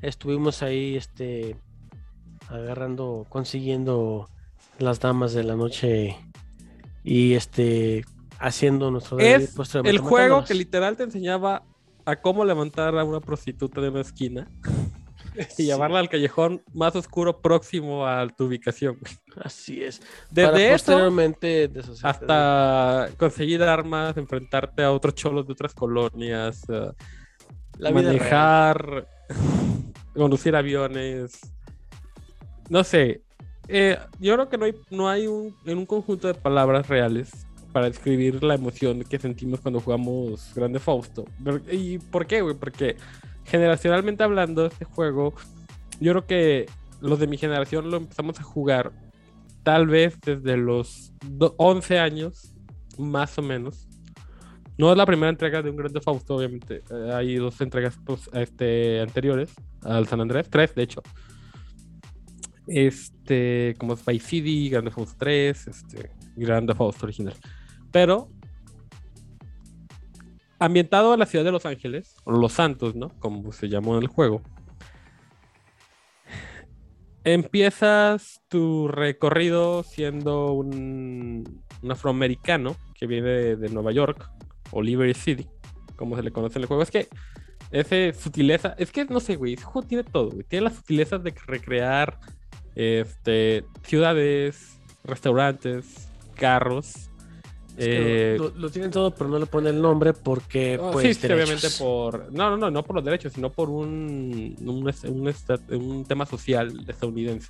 estuvimos 0.00 0.62
ahí 0.62 0.96
este 0.96 1.56
agarrando, 2.48 3.26
consiguiendo 3.28 4.28
las 4.78 5.00
damas 5.00 5.34
de 5.34 5.44
la 5.44 5.56
noche 5.56 6.16
y 7.04 7.34
este 7.34 8.04
haciendo 8.38 8.90
nuestro 8.90 9.18
Es 9.18 9.54
el 9.84 9.98
juego 9.98 10.44
que 10.44 10.54
literal 10.54 10.96
te 10.96 11.02
enseñaba 11.02 11.64
a 12.04 12.16
cómo 12.16 12.44
levantar 12.44 12.96
a 12.96 13.04
una 13.04 13.20
prostituta 13.20 13.80
de 13.80 13.90
una 13.90 14.00
esquina 14.00 14.48
y 15.58 15.64
llevarla 15.64 16.00
al 16.00 16.08
callejón 16.08 16.62
más 16.72 16.94
oscuro 16.96 17.40
próximo 17.40 18.06
a 18.06 18.26
tu 18.28 18.44
ubicación. 18.44 18.98
Así 19.36 19.82
es. 19.82 20.00
Desde 20.30 20.50
Para 20.52 20.70
posteriormente 20.72 21.70
hasta 22.02 23.08
conseguir 23.16 23.62
armas, 23.62 24.16
enfrentarte 24.16 24.82
a 24.82 24.92
otros 24.92 25.14
cholos 25.14 25.46
de 25.46 25.52
otras 25.52 25.74
colonias, 25.74 26.62
eh, 26.68 26.90
la 27.78 27.90
manejar, 27.90 29.06
conducir 30.14 30.56
aviones. 30.56 31.40
No 32.68 32.84
sé. 32.84 33.22
eh, 33.68 33.98
yo 34.18 34.34
creo 34.34 34.48
que 34.48 34.58
no 34.58 34.64
hay, 34.64 34.74
no 34.90 35.08
hay 35.08 35.26
un, 35.26 35.54
en 35.66 35.78
un 35.78 35.86
conjunto 35.86 36.26
de 36.26 36.34
palabras 36.34 36.88
reales 36.88 37.30
para 37.72 37.86
describir 37.86 38.42
la 38.42 38.54
emoción 38.54 39.04
que 39.04 39.18
sentimos 39.18 39.60
cuando 39.60 39.80
jugamos 39.80 40.52
Grande 40.54 40.78
Fausto. 40.78 41.26
¿Y 41.70 41.98
por 41.98 42.26
qué, 42.26 42.40
güey? 42.40 42.54
Porque 42.54 42.96
generacionalmente 43.48 44.22
hablando, 44.22 44.66
este 44.66 44.84
juego, 44.84 45.34
yo 46.00 46.12
creo 46.12 46.26
que 46.26 46.66
los 47.00 47.18
de 47.18 47.26
mi 47.26 47.36
generación 47.38 47.90
lo 47.90 47.96
empezamos 47.98 48.38
a 48.40 48.42
jugar 48.42 48.92
tal 49.62 49.86
vez 49.86 50.18
desde 50.20 50.56
los 50.56 51.12
do- 51.26 51.54
11 51.58 51.98
años, 51.98 52.54
más 52.98 53.36
o 53.38 53.42
menos. 53.42 53.86
No 54.76 54.90
es 54.92 54.96
la 54.96 55.06
primera 55.06 55.28
entrega 55.30 55.60
de 55.60 55.70
un 55.70 55.76
Grande 55.76 56.00
Fausto, 56.00 56.36
obviamente. 56.36 56.82
eh, 56.90 57.10
hay 57.12 57.34
dos 57.36 57.60
entregas 57.60 57.98
pues, 58.04 58.30
este, 58.32 59.00
anteriores 59.00 59.52
al 59.82 60.06
San 60.06 60.20
Andrés, 60.20 60.48
tres 60.48 60.74
de 60.74 60.82
hecho. 60.84 61.02
Este, 62.66 63.74
como 63.78 63.96
Spice 63.96 64.26
City, 64.26 64.68
Grande 64.68 64.90
Fausto 64.90 65.16
3, 65.18 65.66
este, 65.68 66.10
Grande 66.36 66.74
Fausto 66.74 67.06
original. 67.06 67.34
Pero 67.90 68.28
ambientado 70.58 71.14
en 71.14 71.20
la 71.20 71.26
ciudad 71.26 71.44
de 71.44 71.52
Los 71.52 71.66
Ángeles, 71.66 72.16
o 72.24 72.32
Los 72.32 72.52
Santos, 72.52 72.94
¿no? 72.94 73.10
Como 73.18 73.52
se 73.52 73.68
llamó 73.68 73.96
en 73.96 74.02
el 74.02 74.08
juego. 74.08 74.42
Empiezas 77.24 78.40
tu 78.48 78.88
recorrido 78.88 79.82
siendo 79.82 80.52
un, 80.52 81.62
afroamericano 81.88 82.76
que 82.94 83.06
viene 83.06 83.28
de, 83.28 83.56
de 83.56 83.68
Nueva 83.68 83.92
York, 83.92 84.30
o 84.70 84.82
Liberty 84.82 85.18
City, 85.18 85.48
como 85.96 86.16
se 86.16 86.22
le 86.22 86.30
conoce 86.30 86.58
en 86.58 86.62
el 86.62 86.68
juego. 86.68 86.82
Es 86.82 86.90
que 86.90 87.08
ese 87.70 88.14
sutileza, 88.14 88.74
es 88.78 88.90
que 88.90 89.04
no 89.04 89.20
sé, 89.20 89.36
güey, 89.36 89.54
ese 89.54 89.64
juego 89.64 89.86
tiene 89.86 90.04
todo, 90.04 90.30
güey. 90.30 90.44
Tiene 90.44 90.64
las 90.64 90.76
sutilezas 90.76 91.22
de 91.22 91.34
recrear 91.46 92.18
este, 92.74 93.64
ciudades, 93.82 94.78
restaurantes, 95.04 96.08
carros. 96.34 97.10
Eh, 97.80 98.36
lo, 98.38 98.50
lo 98.50 98.70
tienen 98.70 98.90
todo, 98.90 99.14
pero 99.14 99.30
no 99.30 99.38
le 99.38 99.46
ponen 99.46 99.76
el 99.76 99.82
nombre 99.82 100.12
porque, 100.12 100.78
Oh, 100.80 100.90
pues, 100.90 101.16
sí, 101.16 101.26
obviamente 101.26 101.68
por. 101.78 102.32
No, 102.32 102.50
no, 102.50 102.56
no, 102.56 102.70
no 102.70 102.82
por 102.82 102.96
los 102.96 103.04
derechos, 103.04 103.32
sino 103.32 103.50
por 103.52 103.70
un, 103.70 104.56
un, 104.60 105.74
un 105.78 106.04
tema 106.04 106.26
social 106.26 106.72
estadounidense. 106.88 107.48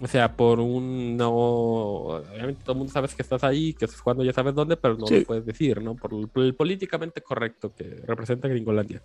O 0.00 0.08
sea, 0.08 0.36
por 0.36 0.58
un 0.60 1.16
no. 1.16 1.30
Obviamente 1.32 2.62
todo 2.64 2.72
el 2.72 2.78
mundo 2.78 2.92
sabe 2.92 3.08
que 3.08 3.22
estás 3.22 3.44
ahí, 3.44 3.74
que 3.74 3.84
estás 3.84 4.00
jugando, 4.00 4.24
ya 4.24 4.32
sabes 4.32 4.54
dónde, 4.54 4.76
pero 4.76 4.96
no 4.96 5.06
Sí. 5.06 5.20
lo 5.20 5.24
puedes 5.24 5.46
decir, 5.46 5.80
¿no? 5.80 5.94
Por, 5.94 6.28
por 6.28 6.42
el 6.42 6.54
políticamente 6.54 7.20
correcto 7.22 7.72
que 7.74 8.02
representa 8.04 8.48
Gringolandia. 8.48 9.00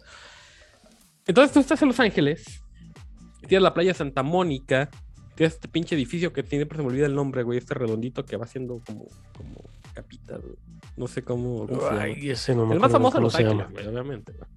Entonces 1.28 1.54
tú 1.54 1.60
estás 1.60 1.80
en 1.84 1.90
Los 1.90 2.00
Ángeles, 2.00 2.64
tienes 3.48 3.62
la 3.62 3.74
playa 3.74 3.94
Santa 3.94 4.24
Mónica, 4.24 4.90
tienes 5.40 5.54
este 5.54 5.70
pinche 5.70 5.96
edificio 5.96 6.34
que 6.34 6.44
siempre 6.44 6.76
se 6.76 6.84
me 6.84 6.90
olvida 6.90 7.06
el 7.06 7.16
nombre, 7.16 7.44
güey, 7.44 7.58
este 7.58 7.74
redondito 7.74 8.26
que 8.26 8.36
va 8.36 8.46
siendo 8.46 8.82
como, 8.86 9.06
como 9.38 9.64
capita, 9.94 10.36
güey. 10.36 10.56
No 10.98 11.08
sé 11.08 11.22
cómo. 11.24 11.66
cómo 11.66 11.80
se 11.80 11.86
llama. 11.86 12.02
Ay, 12.02 12.30
ese 12.30 12.54
no 12.54 12.66
me 12.66 12.74
El 12.74 12.82
más 12.82 12.92
famoso 12.92 13.20
de 13.20 13.24
Los. 13.24 13.36
Ángeles, 13.36 13.72
güey, 13.72 13.88
obviamente. 13.88 14.34
güey. 14.34 14.50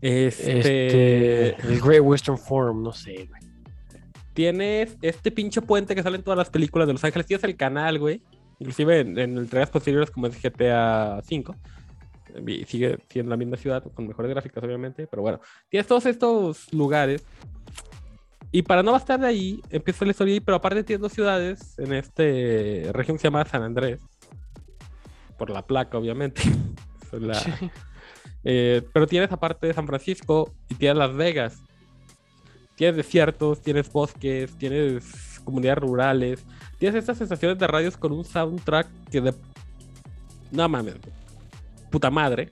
Este, 0.00 0.58
Este, 0.58 1.68
el 1.72 1.80
Great 1.80 2.02
Western 2.02 2.36
Forum, 2.36 2.82
no 2.82 2.92
sé, 2.92 3.28
güey. 3.28 3.40
Tienes 4.34 4.96
este 5.02 5.30
pinche 5.30 5.62
puente 5.62 5.94
que 5.94 6.02
sale 6.02 6.16
en 6.16 6.24
todas 6.24 6.36
las 6.36 6.50
películas 6.50 6.88
de 6.88 6.92
Los 6.94 7.04
Ángeles. 7.04 7.24
Tienes 7.24 7.44
el 7.44 7.54
canal, 7.54 8.00
güey. 8.00 8.22
Inclusive 8.58 8.98
en, 8.98 9.16
en 9.16 9.38
entregas 9.38 9.70
posteriores 9.70 10.10
como 10.10 10.26
es 10.26 10.42
GTA 10.42 11.22
V. 11.30 11.54
Y 12.44 12.64
sigue 12.64 12.98
siendo 13.08 13.30
la 13.30 13.36
misma 13.36 13.56
ciudad, 13.56 13.84
con 13.94 14.08
mejores 14.08 14.32
gráficas, 14.32 14.64
obviamente. 14.64 15.06
Pero 15.06 15.22
bueno, 15.22 15.40
tienes 15.68 15.86
todos 15.86 16.06
estos 16.06 16.72
lugares. 16.72 17.24
Y 18.52 18.62
para 18.62 18.82
no 18.82 18.92
bastar 18.92 19.20
de 19.20 19.26
ahí, 19.26 19.60
empieza 19.70 20.04
la 20.04 20.12
historia. 20.12 20.34
ahí, 20.34 20.40
Pero 20.40 20.56
aparte 20.56 20.84
tienes 20.84 21.02
dos 21.02 21.12
ciudades 21.12 21.78
en 21.78 21.92
esta 21.92 22.22
región 22.92 23.16
que 23.16 23.22
se 23.22 23.24
llama 23.28 23.44
San 23.44 23.62
Andrés. 23.62 24.00
Por 25.36 25.50
la 25.50 25.62
placa, 25.62 25.98
obviamente. 25.98 26.42
Eh, 28.48 28.82
pero 28.92 29.08
tienes 29.08 29.32
aparte 29.32 29.66
de 29.66 29.74
San 29.74 29.88
Francisco 29.88 30.54
y 30.68 30.76
tienes 30.76 30.96
Las 30.96 31.12
Vegas. 31.12 31.60
Tienes 32.76 32.96
desiertos, 32.96 33.60
tienes 33.60 33.90
bosques, 33.90 34.56
tienes 34.56 35.40
comunidades 35.42 35.82
rurales. 35.82 36.46
Tienes 36.78 36.96
estas 36.96 37.18
sensaciones 37.18 37.58
de 37.58 37.66
radios 37.66 37.96
con 37.96 38.12
un 38.12 38.24
soundtrack 38.24 38.86
que 39.10 39.20
de... 39.20 39.34
No 40.52 40.68
mames. 40.68 40.94
Puta 41.90 42.08
madre. 42.08 42.48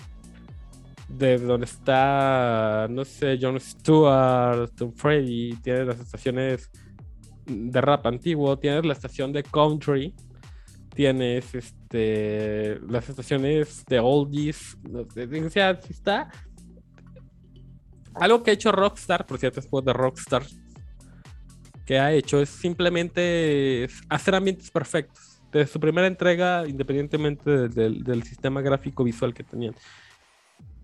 De 1.16 1.38
donde 1.38 1.66
está, 1.66 2.86
no 2.90 3.04
sé, 3.04 3.38
John 3.40 3.60
Stewart, 3.60 4.70
Tom 4.74 4.92
Freddy. 4.92 5.54
Tienes 5.62 5.86
las 5.86 6.00
estaciones 6.00 6.70
de 7.46 7.80
rap 7.80 8.06
antiguo. 8.06 8.58
Tienes 8.58 8.84
la 8.84 8.94
estación 8.94 9.32
de 9.32 9.42
country. 9.42 10.14
Tienes 10.94 11.54
este 11.54 12.78
las 12.88 13.08
estaciones 13.08 13.84
de 13.86 13.98
oldies. 14.00 14.76
no 14.90 15.04
sé, 15.12 15.44
O 15.44 15.50
sea, 15.50 15.70
está 15.88 16.30
algo 18.14 18.42
que 18.42 18.52
ha 18.52 18.54
hecho 18.54 18.70
Rockstar, 18.70 19.26
por 19.26 19.38
cierto, 19.38 19.58
es 19.60 19.66
juego 19.68 19.84
de 19.86 19.92
Rockstar, 19.92 20.44
que 21.84 21.98
ha 21.98 22.12
hecho 22.12 22.40
es 22.40 22.48
simplemente 22.48 23.88
hacer 24.08 24.34
ambientes 24.36 24.70
perfectos. 24.70 25.40
Desde 25.52 25.72
su 25.72 25.80
primera 25.80 26.06
entrega, 26.06 26.64
independientemente 26.66 27.68
del- 27.68 28.02
del 28.04 28.22
sistema 28.22 28.60
gráfico 28.60 29.02
visual 29.04 29.34
que 29.34 29.42
tenían, 29.44 29.74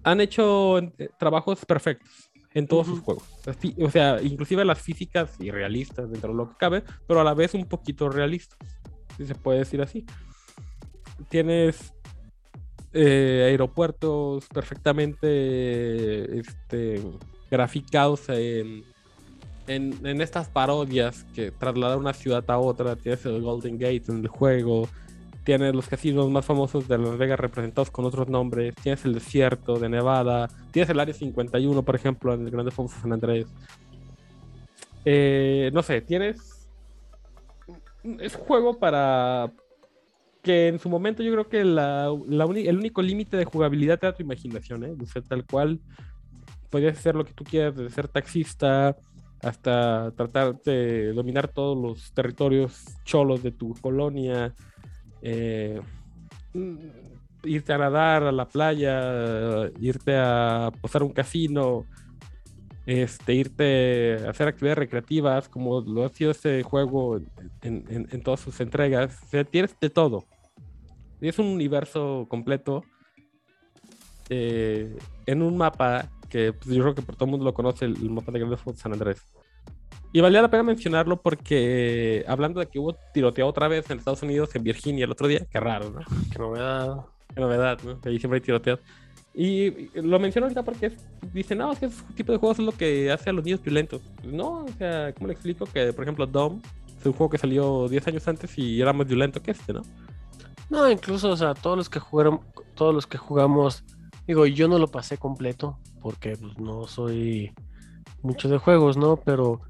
han 0.03 0.21
hecho 0.21 0.79
eh, 0.79 1.11
trabajos 1.19 1.65
perfectos. 1.65 2.09
en 2.53 2.67
todos 2.67 2.87
sus 2.89 2.99
juegos. 3.01 3.23
Así- 3.47 3.77
O 3.81 3.89
sea, 3.91 4.21
inclusive 4.21 4.65
las 4.65 4.81
físicas 4.81 5.37
irrealistas 5.41 6.11
dentro 6.11 6.31
de 6.33 6.37
lo 6.37 6.49
que 6.51 6.57
cabe, 6.57 6.83
pero 7.07 7.21
a 7.21 7.25
la 7.25 7.33
vez 7.33 7.55
un 7.55 7.65
poquito 7.65 8.09
realistas, 8.09 8.59
si 9.17 9.25
se 9.25 9.37
puede 9.37 9.61
decir 9.61 9.81
así. 9.81 10.05
Tienes 11.29 11.95
eh, 12.93 13.45
aeropuertos 13.51 14.47
perfectamente 14.49 16.41
este, 16.41 17.01
graficados 17.51 18.29
en, 18.31 18.83
en, 19.69 20.05
en 20.05 20.21
estas 20.21 20.49
parodias 20.49 21.25
que 21.35 21.53
trasladan 21.53 21.99
una 22.01 22.13
ciudad 22.15 22.45
a 22.51 22.59
otra. 22.59 22.97
Tienes 22.97 23.25
el 23.27 23.41
Golden 23.43 23.79
Gate 23.79 24.05
en 24.09 24.19
el 24.19 24.29
juego. 24.29 24.89
Tienes 25.51 25.75
los 25.75 25.89
casinos 25.89 26.31
más 26.31 26.47
famosos 26.47 26.87
de 26.87 26.97
Las 26.97 27.19
Vegas 27.19 27.41
representados 27.41 27.91
con 27.91 28.05
otros 28.05 28.29
nombres. 28.29 28.73
Tienes 28.85 29.05
el 29.05 29.15
desierto 29.15 29.81
de 29.81 29.89
Nevada. 29.89 30.49
Tienes 30.71 30.89
el 30.91 31.01
Área 31.01 31.13
51, 31.13 31.83
por 31.83 31.97
ejemplo, 31.97 32.33
en 32.33 32.43
el 32.43 32.53
Grande 32.53 32.71
Fondo 32.71 32.93
San 32.93 33.13
Andrés. 33.13 33.49
Eh, 35.05 35.69
no 35.75 35.83
sé, 35.83 36.03
tienes. 36.03 36.69
Es 38.21 38.37
juego 38.37 38.79
para. 38.79 39.51
Que 40.41 40.69
en 40.69 40.79
su 40.79 40.89
momento 40.89 41.21
yo 41.25 41.33
creo 41.33 41.49
que 41.49 41.63
el 41.63 42.77
único 42.77 43.03
límite 43.03 43.37
de 43.37 43.45
jugabilidad 43.45 43.99
era 44.01 44.15
tu 44.15 44.23
imaginación, 44.23 44.85
¿eh? 44.85 44.95
Tal 45.29 45.45
cual. 45.47 45.81
Podías 46.71 46.97
hacer 46.97 47.17
lo 47.17 47.25
que 47.25 47.33
tú 47.33 47.43
quieras, 47.43 47.75
desde 47.75 47.91
ser 47.93 48.07
taxista 48.07 48.97
hasta 49.43 50.13
tratar 50.13 50.61
de 50.63 51.13
dominar 51.13 51.49
todos 51.49 51.77
los 51.77 52.13
territorios 52.13 52.85
cholos 53.05 53.43
de 53.43 53.51
tu 53.51 53.75
colonia. 53.81 54.55
Eh, 55.23 55.81
mm, 56.55 56.77
irte 57.45 57.73
a 57.73 57.79
nadar 57.79 58.23
a 58.25 58.33
la 58.33 58.47
playa, 58.47 59.71
irte 59.81 60.17
a 60.17 60.71
posar 60.81 61.03
un 61.03 61.13
casino, 61.13 61.87
este, 62.87 63.35
irte 63.35 64.17
a 64.27 64.31
hacer 64.31 64.49
actividades 64.49 64.79
recreativas, 64.79 65.49
como 65.49 65.81
lo 65.81 66.05
ha 66.05 66.09
sido 66.09 66.31
este 66.31 66.63
juego 66.63 67.21
en, 67.63 68.23
todas 68.23 68.41
sus 68.41 68.61
entregas. 68.61 69.19
O 69.33 69.45
tienes 69.45 69.79
de 69.81 69.91
todo. 69.91 70.25
Es 71.21 71.39
un 71.39 71.47
universo 71.47 72.27
completo 72.29 72.83
eh, 74.29 74.97
en 75.27 75.43
un 75.43 75.57
mapa 75.57 76.09
que 76.29 76.53
pues, 76.53 76.75
yo 76.75 76.83
creo 76.83 76.95
que 76.95 77.03
por 77.03 77.17
todo 77.17 77.27
el 77.27 77.31
mundo 77.33 77.45
lo 77.45 77.53
conoce, 77.53 77.85
el, 77.85 78.11
mapa 78.11 78.33
de 78.33 78.39
Grand 78.39 78.77
San 78.77 78.93
Andrés. 78.93 79.23
Y 80.13 80.21
valía 80.21 80.43
la 80.43 80.51
pena 80.51 80.63
mencionarlo 80.65 81.21
porque, 81.23 82.25
hablando 82.27 82.59
de 82.61 82.67
que 82.67 82.79
hubo 82.81 82.95
tiroteo 83.15 83.47
otra 83.47 83.69
vez 83.69 83.89
en 83.91 83.99
Estados 83.99 84.23
Unidos, 84.23 84.55
en 84.57 84.65
Virginia 84.65 85.05
el 85.05 85.11
otro 85.13 85.29
día, 85.29 85.47
qué 85.51 85.61
raro, 85.61 85.91
¿no? 85.91 86.01
Qué 86.33 86.39
novedad. 86.39 86.97
Qué 87.33 87.41
novedad, 87.41 87.79
¿no? 87.85 88.01
Que 88.01 88.09
ahí 88.09 88.19
siempre 88.19 88.39
hay 88.39 88.41
tiroteos. 88.41 88.81
Y 89.33 89.89
lo 90.01 90.19
menciono 90.19 90.47
ahorita 90.47 90.65
porque 90.65 90.87
es- 90.87 90.97
dicen, 91.33 91.59
no, 91.59 91.71
es 91.73 91.79
que 91.79 91.87
ese 91.87 92.03
tipo 92.17 92.33
de 92.33 92.39
juegos 92.39 92.59
es 92.59 92.65
lo 92.65 92.73
que 92.73 93.13
hace 93.13 93.31
a 93.31 93.33
los 93.33 93.45
niños 93.45 93.63
violentos. 93.63 94.03
No, 94.25 94.65
o 94.65 94.69
sea, 94.77 95.13
¿cómo 95.15 95.29
le 95.29 95.35
explico? 95.35 95.65
Que, 95.67 95.93
por 95.93 96.03
ejemplo, 96.05 96.27
Dom 96.27 96.61
es 96.99 97.07
un 97.07 97.13
juego 97.13 97.31
que 97.31 97.39
salió 97.39 97.89
10 97.89 98.05
años 98.09 98.27
antes 98.27 98.59
y 98.59 98.81
era 98.83 98.93
más 98.93 99.07
violento 99.07 99.41
que 99.41 99.53
este, 99.53 99.73
¿no? 99.73 99.83
No, 100.69 100.91
incluso, 100.91 101.31
o 101.31 101.37
sea, 101.37 101.55
todos 101.55 101.77
los 101.77 101.89
que 101.89 102.01
jugaron, 102.01 102.41
todos 102.75 102.93
los 102.93 103.07
que 103.07 103.19
jugamos, 103.19 103.85
digo, 104.27 104.45
yo 104.47 104.67
no 104.67 104.79
lo 104.79 104.89
pasé 104.89 105.19
completo 105.19 105.79
porque 106.01 106.37
pues, 106.37 106.59
no 106.59 106.89
soy 106.89 107.53
mucho 108.23 108.49
de 108.49 108.59
juegos, 108.59 108.97
¿no? 108.97 109.17
Pero 109.17 109.61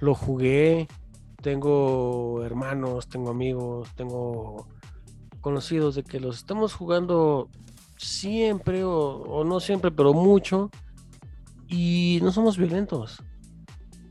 lo 0.00 0.14
jugué, 0.14 0.88
tengo 1.42 2.42
hermanos, 2.44 3.08
tengo 3.08 3.30
amigos, 3.30 3.88
tengo 3.96 4.66
conocidos 5.40 5.94
de 5.94 6.02
que 6.02 6.20
los 6.20 6.38
estamos 6.38 6.74
jugando 6.74 7.48
siempre 7.96 8.84
o, 8.84 8.92
o 8.92 9.44
no 9.44 9.60
siempre, 9.60 9.90
pero 9.90 10.12
mucho 10.12 10.70
y 11.68 12.18
no 12.22 12.32
somos 12.32 12.56
violentos. 12.56 13.22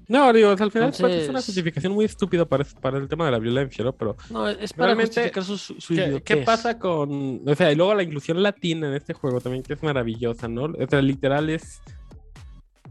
No, 0.07 0.31
digo, 0.31 0.51
al 0.51 0.71
final 0.71 0.93
pues, 0.97 1.23
es 1.23 1.29
una 1.29 1.41
justificación 1.41 1.91
muy 1.91 2.05
estúpida 2.05 2.45
para, 2.45 2.63
para 2.81 2.97
el 2.97 3.09
tema 3.09 3.25
de 3.25 3.31
la 3.31 3.39
violencia, 3.39 3.83
¿no? 3.83 3.91
Pero 3.91 4.15
No, 4.29 4.47
es 4.47 4.71
para 4.71 4.95
justificar 4.95 5.43
su, 5.43 5.57
su, 5.57 5.75
¿Qué, 5.93 6.21
qué 6.23 6.38
pasa 6.38 6.79
con.? 6.79 7.41
O 7.45 7.55
sea, 7.55 7.71
y 7.73 7.75
luego 7.75 7.93
la 7.93 8.03
inclusión 8.03 8.41
latina 8.41 8.88
en 8.88 8.93
este 8.93 9.13
juego 9.13 9.41
también, 9.41 9.63
que 9.63 9.73
es 9.73 9.83
maravillosa, 9.83 10.47
¿no? 10.47 10.65
O 10.65 10.88
sea, 10.89 11.01
literal 11.01 11.49
es. 11.49 11.81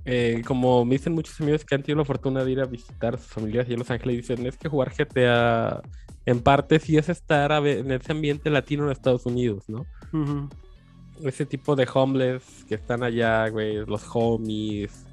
Eh, 0.07 0.43
como 0.47 0.85
me 0.85 0.95
dicen 0.95 1.15
muchos 1.15 1.41
amigos 1.41 1.65
que 1.65 1.75
han 1.75 1.83
tenido 1.83 1.99
la 1.99 2.05
fortuna 2.05 2.45
de 2.45 2.53
ir 2.53 2.61
a 2.61 2.65
visitar 2.65 3.15
a 3.15 3.19
sus 3.19 3.27
familiares 3.27 3.67
allá 3.67 3.75
en 3.75 3.79
Los 3.81 3.91
Ángeles, 3.91 4.17
dicen: 4.29 4.47
es 4.47 4.57
que 4.57 4.69
jugar 4.69 4.93
GTA 4.97 5.83
en 6.27 6.41
parte 6.41 6.79
sí 6.79 6.97
es 6.97 7.09
estar 7.09 7.53
en 7.67 7.91
ese 7.91 8.13
ambiente 8.13 8.49
latino 8.51 8.85
en 8.85 8.93
Estados 8.93 9.27
Unidos, 9.27 9.65
¿no? 9.69 9.87
Ese 11.23 11.45
tipo 11.45 11.75
de 11.77 11.89
homeless 11.93 12.65
que 12.69 12.77
están 12.77 13.03
allá, 13.03 13.49
güey, 13.49 13.85
los 13.85 14.05
homies, 14.13 15.07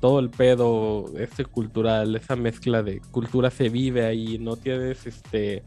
todo 0.00 0.20
el 0.20 0.30
pedo, 0.30 1.06
este 1.18 1.44
cultural, 1.44 2.14
esa 2.16 2.36
mezcla 2.36 2.82
de 2.82 3.00
cultura 3.10 3.50
se 3.50 3.68
vive 3.68 4.04
ahí, 4.04 4.38
no 4.38 4.56
tienes 4.56 5.06
este 5.06 5.64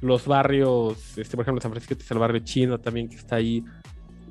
los 0.00 0.26
barrios, 0.26 1.18
este, 1.18 1.36
por 1.36 1.44
ejemplo, 1.44 1.60
San 1.60 1.70
Francisco 1.72 1.94
tienes 1.94 2.10
el 2.10 2.18
barrio 2.18 2.40
chino 2.42 2.78
también 2.78 3.08
que 3.08 3.16
está 3.16 3.36
ahí. 3.36 3.64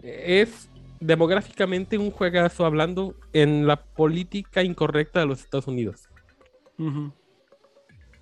Es 0.01 0.68
demográficamente 0.99 1.97
un 1.97 2.11
juegazo 2.11 2.65
hablando 2.65 3.15
en 3.33 3.65
la 3.67 3.81
política 3.83 4.63
incorrecta 4.63 5.19
de 5.21 5.25
los 5.25 5.39
Estados 5.41 5.67
Unidos. 5.67 6.09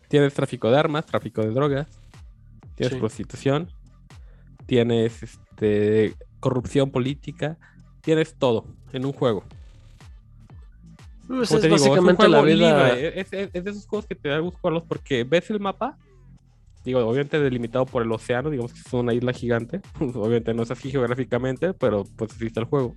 Tienes 0.07 0.33
tráfico 0.33 0.69
de 0.71 0.77
armas, 0.77 1.05
tráfico 1.05 1.41
de 1.41 1.49
drogas, 1.51 1.87
tienes 2.75 2.93
Sí. 2.93 2.99
prostitución, 2.99 3.69
tienes 4.65 5.21
este, 5.23 6.15
corrupción 6.39 6.91
política, 6.91 7.57
tienes 8.01 8.35
todo 8.35 8.65
en 8.93 9.05
un 9.05 9.13
juego. 9.13 9.43
Pues 11.27 11.51
es 11.51 11.61
digo, 11.61 11.75
es 11.75 11.81
un 11.81 11.87
básicamente 11.89 12.27
la 12.29 12.39
juego 12.39 12.55
vida. 12.55 12.87
libre, 12.93 13.19
Es, 13.19 13.33
es- 13.33 13.49
es 13.53 13.63
de 13.63 13.71
esos 13.71 13.85
juegos 13.85 14.05
que 14.05 14.15
te 14.15 14.29
da 14.29 14.39
gusto 14.39 14.59
jugarlos 14.61 14.83
porque 14.87 15.23
ves 15.25 15.49
el 15.49 15.59
mapa, 15.59 15.97
digo, 16.87 16.99
obviamente 17.05 17.39
delimitado 17.39 17.85
por 17.85 18.01
el 18.03 18.11
océano, 18.11 18.49
digamos 18.49 18.73
que 18.73 18.79
es 18.79 18.93
una 18.93 19.13
isla 19.13 19.33
gigante, 19.33 19.81
obviamente 19.99 20.53
no 20.53 20.63
es 20.63 20.71
así 20.71 20.89
geográficamente, 20.91 21.73
pero 21.73 22.03
pues 22.15 22.33
así 22.33 22.47
está 22.47 22.61
el 22.61 22.65
juego. 22.65 22.95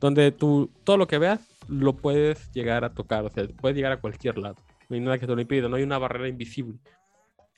Donde 0.00 0.32
tú, 0.32 0.70
todo 0.84 0.96
lo 0.98 1.06
que 1.06 1.18
veas, 1.18 1.40
lo 1.68 1.94
puedes 1.96 2.50
llegar 2.52 2.84
a 2.84 2.92
tocar, 2.92 3.24
o 3.24 3.30
sea, 3.30 3.46
puedes 3.60 3.76
llegar 3.76 3.92
a 3.92 4.00
cualquier 4.00 4.38
lado. 4.38 4.56
No 4.88 4.94
hay 4.96 5.00
nada 5.00 5.18
que 5.18 5.26
te 5.26 5.34
lo 5.34 5.40
impida, 5.40 5.68
no 5.68 5.76
hay 5.76 5.82
una 5.82 5.98
barrera 5.98 6.28
invisible. 6.28 6.78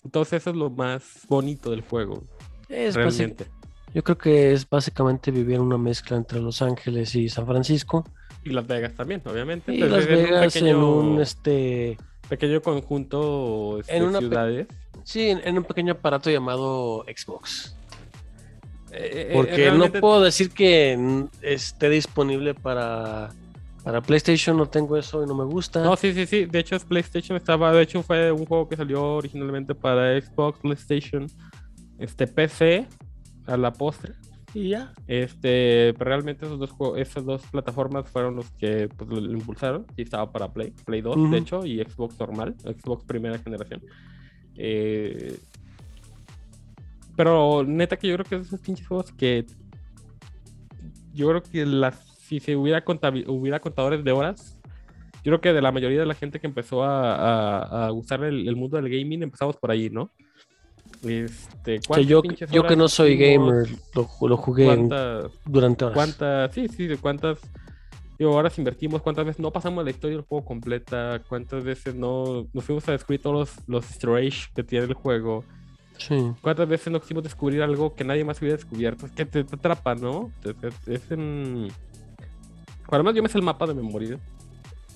Entonces 0.04 0.42
eso 0.42 0.50
es 0.50 0.56
lo 0.56 0.70
más 0.70 1.26
bonito 1.28 1.70
del 1.70 1.80
juego, 1.80 2.22
Es 2.68 2.94
realmente. 2.94 3.46
Yo 3.94 4.04
creo 4.04 4.18
que 4.18 4.52
es 4.52 4.68
básicamente 4.68 5.30
vivir 5.30 5.58
una 5.58 5.78
mezcla 5.78 6.16
entre 6.16 6.38
Los 6.40 6.60
Ángeles 6.62 7.14
y 7.16 7.28
San 7.28 7.46
Francisco. 7.46 8.04
Y 8.44 8.50
Las 8.50 8.66
Vegas 8.66 8.94
también, 8.94 9.22
obviamente. 9.24 9.74
Y 9.74 9.78
Las 9.78 10.06
en 10.06 10.10
un 10.18 10.22
Vegas 10.22 10.56
en 10.56 10.62
pequeño- 10.62 10.94
un 11.00 11.20
este 11.20 11.96
pequeño 12.28 12.60
conjunto 12.60 13.78
este, 13.80 13.96
En 13.96 14.14
ciudades. 14.16 14.66
sí, 15.04 15.28
en, 15.28 15.40
en 15.44 15.58
un 15.58 15.64
pequeño 15.64 15.92
aparato 15.94 16.30
llamado 16.30 17.04
Xbox. 17.04 17.76
Eh, 18.92 19.28
eh, 19.28 19.30
Porque 19.34 19.56
realmente- 19.56 19.98
no 19.98 20.00
puedo 20.00 20.22
decir 20.22 20.50
que 20.50 21.26
esté 21.42 21.90
disponible 21.90 22.54
para, 22.54 23.30
para 23.84 24.00
PlayStation, 24.00 24.56
no 24.56 24.66
tengo 24.66 24.96
eso 24.96 25.22
y 25.22 25.26
no 25.26 25.34
me 25.34 25.44
gusta. 25.44 25.82
No, 25.82 25.96
sí, 25.96 26.12
sí, 26.14 26.26
sí. 26.26 26.46
De 26.46 26.60
hecho, 26.60 26.76
es 26.76 26.84
PlayStation 26.84 27.36
estaba. 27.36 27.72
De 27.72 27.82
hecho, 27.82 28.02
fue 28.02 28.30
un 28.32 28.46
juego 28.46 28.68
que 28.68 28.76
salió 28.76 29.02
originalmente 29.16 29.74
para 29.74 30.18
Xbox, 30.20 30.60
PlayStation, 30.60 31.26
este 31.98 32.26
PC 32.26 32.86
a 33.46 33.56
la 33.56 33.72
postre. 33.72 34.12
Y 34.56 34.70
ya. 34.70 34.92
Este, 35.06 35.92
pero 35.98 36.08
realmente 36.08 36.46
esos 36.46 36.58
dos 36.58 36.70
juegos, 36.70 36.98
esas 36.98 37.24
dos 37.24 37.42
plataformas 37.50 38.08
fueron 38.08 38.36
los 38.36 38.50
que 38.52 38.88
pues, 38.96 39.08
lo, 39.10 39.20
lo 39.20 39.32
impulsaron. 39.32 39.86
Y 39.96 40.02
estaba 40.02 40.32
para 40.32 40.52
Play, 40.52 40.72
Play 40.84 41.02
2, 41.02 41.16
Ujú. 41.16 41.28
de 41.30 41.38
hecho, 41.38 41.66
y 41.66 41.82
Xbox 41.84 42.18
normal, 42.18 42.54
Xbox 42.60 43.04
primera 43.04 43.38
generación. 43.38 43.82
Eh, 44.56 45.38
pero 47.16 47.64
neta 47.64 47.96
que 47.96 48.08
yo 48.08 48.14
creo 48.16 48.24
que 48.24 48.36
esos 48.46 48.60
pinches 48.60 48.86
juegos 48.86 49.12
que 49.12 49.46
yo 51.14 51.28
creo 51.28 51.42
que 51.42 51.64
las, 51.64 51.98
si 52.18 52.40
se 52.40 52.56
hubiera, 52.56 52.84
contabi- 52.84 53.24
hubiera 53.26 53.60
contadores 53.60 54.04
de 54.04 54.12
horas, 54.12 54.58
yo 55.24 55.30
creo 55.32 55.40
que 55.40 55.52
de 55.52 55.62
la 55.62 55.72
mayoría 55.72 56.00
de 56.00 56.06
la 56.06 56.14
gente 56.14 56.40
que 56.40 56.46
empezó 56.46 56.82
a, 56.84 57.14
a, 57.14 57.86
a 57.86 57.92
usar 57.92 58.22
el, 58.24 58.46
el 58.46 58.54
mundo 58.56 58.76
del 58.76 58.88
gaming, 58.90 59.22
empezamos 59.22 59.56
por 59.56 59.70
ahí, 59.70 59.88
¿no? 59.90 60.12
Este, 61.02 61.80
Que 61.80 61.86
¿cuántas 61.86 62.06
yo, 62.08 62.22
yo 62.50 62.66
que 62.66 62.76
no 62.76 62.88
soy 62.88 63.16
gamer, 63.16 63.68
lo, 63.94 64.08
lo 64.28 64.36
jugué 64.36 64.64
en- 64.72 64.88
¿Cuántas, 64.88 65.32
durante 65.44 65.84
horas. 65.84 65.94
cuántas, 65.94 66.54
sí, 66.54 66.68
sí, 66.68 66.86
de 66.86 66.96
cuántas 66.96 67.38
digo, 68.18 68.32
horas 68.34 68.58
invertimos, 68.58 69.02
cuántas 69.02 69.26
veces 69.26 69.40
no 69.40 69.50
pasamos 69.52 69.84
la 69.84 69.90
historia 69.90 70.16
del 70.16 70.24
juego 70.26 70.44
completa, 70.44 71.22
cuántas 71.28 71.62
veces 71.62 71.94
no 71.94 72.46
nos 72.52 72.64
fuimos 72.64 72.88
a 72.88 72.92
descubrir 72.92 73.20
todos 73.20 73.36
los, 73.68 73.68
los 73.68 73.84
easter 74.04 74.54
que 74.54 74.62
tiene 74.64 74.86
el 74.86 74.94
juego, 74.94 75.44
Sí. 75.98 76.32
cuántas 76.42 76.68
veces 76.68 76.92
no 76.92 77.00
quisimos 77.00 77.22
descubrir 77.22 77.62
algo 77.62 77.94
que 77.94 78.04
nadie 78.04 78.24
más 78.24 78.38
hubiera 78.40 78.56
descubierto, 78.56 79.06
es 79.06 79.12
que 79.12 79.26
te, 79.26 79.44
te 79.44 79.56
atrapa, 79.56 79.94
¿no? 79.94 80.30
Te- 80.42 80.54
es 80.94 81.10
en... 81.10 81.68
Además 82.90 83.14
yo 83.14 83.22
me 83.22 83.28
sé 83.28 83.38
el 83.38 83.44
mapa 83.44 83.66
de 83.66 83.74
memoria. 83.74 84.18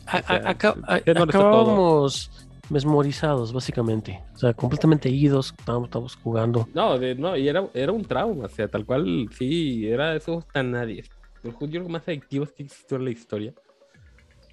O 0.06 0.10
sea, 0.10 0.98
es 1.04 1.16
acabábamos 1.16 2.30
mesmorizados, 2.70 3.52
básicamente. 3.52 4.22
O 4.34 4.38
sea, 4.38 4.54
completamente 4.54 5.08
idos, 5.10 5.54
estábamos, 5.58 5.88
estábamos 5.88 6.16
jugando. 6.16 6.68
No, 6.74 6.98
de- 6.98 7.14
no, 7.14 7.36
y 7.36 7.48
era, 7.48 7.66
era 7.74 7.92
un 7.92 8.04
trauma, 8.04 8.46
o 8.46 8.48
sea, 8.48 8.68
tal 8.68 8.84
cual, 8.86 9.28
sí, 9.36 9.86
era 9.88 10.14
esos 10.16 10.46
tan 10.48 10.70
nadie. 10.72 11.04
Los 11.42 11.54
juegos 11.54 11.88
más 11.88 12.06
adictivos 12.06 12.52
que 12.52 12.62
existió 12.64 12.96
en 12.98 13.04
la 13.04 13.10
historia. 13.10 13.54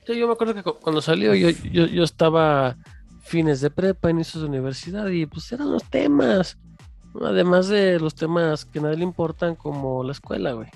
Sí, 0.06 0.18
yo 0.18 0.26
me 0.28 0.34
acuerdo 0.34 0.54
que 0.54 0.64
cu- 0.64 0.78
cuando 0.82 1.02
salió 1.02 1.36
yo, 1.36 1.50
yo, 1.50 1.86
yo 1.86 2.04
estaba 2.04 2.78
fines 3.22 3.60
de 3.60 3.70
prepa, 3.70 4.10
inicios 4.10 4.42
de 4.42 4.50
universidad 4.50 5.08
y 5.10 5.26
pues 5.26 5.52
eran 5.52 5.70
los 5.72 5.84
temas. 5.84 6.58
Además 7.22 7.68
de 7.68 8.00
los 8.00 8.16
temas 8.16 8.64
que 8.64 8.80
a 8.80 8.84
nadie 8.84 8.98
le 8.98 9.04
importan 9.04 9.56
como 9.56 10.04
la 10.04 10.12
escuela, 10.14 10.54
güey. 10.54 10.70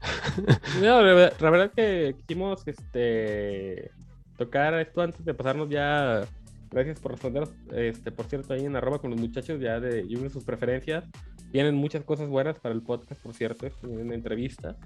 No, 0.82 1.02
la 1.02 1.14
verdad, 1.14 1.32
la 1.40 1.50
verdad 1.50 1.72
que 1.74 2.14
quisimos 2.20 2.62
este, 2.66 3.90
tocar 4.36 4.74
esto 4.74 5.00
antes 5.02 5.24
de 5.24 5.34
pasarnos 5.34 5.68
ya. 5.68 6.24
Gracias 6.70 7.00
por 7.00 7.12
responder, 7.12 7.44
este, 7.74 8.12
por 8.12 8.26
cierto, 8.26 8.52
ahí 8.52 8.64
en 8.64 8.76
arroba 8.76 9.00
con 9.00 9.10
los 9.10 9.20
muchachos 9.20 9.60
ya 9.60 9.80
de 9.80 10.04
sus 10.30 10.44
preferencias. 10.44 11.04
Vienen 11.50 11.74
muchas 11.74 12.04
cosas 12.04 12.28
buenas 12.28 12.58
para 12.60 12.74
el 12.74 12.82
podcast, 12.82 13.22
por 13.22 13.32
cierto, 13.32 13.68
vienen 13.82 14.12
entrevistas, 14.12 14.76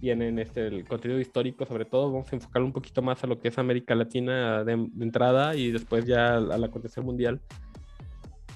vienen 0.00 0.38
este, 0.38 0.66
el 0.66 0.84
contenido 0.84 1.18
histórico, 1.18 1.64
sobre 1.64 1.86
todo 1.86 2.12
vamos 2.12 2.30
a 2.30 2.36
enfocar 2.36 2.62
un 2.62 2.72
poquito 2.72 3.00
más 3.00 3.24
a 3.24 3.26
lo 3.26 3.40
que 3.40 3.48
es 3.48 3.58
América 3.58 3.94
Latina 3.94 4.64
de, 4.64 4.72
entrada 4.72 5.56
y 5.56 5.72
después 5.72 6.04
ya 6.04 6.36
al, 6.36 6.52
al 6.52 6.64
acontecer 6.64 7.02
mundial. 7.02 7.40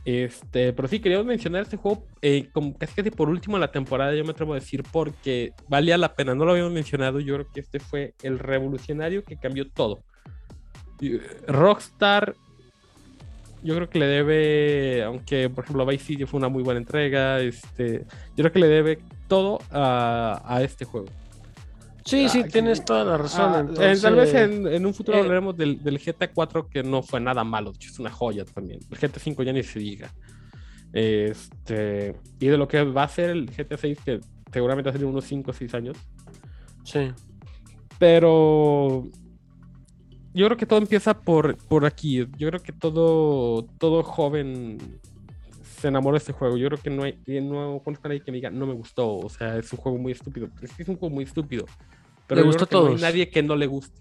Este, 0.04 0.72
pero 0.72 0.88
sí, 0.88 1.00
queríamos 1.00 1.26
mencionar 1.26 1.62
este 1.62 1.76
juego 1.76 2.06
eh, 2.22 2.48
como 2.52 2.76
casi 2.78 2.94
casi 2.94 3.10
por 3.10 3.28
último 3.28 3.58
la 3.58 3.70
temporada, 3.70 4.14
yo 4.14 4.24
me 4.24 4.30
atrevo 4.30 4.52
a 4.52 4.56
decir, 4.56 4.82
porque 4.90 5.52
valía 5.68 5.98
la 5.98 6.14
pena, 6.14 6.34
no 6.34 6.46
lo 6.46 6.52
habíamos 6.52 6.72
mencionado, 6.72 7.20
yo 7.20 7.34
creo 7.34 7.52
que 7.52 7.60
este 7.60 7.78
fue 7.78 8.14
el 8.22 8.38
revolucionario 8.38 9.22
que 9.22 9.36
cambió 9.36 9.70
todo. 9.70 10.02
Rockstar, 11.46 12.34
yo 13.62 13.74
creo 13.74 13.90
que 13.90 13.98
le 13.98 14.06
debe, 14.06 15.02
aunque 15.04 15.50
por 15.50 15.64
ejemplo 15.64 15.86
Vice 15.86 16.04
City 16.04 16.24
fue 16.24 16.38
una 16.38 16.48
muy 16.48 16.62
buena 16.62 16.78
entrega, 16.78 17.40
este, 17.40 18.04
yo 18.36 18.42
creo 18.42 18.52
que 18.52 18.59
le 18.59 18.68
debe 18.68 18.98
todo 19.26 19.59
a, 19.70 20.42
a 20.44 20.62
este 20.62 20.84
juego. 20.84 21.06
Sí, 22.04 22.26
sí, 22.30 22.42
tienes 22.44 22.84
toda 22.86 23.04
la 23.04 23.18
razón. 23.18 23.52
Ah, 23.54 23.61
entonces, 23.61 24.00
tal 24.00 24.14
vez 24.14 24.32
en, 24.32 24.66
en 24.66 24.86
un 24.86 24.94
futuro 24.94 25.18
eh, 25.18 25.20
hablaremos 25.20 25.54
del, 25.56 25.82
del 25.82 25.98
GTA 25.98 26.32
4 26.32 26.68
que 26.68 26.82
no 26.82 27.02
fue 27.02 27.20
nada 27.20 27.44
malo, 27.44 27.72
es 27.78 27.98
una 27.98 28.11
joya 28.11 28.46
también. 28.46 28.80
El 28.90 28.96
GTA 28.96 29.20
5 29.20 29.42
ya 29.42 29.52
ni 29.52 29.62
se 29.62 29.78
diga. 29.78 30.11
Este, 30.92 32.16
y 32.40 32.46
de 32.46 32.56
lo 32.56 32.66
que 32.66 32.82
va 32.82 33.02
a 33.02 33.09
ser 33.09 33.30
el 33.30 33.50
GTA 33.50 33.76
6, 33.76 33.98
que 34.02 34.20
seguramente 34.50 34.88
va 34.90 34.94
a 34.94 34.98
ser 34.98 35.06
unos 35.06 35.24
5 35.24 35.50
o 35.50 35.54
6 35.54 35.74
años. 35.74 35.98
Sí. 36.82 37.12
Pero 37.98 39.06
yo 40.39 40.47
creo 40.47 40.57
que 40.57 40.66
todo 40.66 40.78
empieza 40.78 41.18
por, 41.18 41.57
por 41.57 41.84
aquí. 41.84 42.18
Yo 42.39 42.49
creo 42.49 42.62
que 42.62 42.72
todo, 42.72 43.64
todo 43.78 44.05
joven 44.05 44.78
se 45.80 45.89
enamora 45.89 46.14
de 46.14 46.18
este 46.18 46.32
juego. 46.32 46.57
Yo 46.57 46.68
creo 46.68 46.80
que 46.80 46.91
no 46.91 47.03
hay, 47.03 47.14
que 47.24 47.41
no 47.41 47.80
conozco 47.82 48.07
a 48.07 48.09
nadie 48.11 48.22
que 48.22 48.30
me 48.30 48.36
diga 48.36 48.49
no 48.49 48.64
me 48.64 48.74
gustó. 48.74 49.16
O 49.18 49.28
sea, 49.28 49.57
es 49.59 49.72
un 49.72 49.80
juego 49.80 49.99
muy 49.99 50.12
estúpido. 50.12 50.49
Es 50.62 50.72
que 50.74 50.84
es 50.84 50.89
un 50.89 50.97
juego 50.97 51.12
muy 51.12 51.24
estúpido. 51.24 51.66
Pero 52.28 52.43
Le 52.43 52.47
gustó 52.47 52.64
a 52.78 52.82
no 52.82 52.89
hay 52.91 52.97
nadie 53.01 53.28
que 53.30 53.43
no 53.43 53.57
le 53.57 53.66
guste. 53.66 54.01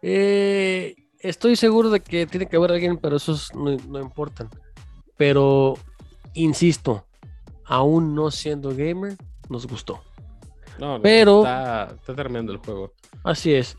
Eh, 0.00 0.94
estoy 1.18 1.56
seguro 1.56 1.90
de 1.90 2.00
que 2.00 2.26
tiene 2.26 2.46
que 2.46 2.56
haber 2.56 2.72
alguien, 2.72 2.96
pero 2.96 3.16
esos 3.16 3.54
no, 3.54 3.76
no 3.76 4.00
importan. 4.00 4.48
Pero, 5.18 5.74
insisto, 6.32 7.06
aún 7.66 8.14
no 8.14 8.30
siendo 8.30 8.74
gamer, 8.74 9.14
nos 9.50 9.66
gustó. 9.66 10.02
No, 10.78 10.96
no, 10.96 11.02
Pero- 11.02 11.40
Está, 11.40 11.94
está 11.98 12.14
tremendo 12.14 12.50
el 12.52 12.58
juego. 12.58 12.94
Así 13.24 13.52
es. 13.52 13.76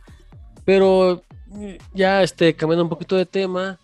Pero 0.63 1.23
ya 1.93 2.23
este, 2.23 2.55
cambiando 2.55 2.83
un 2.83 2.89
poquito 2.89 3.15
de 3.15 3.25
tema, 3.25 3.79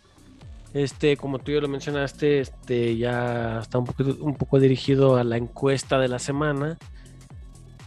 este, 0.74 1.18
como 1.18 1.40
tú 1.40 1.52
ya 1.52 1.62
lo 1.62 1.68
mencionaste, 1.68 2.40
este, 2.40 2.98
ya 2.98 3.60
está 3.60 3.80
un 3.80 3.86
poquito, 3.86 4.24
un 4.24 4.36
poco 4.36 4.60
dirigido 4.60 5.16
a 5.16 5.24
la 5.24 5.38
encuesta 5.38 5.98
de 6.00 6.08
la 6.08 6.20
semana, 6.20 6.78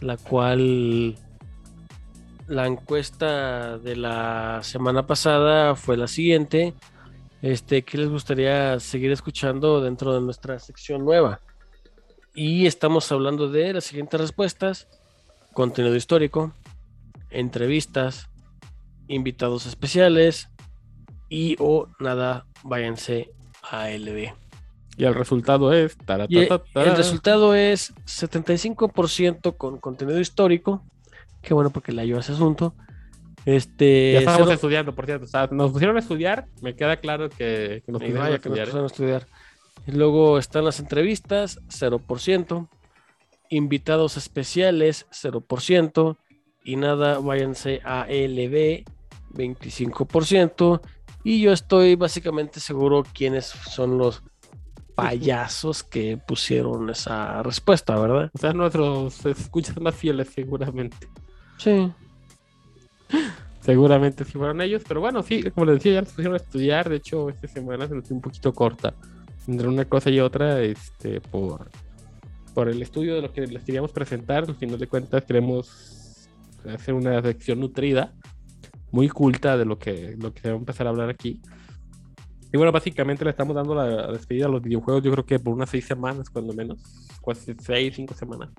la 0.01 0.17
cual 0.17 1.15
la 2.47 2.67
encuesta 2.67 3.77
de 3.77 3.95
la 3.95 4.59
semana 4.63 5.07
pasada 5.07 5.75
fue 5.75 5.95
la 5.95 6.07
siguiente. 6.07 6.73
Este, 7.41 7.83
¿qué 7.83 7.97
les 7.97 8.09
gustaría 8.09 8.79
seguir 8.79 9.11
escuchando 9.11 9.81
dentro 9.81 10.13
de 10.13 10.21
nuestra 10.21 10.59
sección 10.59 11.05
nueva? 11.05 11.39
Y 12.35 12.65
estamos 12.65 13.11
hablando 13.11 13.47
de 13.47 13.73
las 13.73 13.85
siguientes 13.85 14.19
respuestas: 14.19 14.87
contenido 15.53 15.95
histórico, 15.95 16.53
entrevistas, 17.29 18.30
invitados 19.13 19.65
especiales 19.65 20.49
y 21.29 21.55
o 21.59 21.87
nada, 21.99 22.45
váyanse 22.63 23.31
a 23.63 23.89
LB. 23.89 24.33
Y 24.97 25.05
el 25.05 25.15
resultado 25.15 25.71
es. 25.73 25.97
Y 26.27 26.37
el 26.39 26.95
resultado 26.95 27.55
es 27.55 27.93
75% 28.05 29.55
con 29.57 29.77
contenido 29.79 30.19
histórico. 30.19 30.83
Qué 31.41 31.53
bueno 31.53 31.69
porque 31.71 31.91
le 31.91 32.01
ayuda 32.01 32.17
a 32.17 32.21
ese 32.21 32.33
asunto. 32.33 32.73
Este, 33.45 34.11
Ya 34.13 34.19
estábamos 34.19 34.47
cero- 34.47 34.55
estudiando, 34.55 34.93
por 34.93 35.05
cierto. 35.05 35.25
o 35.25 35.27
sea, 35.27 35.47
nos 35.51 35.71
pusieron 35.71 35.95
a 35.95 35.99
estudiar. 35.99 36.45
Me 36.61 36.75
queda 36.75 36.97
claro 36.97 37.29
que, 37.29 37.81
que 37.85 37.91
nos 37.91 37.99
pusieron 38.01 38.17
a 38.17 38.29
vaya 38.29 38.37
nos 38.37 38.45
estudiar. 38.45 38.65
pusieron 38.67 38.83
a 38.83 38.87
estudiar. 38.87 39.27
Y 39.87 39.91
luego 39.93 40.37
están 40.37 40.65
las 40.65 40.79
entrevistas, 40.79 41.59
0%. 41.69 42.67
Invitados 43.49 44.17
especiales, 44.17 45.07
0%. 45.11 46.17
Y 46.63 46.75
nada, 46.75 47.17
váyanse 47.19 47.81
a 47.83 48.05
LB, 48.07 48.83
25%. 49.33 50.81
Y 51.23 51.41
yo 51.41 51.51
estoy 51.53 51.95
básicamente 51.95 52.59
seguro 52.59 53.03
quiénes 53.13 53.45
son 53.45 53.97
los 53.97 54.23
payasos 54.95 55.83
que 55.83 56.17
pusieron 56.17 56.89
esa 56.89 57.43
respuesta, 57.43 57.99
¿verdad? 57.99 58.31
O 58.33 58.37
sea, 58.37 58.53
nuestros 58.53 59.25
escuchas 59.25 59.79
más 59.79 59.95
fieles, 59.95 60.29
seguramente. 60.33 61.07
Sí. 61.57 61.91
Seguramente 63.61 64.25
sí 64.25 64.31
fueron 64.33 64.61
ellos, 64.61 64.81
pero 64.87 65.01
bueno, 65.01 65.21
sí, 65.21 65.43
como 65.51 65.67
les 65.67 65.75
decía, 65.75 65.93
ya 65.93 66.01
nos 66.01 66.09
pusieron 66.11 66.33
a 66.33 66.37
estudiar. 66.37 66.89
De 66.89 66.95
hecho, 66.95 67.29
esta 67.29 67.47
semana 67.47 67.87
se 67.87 67.93
nos 67.93 68.07
dio 68.07 68.15
un 68.15 68.21
poquito 68.21 68.53
corta 68.53 68.93
entre 69.47 69.67
una 69.67 69.85
cosa 69.85 70.09
y 70.09 70.19
otra, 70.19 70.61
este, 70.61 71.21
por, 71.21 71.69
por 72.53 72.69
el 72.69 72.81
estudio 72.81 73.15
de 73.15 73.21
lo 73.21 73.31
que 73.31 73.45
les 73.45 73.63
queríamos 73.63 73.91
presentar. 73.91 74.45
Al 74.47 74.55
final 74.55 74.79
de 74.79 74.87
cuentas, 74.87 75.23
queremos 75.25 76.27
hacer 76.73 76.93
una 76.93 77.21
sección 77.21 77.59
nutrida, 77.59 78.13
muy 78.91 79.09
culta 79.09 79.57
de 79.57 79.65
lo 79.65 79.77
que, 79.79 80.15
lo 80.19 80.33
que 80.33 80.41
se 80.41 80.49
va 80.49 80.55
a 80.55 80.57
empezar 80.57 80.87
a 80.87 80.89
hablar 80.91 81.09
aquí. 81.09 81.41
Y 82.53 82.57
bueno, 82.57 82.71
básicamente 82.71 83.23
le 83.23 83.31
estamos 83.31 83.55
dando 83.55 83.73
la 83.73 84.11
despedida 84.11 84.45
a 84.45 84.49
los 84.49 84.61
videojuegos, 84.61 85.01
yo 85.03 85.11
creo 85.11 85.25
que 85.25 85.39
por 85.39 85.53
unas 85.53 85.69
seis 85.69 85.85
semanas, 85.85 86.29
cuando 86.29 86.53
menos, 86.53 86.79
casi 87.25 87.53
seis, 87.59 87.95
cinco 87.95 88.13
semanas. 88.13 88.49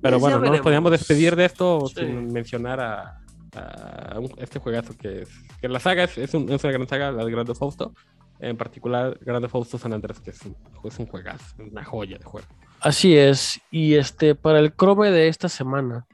Pero 0.00 0.18
Pues 0.18 0.32
ya 0.32 0.38
bueno, 0.38 0.38
no 0.46 0.52
nos 0.52 0.60
podíamos 0.62 0.90
despedir 0.90 1.36
de 1.36 1.44
esto 1.44 1.86
Sí. 1.88 1.96
sin 1.96 2.32
mencionar 2.32 2.80
a, 2.80 3.20
a 3.54 4.18
un- 4.18 4.32
este 4.38 4.58
juegazo 4.58 4.96
que 4.96 5.22
es. 5.22 5.28
Que 5.60 5.68
la 5.68 5.80
saga 5.80 6.04
es, 6.04 6.16
es, 6.18 6.32
un- 6.34 6.50
es 6.50 6.62
una 6.64 6.72
gran 6.72 6.88
saga, 6.88 7.12
la 7.12 7.24
de 7.24 7.30
Grand 7.30 7.46
Theft 7.46 7.62
Auto. 7.62 7.94
En 8.40 8.56
particular, 8.56 9.18
Grand 9.20 9.42
Theft 9.42 9.54
Auto 9.54 9.78
San 9.78 9.92
Andrés, 9.92 10.20
que 10.20 10.30
es 10.30 10.40
un, 10.42 10.56
es 10.84 10.98
un 10.98 11.06
juegazo, 11.06 11.44
una 11.62 11.84
joya 11.84 12.18
de 12.18 12.24
juego. 12.24 12.46
Así 12.80 13.16
es. 13.16 13.60
Y 13.70 13.94
este, 13.94 14.34
para 14.34 14.58
el 14.58 14.74
Chrome 14.74 15.10
de 15.10 15.28
esta 15.28 15.48
semana, 15.48 16.06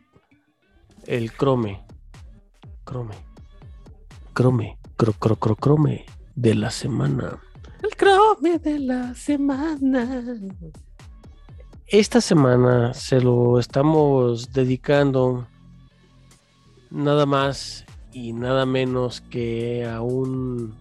el 1.06 1.32
Chrome, 1.32 1.82
Chrome, 2.90 3.14
Chrome, 4.34 4.78
cro, 4.96 5.12
cro, 5.12 5.36
cro, 5.36 5.54
Chrome 5.54 6.04
de 6.34 6.56
la 6.56 6.72
semana. 6.72 7.38
El 7.84 7.90
Chrome 7.90 8.58
de 8.58 8.80
la 8.80 9.14
semana. 9.14 10.24
Esta 11.86 12.20
semana 12.20 12.92
se 12.92 13.20
lo 13.20 13.60
estamos 13.60 14.52
dedicando 14.52 15.46
nada 16.90 17.26
más 17.26 17.84
y 18.12 18.32
nada 18.32 18.66
menos 18.66 19.20
que 19.20 19.88
a 19.88 20.00
un 20.00 20.74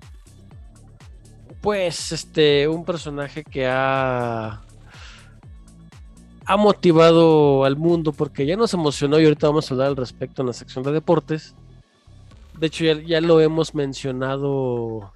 pues 1.61 2.11
este 2.11 2.67
un 2.67 2.85
personaje 2.85 3.43
que 3.43 3.67
ha 3.67 4.63
ha 6.43 6.57
motivado 6.57 7.65
al 7.65 7.77
mundo 7.77 8.13
porque 8.13 8.47
ya 8.47 8.57
nos 8.57 8.73
emocionó 8.73 9.19
y 9.19 9.25
ahorita 9.25 9.45
vamos 9.45 9.69
a 9.69 9.75
hablar 9.75 9.89
al 9.89 9.95
respecto 9.95 10.41
en 10.41 10.47
la 10.47 10.53
sección 10.53 10.83
de 10.83 10.91
deportes. 10.91 11.53
De 12.59 12.67
hecho 12.67 12.83
ya, 12.85 12.93
ya 13.01 13.21
lo 13.21 13.39
hemos 13.39 13.73
mencionado 13.73 15.13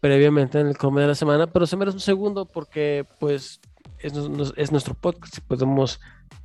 previamente 0.00 0.60
en 0.60 0.68
el 0.68 0.76
come 0.76 1.00
de 1.02 1.08
la 1.08 1.14
semana, 1.14 1.46
pero 1.46 1.66
se 1.66 1.76
merece 1.76 1.96
un 1.96 2.00
segundo 2.00 2.44
porque 2.46 3.06
pues 3.18 3.60
es, 3.98 4.12
nu- 4.12 4.52
es 4.56 4.72
nuestro 4.72 4.94
podcast 4.94 5.38
y 5.38 5.40
podemos 5.40 6.00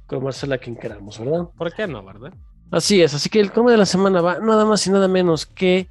cromársela 0.07 0.55
a 0.55 0.57
quien 0.57 0.75
queramos, 0.75 1.19
¿verdad? 1.19 1.47
¿Por 1.57 1.73
qué 1.73 1.88
no, 1.88 2.03
verdad? 2.03 2.34
Así 2.71 3.01
es, 3.01 3.13
así 3.13 3.29
que 3.29 3.39
el 3.39 3.51
croma 3.51 3.71
de 3.71 3.77
la 3.77 3.86
semana 3.86 4.21
va 4.21 4.39
nada 4.39 4.65
más 4.65 4.86
y 4.88 4.91
nada 4.91 5.07
menos 5.07 5.45
que 5.45 5.89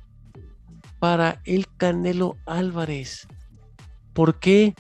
para 0.99 1.41
el 1.45 1.67
Canelo 1.77 2.37
Álvarez. 2.47 3.27
¿Por 4.15 4.39
qué? 4.39 4.75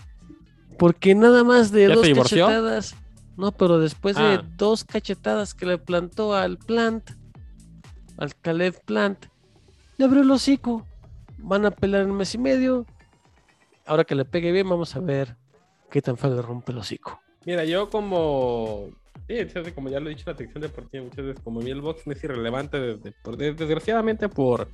Porque 0.79 1.15
nada 1.15 1.45
más 1.45 1.71
de 1.73 1.89
¿Ya 1.89 1.97
se 1.97 2.15
dos 2.15 2.19
cachetadas. 2.19 2.95
No, 3.37 3.53
pero 3.53 3.79
después 3.79 4.17
de 4.17 4.23
Ah. 4.23 4.45
dos 4.57 4.85
cachetadas 4.85 5.55
que 5.55 5.67
le 5.67 5.79
plantó 5.79 6.35
al 6.35 6.59
Plant, 6.59 7.11
al 8.21 8.37
Caleb 8.37 8.81
Plant, 8.85 9.27
le 9.99 10.05
abrió 10.05 10.23
el 10.23 10.31
hocico. 10.31 10.87
Van 11.39 11.67
a 11.67 11.71
pelear 11.73 12.03
en 12.05 12.11
un 12.13 12.19
mes 12.19 12.35
y 12.35 12.39
medio. 12.39 12.87
Ahora 13.87 14.05
que 14.05 14.15
le 14.15 14.25
pegue 14.25 14.53
bien, 14.53 14.69
vamos 14.69 14.95
a 14.95 15.01
ver 15.01 15.37
qué 15.91 16.01
tan 16.01 16.17
fácil 16.17 16.37
le 16.37 16.43
rompe 16.43 16.71
el 16.73 16.79
hocico. 16.79 17.21
Mira, 17.45 17.65
yo 17.65 17.91
como 17.91 18.91
Sí, 19.29 19.37
como 19.75 19.89
ya 19.89 20.01
lo 20.01 20.11
he 20.11 20.15
dicho, 20.15 20.29
la 20.31 20.37
sección 20.37 20.61
deportiva 20.61 21.05
muchas 21.05 21.25
veces, 21.25 21.41
como 21.45 21.61
a 21.61 21.63
mí 21.63 21.71
el 21.71 21.81
box 21.81 22.05
me 22.07 22.15
es 22.15 22.25
irrelevante, 22.25 22.79
desde- 22.81 23.13
por- 23.23 23.37
desgraciadamente 23.37 24.29
por, 24.29 24.69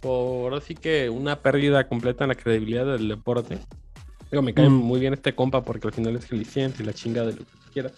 por 0.00 0.52
así 0.54 0.74
que 0.74 1.08
una 1.08 1.40
pérdida 1.40 1.86
completa 1.88 2.24
en 2.24 2.28
la 2.28 2.34
credibilidad 2.34 2.84
del 2.86 3.08
deporte. 3.08 3.58
Digo, 4.30 4.42
me 4.42 4.52
cae 4.52 4.68
Mm. 4.68 4.72
muy 4.74 4.98
bien 5.00 5.14
este 5.14 5.34
compa 5.34 5.62
porque 5.62 5.86
al 5.86 5.92
final 5.94 6.16
es 6.16 6.26
jalisciense 6.26 6.82
y 6.82 6.86
la 6.86 6.92
chinga 6.92 7.22
de 7.24 7.32
lo 7.34 7.38
que 7.38 7.44
quiera. 7.72 7.90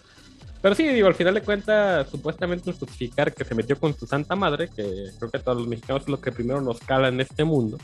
Pero 0.61 0.75
sí, 0.75 0.87
digo, 0.87 1.07
al 1.07 1.15
final 1.15 1.33
de 1.33 1.41
cuentas, 1.41 2.07
supuestamente 2.09 2.71
justificar 2.71 3.33
que 3.33 3.43
se 3.43 3.55
metió 3.55 3.77
con 3.79 3.97
su 3.97 4.05
santa 4.05 4.35
madre, 4.35 4.67
que 4.67 5.07
creo 5.17 5.31
que 5.31 5.39
todos 5.39 5.57
los 5.57 5.67
mexicanos 5.67 6.03
es 6.03 6.09
lo 6.09 6.21
que 6.21 6.31
primero 6.31 6.61
nos 6.61 6.79
cala 6.79 7.07
en 7.07 7.19
este 7.19 7.43
mundo. 7.43 7.77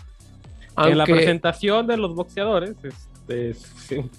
En 0.78 0.95
la 0.97 1.03
Aunque- 1.03 1.13
presentación 1.15 1.88
de 1.88 1.97
los 1.97 2.13
boxeadores, 2.13 2.75
este, 2.84 3.49
es 3.49 3.73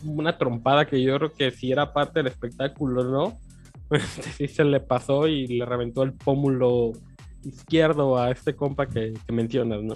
una 0.05 0.37
trompada 0.37 0.87
que 0.87 1.01
yo 1.01 1.17
creo 1.19 1.33
que 1.33 1.51
si 1.53 1.71
era 1.71 1.93
parte 1.93 2.19
del 2.19 2.27
espectáculo, 2.27 3.05
¿no? 3.05 3.39
Este, 3.91 4.23
sí 4.33 4.49
se 4.49 4.65
le 4.65 4.81
pasó 4.81 5.27
y 5.29 5.47
le 5.47 5.65
reventó 5.65 6.03
el 6.03 6.13
pómulo 6.13 6.93
izquierdo 7.45 8.19
a 8.19 8.31
este 8.31 8.55
compa 8.55 8.87
que, 8.87 9.15
que 9.27 9.33
mencionas, 9.33 9.83
¿no? 9.83 9.95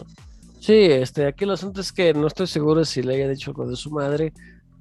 Sí, 0.60 0.72
este, 0.74 1.26
aquí 1.26 1.44
el 1.44 1.50
asunto 1.50 1.80
es 1.80 1.92
que 1.92 2.14
no 2.14 2.26
estoy 2.28 2.46
seguro 2.46 2.84
si 2.84 3.02
le 3.02 3.16
haya 3.16 3.28
dicho 3.28 3.50
algo 3.50 3.66
de 3.68 3.76
su 3.76 3.90
madre 3.90 4.32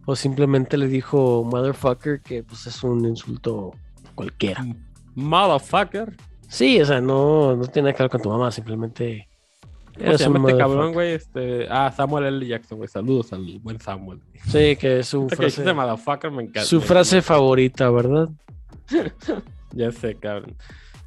o 0.05 0.15
simplemente 0.15 0.77
le 0.77 0.87
dijo 0.87 1.43
motherfucker, 1.43 2.21
que 2.21 2.43
pues 2.43 2.67
es 2.67 2.83
un 2.83 3.05
insulto 3.05 3.71
cualquiera. 4.15 4.65
Motherfucker. 5.15 6.15
Sí, 6.47 6.81
o 6.81 6.85
sea, 6.85 6.99
no, 7.01 7.55
no 7.55 7.65
tiene 7.67 7.87
nada 7.89 7.97
que 7.97 8.03
ver 8.03 8.09
con 8.09 8.21
tu 8.21 8.29
mamá, 8.29 8.51
simplemente. 8.51 9.27
¿Cómo 9.97 10.17
se 10.17 10.23
llama 10.23 10.39
un 10.39 10.49
este 10.49 10.57
cabrón, 10.57 10.93
güey? 10.93 11.11
Este... 11.13 11.67
Ah, 11.69 11.91
Samuel 11.95 12.25
L. 12.25 12.47
Jackson, 12.47 12.77
güey. 12.77 12.87
Saludos 12.87 13.31
al 13.33 13.59
buen 13.59 13.79
Samuel. 13.79 14.19
Sí, 14.47 14.75
que 14.77 14.99
es 14.99 15.07
su 15.07 15.27
que 15.27 15.35
frase, 15.35 15.61
dijiste 15.61 15.73
motherfucker 15.73 16.31
me 16.31 16.43
encanta. 16.43 16.63
su 16.63 16.81
frase 16.81 17.21
favorita, 17.21 17.89
¿verdad? 17.89 18.29
Ya 19.73 19.91
sé, 19.91 20.15
cabrón. 20.15 20.55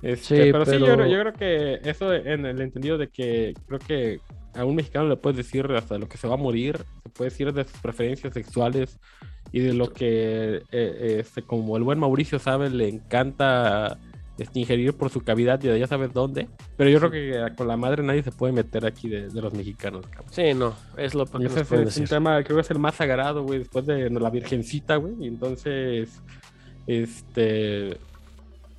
Este, 0.01 0.47
Sí, 0.47 0.53
pero, 0.53 0.65
sí, 0.65 0.73
yo, 0.79 0.85
pero- 0.87 0.97
creo- 0.97 1.07
yo 1.09 1.21
creo 1.21 1.33
que 1.35 1.89
eso 1.91 2.13
en 2.15 2.47
el 2.47 2.61
entendido 2.61 2.97
de 2.97 3.09
que 3.09 3.55
creo 3.67 3.79
que 3.79 4.21
a 4.55 4.65
un 4.65 4.77
mexicano 4.77 5.09
le 5.09 5.17
puedes 5.17 5.37
decir 5.37 5.67
hasta 5.73 5.99
lo 5.99 6.09
que 6.09 6.17
se 6.17 6.29
va 6.29 6.35
a 6.35 6.39
morir, 6.39 6.79
se 7.03 7.09
puede 7.11 7.31
decir 7.31 7.53
de 7.53 7.65
sus 7.65 7.79
preferencias 7.81 8.35
sexuales 8.35 8.99
y 9.53 9.61
de 9.61 9.75
lo 9.75 9.93
que, 9.93 10.63
eh, 10.73 11.17
este, 11.21 11.43
como 11.43 11.77
el 11.77 11.83
buen 11.83 11.99
Mauricio 11.99 12.39
sabe, 12.39 12.71
le 12.71 12.89
encanta 12.89 13.99
este, 14.39 14.59
ingerir 14.59 14.95
por 14.95 15.11
su 15.11 15.23
cavidad 15.23 15.63
y 15.63 15.69
de 15.69 15.79
ya 15.79 15.87
sabes 15.87 16.13
dónde. 16.13 16.49
Pero 16.77 16.91
yo 16.91 16.99
creo 16.99 17.11
que 17.11 17.55
con 17.57 17.69
la 17.69 17.77
madre 17.77 18.03
nadie 18.03 18.23
se 18.23 18.33
puede 18.33 18.53
meter 18.53 18.85
aquí 18.85 19.09
de, 19.09 19.29
de 19.29 19.43
los 19.43 19.53
mexicanos, 19.55 20.07
cabrón. 20.07 20.33
Sí, 20.33 20.55
no, 20.55 20.75
es 20.97 21.15
lo 21.15 21.27
que 21.27 21.45
es, 21.47 21.73
es 21.73 21.97
un 21.99 22.07
tema, 22.07 22.43
creo 22.43 22.57
que 22.57 22.63
es 22.63 22.71
el 22.71 22.79
más 22.79 22.97
sagrado, 22.97 23.45
güey, 23.45 23.61
después 23.61 23.87
de 23.87 24.11
la 24.11 24.31
Virgencita, 24.31 24.97
güey. 24.97 25.15
Y 25.21 25.29
entonces, 25.29 26.21
este, 26.87 27.97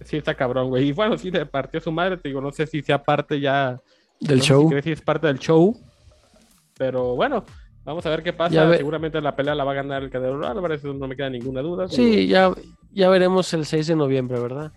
sí 0.04 0.18
está 0.18 0.36
cabrón, 0.36 0.70
güey. 0.70 0.90
Y 0.90 0.92
bueno, 0.92 1.18
sí 1.18 1.32
le 1.32 1.46
partió 1.46 1.80
su 1.80 1.92
madre, 1.92 2.18
te 2.18 2.30
digo, 2.30 2.42
no 2.42 2.52
sé 2.52 2.68
si 2.68 2.82
sea 2.82 3.02
parte 3.02 3.40
ya 3.40 3.80
Del 4.20 4.38
no 4.38 4.44
sé 4.44 4.50
show. 4.50 4.70
Crees 4.70 4.84
si 4.86 4.92
es 4.92 5.02
parte 5.02 5.28
del 5.28 5.40
show. 5.40 5.78
Pero 6.78 7.16
bueno, 7.16 7.44
vamos 7.84 8.06
a 8.06 8.10
ver 8.10 8.24
qué 8.24 8.34
pasa. 8.34 8.66
Ve- 8.66 8.78
Seguramente 8.78 9.22
la 9.22 9.36
pelea 9.36 9.56
la 9.56 9.64
va 9.64 9.72
a 9.72 9.76
ganar 9.76 10.04
el 10.04 10.10
Canelo 10.10 10.46
Álvarez, 10.46 10.80
eso 10.80 10.94
no 10.94 11.08
me 11.08 11.16
queda 11.16 11.30
ninguna 11.30 11.62
duda. 11.62 11.88
Sí, 11.88 12.28
ya, 12.28 12.52
ya 12.92 13.10
veremos 13.10 13.54
el 13.54 13.66
6 13.66 13.88
de 13.88 13.96
noviembre, 13.96 14.40
¿verdad? 14.40 14.72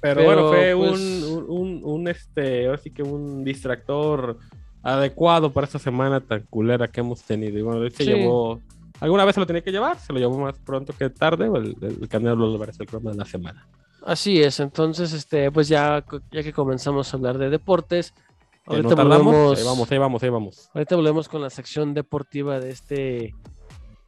Pero, 0.00 0.20
Pero, 0.20 0.24
bueno, 0.24 0.48
fue 0.48 0.74
pues- 0.76 1.22
un, 1.24 1.44
un, 1.48 1.80
un, 1.84 2.08
este, 2.08 2.66
ahora 2.66 2.78
sí 2.78 2.90
que 2.90 3.02
un 3.02 3.44
distractor 3.44 4.38
adecuado 4.82 5.52
para 5.52 5.66
esta 5.66 5.78
semana 5.78 6.20
tan 6.20 6.42
culera 6.48 6.88
que 6.88 7.00
hemos 7.00 7.20
tenido. 7.22 7.58
Y 7.58 7.62
bueno, 7.62 7.82
él 7.82 7.92
se 7.92 8.04
Sí. 8.04 8.10
llevó, 8.14 8.60
alguna 9.00 9.24
vez 9.26 9.34
se 9.34 9.40
lo 9.40 9.46
tenía 9.46 9.62
que 9.62 9.72
llevar, 9.72 9.98
se 9.98 10.12
lo 10.12 10.18
llevó 10.18 10.38
más 10.38 10.56
pronto 10.58 10.94
que 10.96 11.10
tarde, 11.10 11.48
o 11.48 11.56
el, 11.56 11.76
el 11.82 12.08
Canelo 12.08 12.46
Álvarez, 12.46 12.78
el 12.80 12.86
programa 12.86 13.10
de 13.10 13.18
la 13.18 13.24
semana. 13.26 13.66
Así 14.06 14.40
es, 14.40 14.58
entonces, 14.60 15.12
este, 15.12 15.50
pues 15.52 15.68
ya, 15.68 16.02
ya 16.32 16.42
que 16.42 16.52
comenzamos 16.54 17.12
a 17.12 17.16
hablar 17.18 17.36
de 17.36 17.50
deportes, 17.50 18.14
ahorita 18.70 18.88
no 18.90 18.96
tardamos, 18.96 19.24
volvemos, 19.24 19.58
ahí 19.58 19.64
vamos, 19.64 19.92
ahí 19.92 19.98
vamos, 19.98 20.22
ahí 20.22 20.28
vamos. 20.30 20.70
ahorita 20.74 20.96
volvemos 20.96 21.28
con 21.28 21.42
la 21.42 21.50
sección 21.50 21.94
deportiva 21.94 22.60
de 22.60 22.70
este 22.70 23.34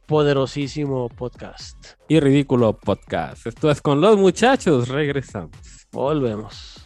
poderosísimo 0.07 1.09
podcast. 1.09 1.77
Y 2.07 2.19
ridículo 2.19 2.77
podcast. 2.77 3.47
Esto 3.47 3.71
es 3.71 3.81
con 3.81 4.01
los 4.01 4.17
muchachos, 4.17 4.89
regresamos. 4.89 5.57
Volvemos. 5.91 6.85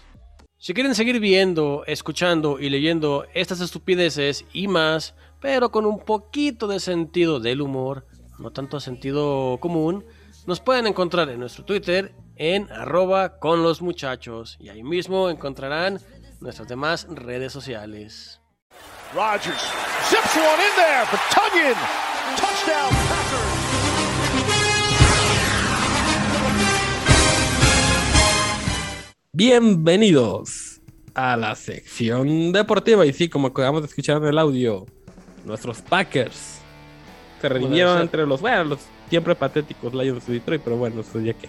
Si 0.57 0.73
quieren 0.73 0.95
seguir 0.95 1.19
viendo, 1.19 1.83
escuchando 1.85 2.59
y 2.59 2.69
leyendo 2.69 3.25
estas 3.33 3.61
estupideces 3.61 4.45
y 4.53 4.67
más, 4.67 5.15
pero 5.39 5.71
con 5.71 5.85
un 5.85 5.99
poquito 5.99 6.67
de 6.67 6.79
sentido 6.79 7.39
del 7.39 7.61
humor, 7.61 8.05
no 8.39 8.51
tanto 8.51 8.79
sentido 8.79 9.59
común, 9.59 10.03
nos 10.45 10.59
pueden 10.59 10.87
encontrar 10.87 11.29
en 11.29 11.39
nuestro 11.39 11.63
Twitter 11.63 12.13
en 12.37 12.71
arroba 12.71 13.39
con 13.39 13.63
los 13.63 13.81
muchachos 13.81 14.57
y 14.59 14.69
ahí 14.69 14.83
mismo 14.83 15.29
encontrarán 15.29 15.99
nuestras 16.39 16.67
demás 16.67 17.07
redes 17.09 17.51
sociales. 17.53 18.39
Rodgers 19.13 19.61
zips 20.09 20.35
one 20.35 20.61
in 20.61 20.75
there 20.75 21.05
for 21.05 21.19
Tunyon. 21.33 21.75
Touchdown 22.35 22.93
Packers. 23.09 24.57
Bienvenidos 29.47 30.81
a 31.13 31.37
la 31.37 31.55
sección 31.55 32.51
deportiva. 32.51 33.05
Y 33.05 33.13
sí, 33.13 33.29
como 33.29 33.47
acabamos 33.47 33.81
de 33.81 33.87
escuchar 33.87 34.17
en 34.17 34.25
el 34.25 34.37
audio, 34.37 34.85
nuestros 35.45 35.81
Packers 35.81 36.59
se 37.41 37.49
redimieron 37.49 37.91
Bueno, 37.93 38.01
entre 38.03 38.25
los, 38.25 38.41
bueno, 38.41 38.63
los 38.63 38.79
siempre 39.09 39.35
patéticos 39.35 39.93
Lions 39.93 40.25
de 40.25 40.33
Detroit, 40.33 40.61
pero 40.63 40.77
bueno, 40.77 41.01
eso 41.01 41.19
ya 41.19 41.33
que 41.33 41.47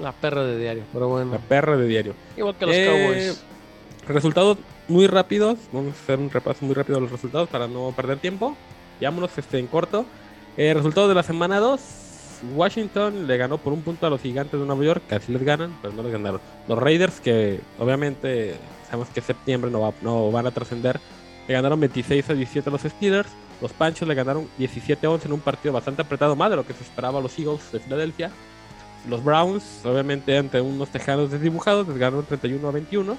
La 0.00 0.12
perra 0.12 0.44
de 0.44 0.58
diario, 0.58 0.84
pero 0.92 1.08
bueno, 1.08 1.32
la 1.32 1.38
perra 1.38 1.76
de 1.76 1.86
diario. 1.86 2.14
igual 2.36 2.54
que 2.56 2.66
los 2.66 2.74
Eh, 2.74 2.86
Cowboys. 2.86 3.44
Resultados 4.08 4.58
muy 4.88 5.06
rápidos. 5.06 5.58
Vamos 5.72 5.94
a 5.94 6.02
hacer 6.02 6.18
un 6.18 6.30
repaso 6.30 6.64
muy 6.64 6.74
rápido 6.74 6.96
de 6.96 7.02
los 7.02 7.10
resultados 7.12 7.48
para 7.48 7.68
no 7.68 7.92
perder 7.96 8.18
tiempo. 8.18 8.56
Vámonos 9.00 9.36
este, 9.36 9.58
en 9.58 9.66
corto. 9.66 10.04
Eh, 10.56 10.74
resultados 10.74 11.08
de 11.08 11.14
la 11.14 11.22
semana 11.22 11.58
2. 11.60 11.80
Washington 12.56 13.26
le 13.26 13.36
ganó 13.36 13.58
por 13.58 13.72
un 13.72 13.82
punto 13.82 14.06
a 14.06 14.10
los 14.10 14.20
gigantes 14.20 14.58
de 14.58 14.66
Nueva 14.66 14.82
York. 14.84 15.02
Casi 15.08 15.30
les 15.32 15.42
ganan, 15.42 15.76
pero 15.82 15.94
no 15.94 16.02
les 16.02 16.12
ganaron. 16.12 16.40
Los 16.66 16.78
Raiders, 16.78 17.20
que 17.20 17.60
obviamente 17.78 18.56
sabemos 18.88 19.08
que 19.10 19.20
septiembre 19.20 19.70
no, 19.70 19.80
va- 19.80 19.92
no 20.02 20.30
van 20.32 20.46
a 20.46 20.50
trascender, 20.50 20.98
le 21.46 21.54
ganaron 21.54 21.78
26 21.78 22.30
a 22.30 22.34
17 22.34 22.68
a 22.68 22.72
los 22.72 22.82
Steelers. 22.82 23.28
Los 23.60 23.72
Panchos 23.72 24.08
le 24.08 24.14
ganaron 24.14 24.48
17 24.56 25.06
a 25.06 25.10
11 25.10 25.28
en 25.28 25.34
un 25.34 25.40
partido 25.40 25.74
bastante 25.74 26.00
apretado, 26.02 26.34
más 26.34 26.48
de 26.50 26.56
lo 26.56 26.66
que 26.66 26.72
se 26.72 26.82
esperaba 26.82 27.18
a 27.18 27.22
los 27.22 27.38
Eagles 27.38 27.70
de 27.72 27.78
Filadelfia. 27.78 28.30
Los 29.08 29.22
Browns, 29.22 29.62
obviamente, 29.84 30.36
ante 30.36 30.60
unos 30.62 30.88
tejanos 30.88 31.30
desdibujados, 31.30 31.86
les 31.86 31.98
ganaron 31.98 32.24
31 32.24 32.66
a 32.66 32.70
21. 32.70 33.16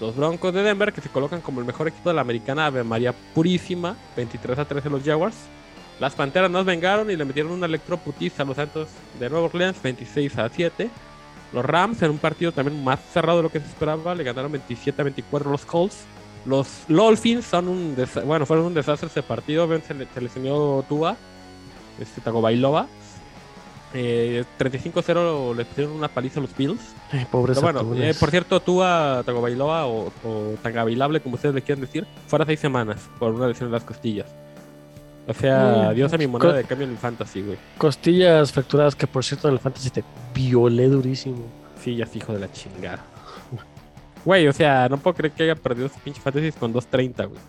Los 0.00 0.14
Broncos 0.14 0.52
de 0.52 0.62
Denver, 0.62 0.92
que 0.92 1.00
se 1.00 1.08
colocan 1.08 1.40
como 1.40 1.60
el 1.60 1.66
mejor 1.66 1.88
equipo 1.88 2.10
de 2.10 2.14
la 2.14 2.20
americana 2.20 2.66
Ave 2.66 2.84
María 2.84 3.14
Purísima, 3.34 3.96
23 4.16 4.58
a 4.58 4.64
13 4.66 4.90
los 4.90 5.02
Jaguars. 5.02 5.36
Las 5.98 6.14
Panteras 6.14 6.50
nos 6.50 6.66
vengaron 6.66 7.10
y 7.10 7.16
le 7.16 7.24
metieron 7.24 7.52
una 7.52 7.64
electroputiza 7.64 8.42
a 8.42 8.46
los 8.46 8.56
Santos 8.56 8.88
de 9.18 9.30
Nueva 9.30 9.46
Orleans, 9.46 9.80
26 9.82 10.36
a 10.38 10.48
7. 10.50 10.90
Los 11.54 11.64
Rams, 11.64 12.02
en 12.02 12.10
un 12.10 12.18
partido 12.18 12.52
también 12.52 12.84
más 12.84 13.00
cerrado 13.12 13.38
de 13.38 13.44
lo 13.44 13.50
que 13.50 13.60
se 13.60 13.66
esperaba, 13.66 14.14
le 14.14 14.24
ganaron 14.24 14.52
27 14.52 15.00
a 15.00 15.04
24 15.04 15.48
a 15.48 15.52
los 15.52 15.64
Colts. 15.64 16.04
Los 16.44 16.84
Dolphins 16.86 17.46
son 17.46 17.68
un 17.68 17.96
bueno, 18.24 18.44
fueron 18.44 18.66
un 18.66 18.74
desastre 18.74 19.08
ese 19.08 19.22
partido. 19.22 19.66
Se, 19.80 19.94
le, 19.94 20.06
se 20.06 20.40
Tua, 20.88 21.16
este 21.98 22.20
Tagovailoa. 22.20 22.86
Eh, 23.94 24.44
35-0 24.58 25.54
le 25.54 25.64
pusieron 25.64 25.92
una 25.94 26.08
paliza 26.08 26.40
a 26.40 26.42
los 26.42 26.54
Bills. 26.56 26.80
Ay, 27.12 27.26
pobres 27.30 27.58
Pero 27.58 27.72
bueno, 27.82 27.94
eh, 28.02 28.14
por 28.18 28.30
cierto, 28.30 28.60
Tua 28.60 29.22
Tagovailoa 29.24 29.86
o, 29.86 30.08
o 30.24 30.54
Tagabilable, 30.62 31.20
como 31.20 31.36
ustedes 31.36 31.54
le 31.54 31.62
quieran 31.62 31.80
decir, 31.80 32.06
fuera 32.26 32.44
seis 32.44 32.60
semanas 32.60 33.08
por 33.18 33.32
una 33.32 33.46
lesión 33.48 33.68
en 33.68 33.72
las 33.72 33.84
costillas. 33.84 34.26
O 35.28 35.34
sea, 35.34 35.88
adiós 35.88 36.12
a 36.12 36.18
mi 36.18 36.26
moneda 36.26 36.50
co- 36.50 36.56
de 36.56 36.64
cambio 36.64 36.84
en 36.86 36.92
el 36.92 36.98
fantasy, 36.98 37.42
güey. 37.42 37.58
Costillas 37.78 38.52
fracturadas 38.52 38.94
que 38.94 39.06
por 39.06 39.24
cierto 39.24 39.48
en 39.48 39.54
el 39.54 39.60
fantasy 39.60 39.90
te 39.90 40.04
violé 40.34 40.88
durísimo. 40.88 41.44
Sí, 41.82 41.96
ya 41.96 42.04
es 42.04 42.14
hijo 42.14 42.32
de 42.32 42.40
la 42.40 42.52
chingada. 42.52 43.02
Güey, 44.24 44.46
o 44.48 44.52
sea, 44.52 44.88
no 44.88 44.98
puedo 44.98 45.14
creer 45.14 45.32
que 45.32 45.44
haya 45.44 45.54
perdido 45.54 45.88
su 45.88 45.98
pinche 46.00 46.20
fantasy 46.20 46.50
con 46.52 46.72
2.30, 46.74 47.28
güey. 47.28 47.40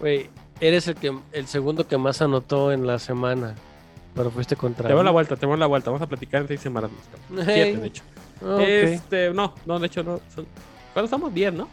Güey, 0.00 0.30
eres 0.60 0.88
el 0.88 0.96
que 0.96 1.16
el 1.32 1.46
segundo 1.46 1.86
que 1.86 1.96
más 1.98 2.20
anotó 2.20 2.72
en 2.72 2.86
la 2.86 2.98
semana. 2.98 3.54
Pero 4.16 4.30
fuiste 4.30 4.56
contra 4.56 4.88
Te 4.88 4.94
voy 4.94 5.02
a 5.02 5.04
la 5.04 5.10
vuelta, 5.10 5.36
te 5.36 5.46
voy 5.46 5.54
a 5.54 5.58
la 5.58 5.66
vuelta. 5.66 5.90
Vamos 5.90 6.02
a 6.02 6.08
platicar 6.08 6.42
en 6.42 6.48
seis 6.48 6.60
semanas. 6.60 6.90
más, 6.90 7.06
cabrón. 7.06 7.46
Hey. 7.48 7.62
Siete, 7.64 7.80
de 7.80 7.86
hecho. 7.86 8.02
Este, 8.60 9.34
no, 9.34 9.54
no, 9.66 9.78
de 9.78 9.86
hecho 9.86 10.02
no. 10.02 10.20
Son... 10.34 10.46
¿Cuándo 10.92 11.04
estamos? 11.04 11.32
Bien, 11.32 11.56
¿no? 11.56 11.68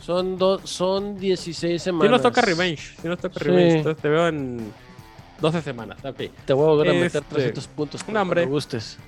Son 0.00 0.36
dos, 0.36 0.62
son 0.68 1.18
16 1.18 1.80
semanas. 1.82 2.08
Si 2.08 2.12
nos 2.12 2.22
toca 2.22 2.40
revenge, 2.40 2.96
si 3.00 3.08
nos 3.08 3.18
toca 3.18 3.38
Sí. 3.38 3.44
revenge. 3.44 3.76
Entonces 3.78 4.02
te 4.02 4.08
veo 4.08 4.28
en 4.28 4.72
12 5.40 5.62
semanas. 5.62 5.98
Ok. 6.04 6.22
Te 6.44 6.52
voy 6.52 6.64
a 6.64 6.68
volver 6.68 6.88
a 6.90 6.92
meter 6.92 7.22
Este, 7.22 7.34
300 7.34 7.68
puntos 7.68 8.04
un 8.06 8.14
cuando 8.14 8.46
gustes. 8.48 8.98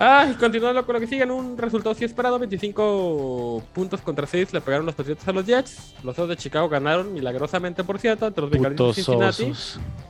Ah, 0.00 0.28
y 0.30 0.34
continuando 0.34 0.86
con 0.86 0.94
lo 0.94 1.00
que 1.00 1.08
siguen, 1.08 1.30
un 1.32 1.58
resultado 1.58 1.92
sí 1.94 2.04
esperado, 2.04 2.38
25 2.38 3.64
puntos 3.72 4.00
contra 4.00 4.28
6 4.28 4.52
le 4.52 4.60
pegaron 4.60 4.86
los 4.86 4.94
Patriotas 4.94 5.26
a 5.26 5.32
los 5.32 5.44
Jets. 5.44 5.94
Los 6.04 6.14
dos 6.14 6.28
de 6.28 6.36
Chicago 6.36 6.68
ganaron 6.68 7.12
milagrosamente, 7.12 7.82
por 7.82 7.98
cierto, 7.98 8.26
ante 8.26 8.40
los 8.40 8.48
Bengalíes 8.48 8.78
de 8.78 8.94
Cincinnati. 8.94 9.52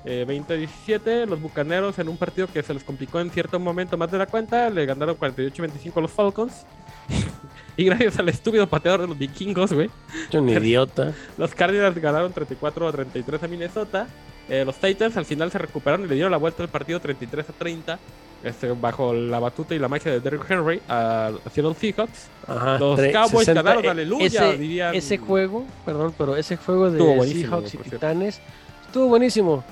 Eh, 0.05 0.26
20-17, 0.28 1.26
los 1.26 1.41
Bucaneros 1.41 1.99
en 1.99 2.09
un 2.09 2.18
partido 2.18 2.49
que 2.53 2.62
se 2.62 2.74
les 2.74 2.84
complicó 2.84 3.18
en 3.20 3.30
cierto 3.30 3.59
momento 3.59 3.97
más 3.97 4.11
de 4.11 4.18
la 4.18 4.26
cuenta, 4.26 4.68
le 4.68 4.84
ganaron 4.84 5.16
48-25 5.16 5.97
a 5.97 6.01
los 6.03 6.11
Falcons. 6.11 6.66
y 7.78 7.84
gracias 7.84 8.18
al 8.18 8.28
estúpido 8.28 8.66
pateador 8.68 9.03
de 9.03 9.09
los 9.09 9.18
vikingos, 9.18 9.72
güey, 9.72 9.89
un 10.34 10.49
idiota. 10.51 11.14
los 11.39 11.55
Cardinals 11.55 11.97
ganaron 11.97 12.30
34 12.32 12.89
a 12.89 12.93
33 12.93 13.43
a 13.43 13.49
Minnesota. 13.49 14.07
Eh, 14.49 14.64
los 14.64 14.76
Titans 14.76 15.16
al 15.16 15.24
final 15.24 15.51
se 15.51 15.59
recuperaron 15.59 16.07
y 16.07 16.09
le 16.09 16.14
dieron 16.14 16.30
la 16.32 16.38
vuelta 16.38 16.62
al 16.62 16.68
partido 16.68 17.01
33 17.01 17.51
a 17.51 17.53
30. 17.53 17.99
este, 18.44 18.70
bajo 18.72 19.12
la 19.12 19.38
batuta 19.40 19.74
y 19.74 19.78
la 19.80 19.88
magia 19.88 20.12
de 20.12 20.20
Derrick 20.20 20.49
Henry 20.49 20.80
a, 20.88 21.32
Seahawks. 21.53 22.28
Ajá, 22.46 22.78
Los 22.78 22.99
Cowboys 23.01 23.46
60 23.46 23.62
ganaron, 23.62 23.84
eh, 23.84 23.88
aleluya, 23.90 24.26
Ese, 24.26 24.57
dirían. 24.57 24.94
ese 24.94 25.18
juego, 25.18 25.66
perdón, 25.84 26.14
pero 26.16 26.36
ese 26.36 26.57
juego 26.57 26.90
de 26.90 27.26
Seahawks 27.26 27.74
y. 27.74 27.78
Titanes 27.78 28.40
estuvo 28.86 29.09
buenísimo. 29.09 29.64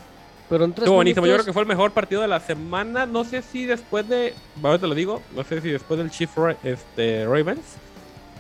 Pero 0.49 0.65
en 0.65 0.73
tres 0.73 0.85
Estuvo 0.85 0.97
buenísimo. 0.97 1.27
Yo 1.27 1.33
creo 1.35 1.45
que 1.45 1.53
fue 1.53 1.63
el 1.63 1.69
mejor 1.69 1.91
partido 1.93 2.21
de 2.23 2.29
la 2.29 2.39
semana. 2.39 3.05
No 3.07 3.25
sé 3.25 3.43
si 3.43 3.65
después 3.67 4.09
de. 4.09 4.33
Ahora 4.63 4.79
te 4.79 4.87
lo 4.87 4.95
digo. 4.95 5.21
No 5.35 5.43
sé 5.43 5.61
si 5.61 5.71
después 5.71 5.99
del 5.99 6.11
Chief 6.11 6.31
Ra- 6.37 6.57
este, 6.63 7.25
Ravens. 7.25 7.61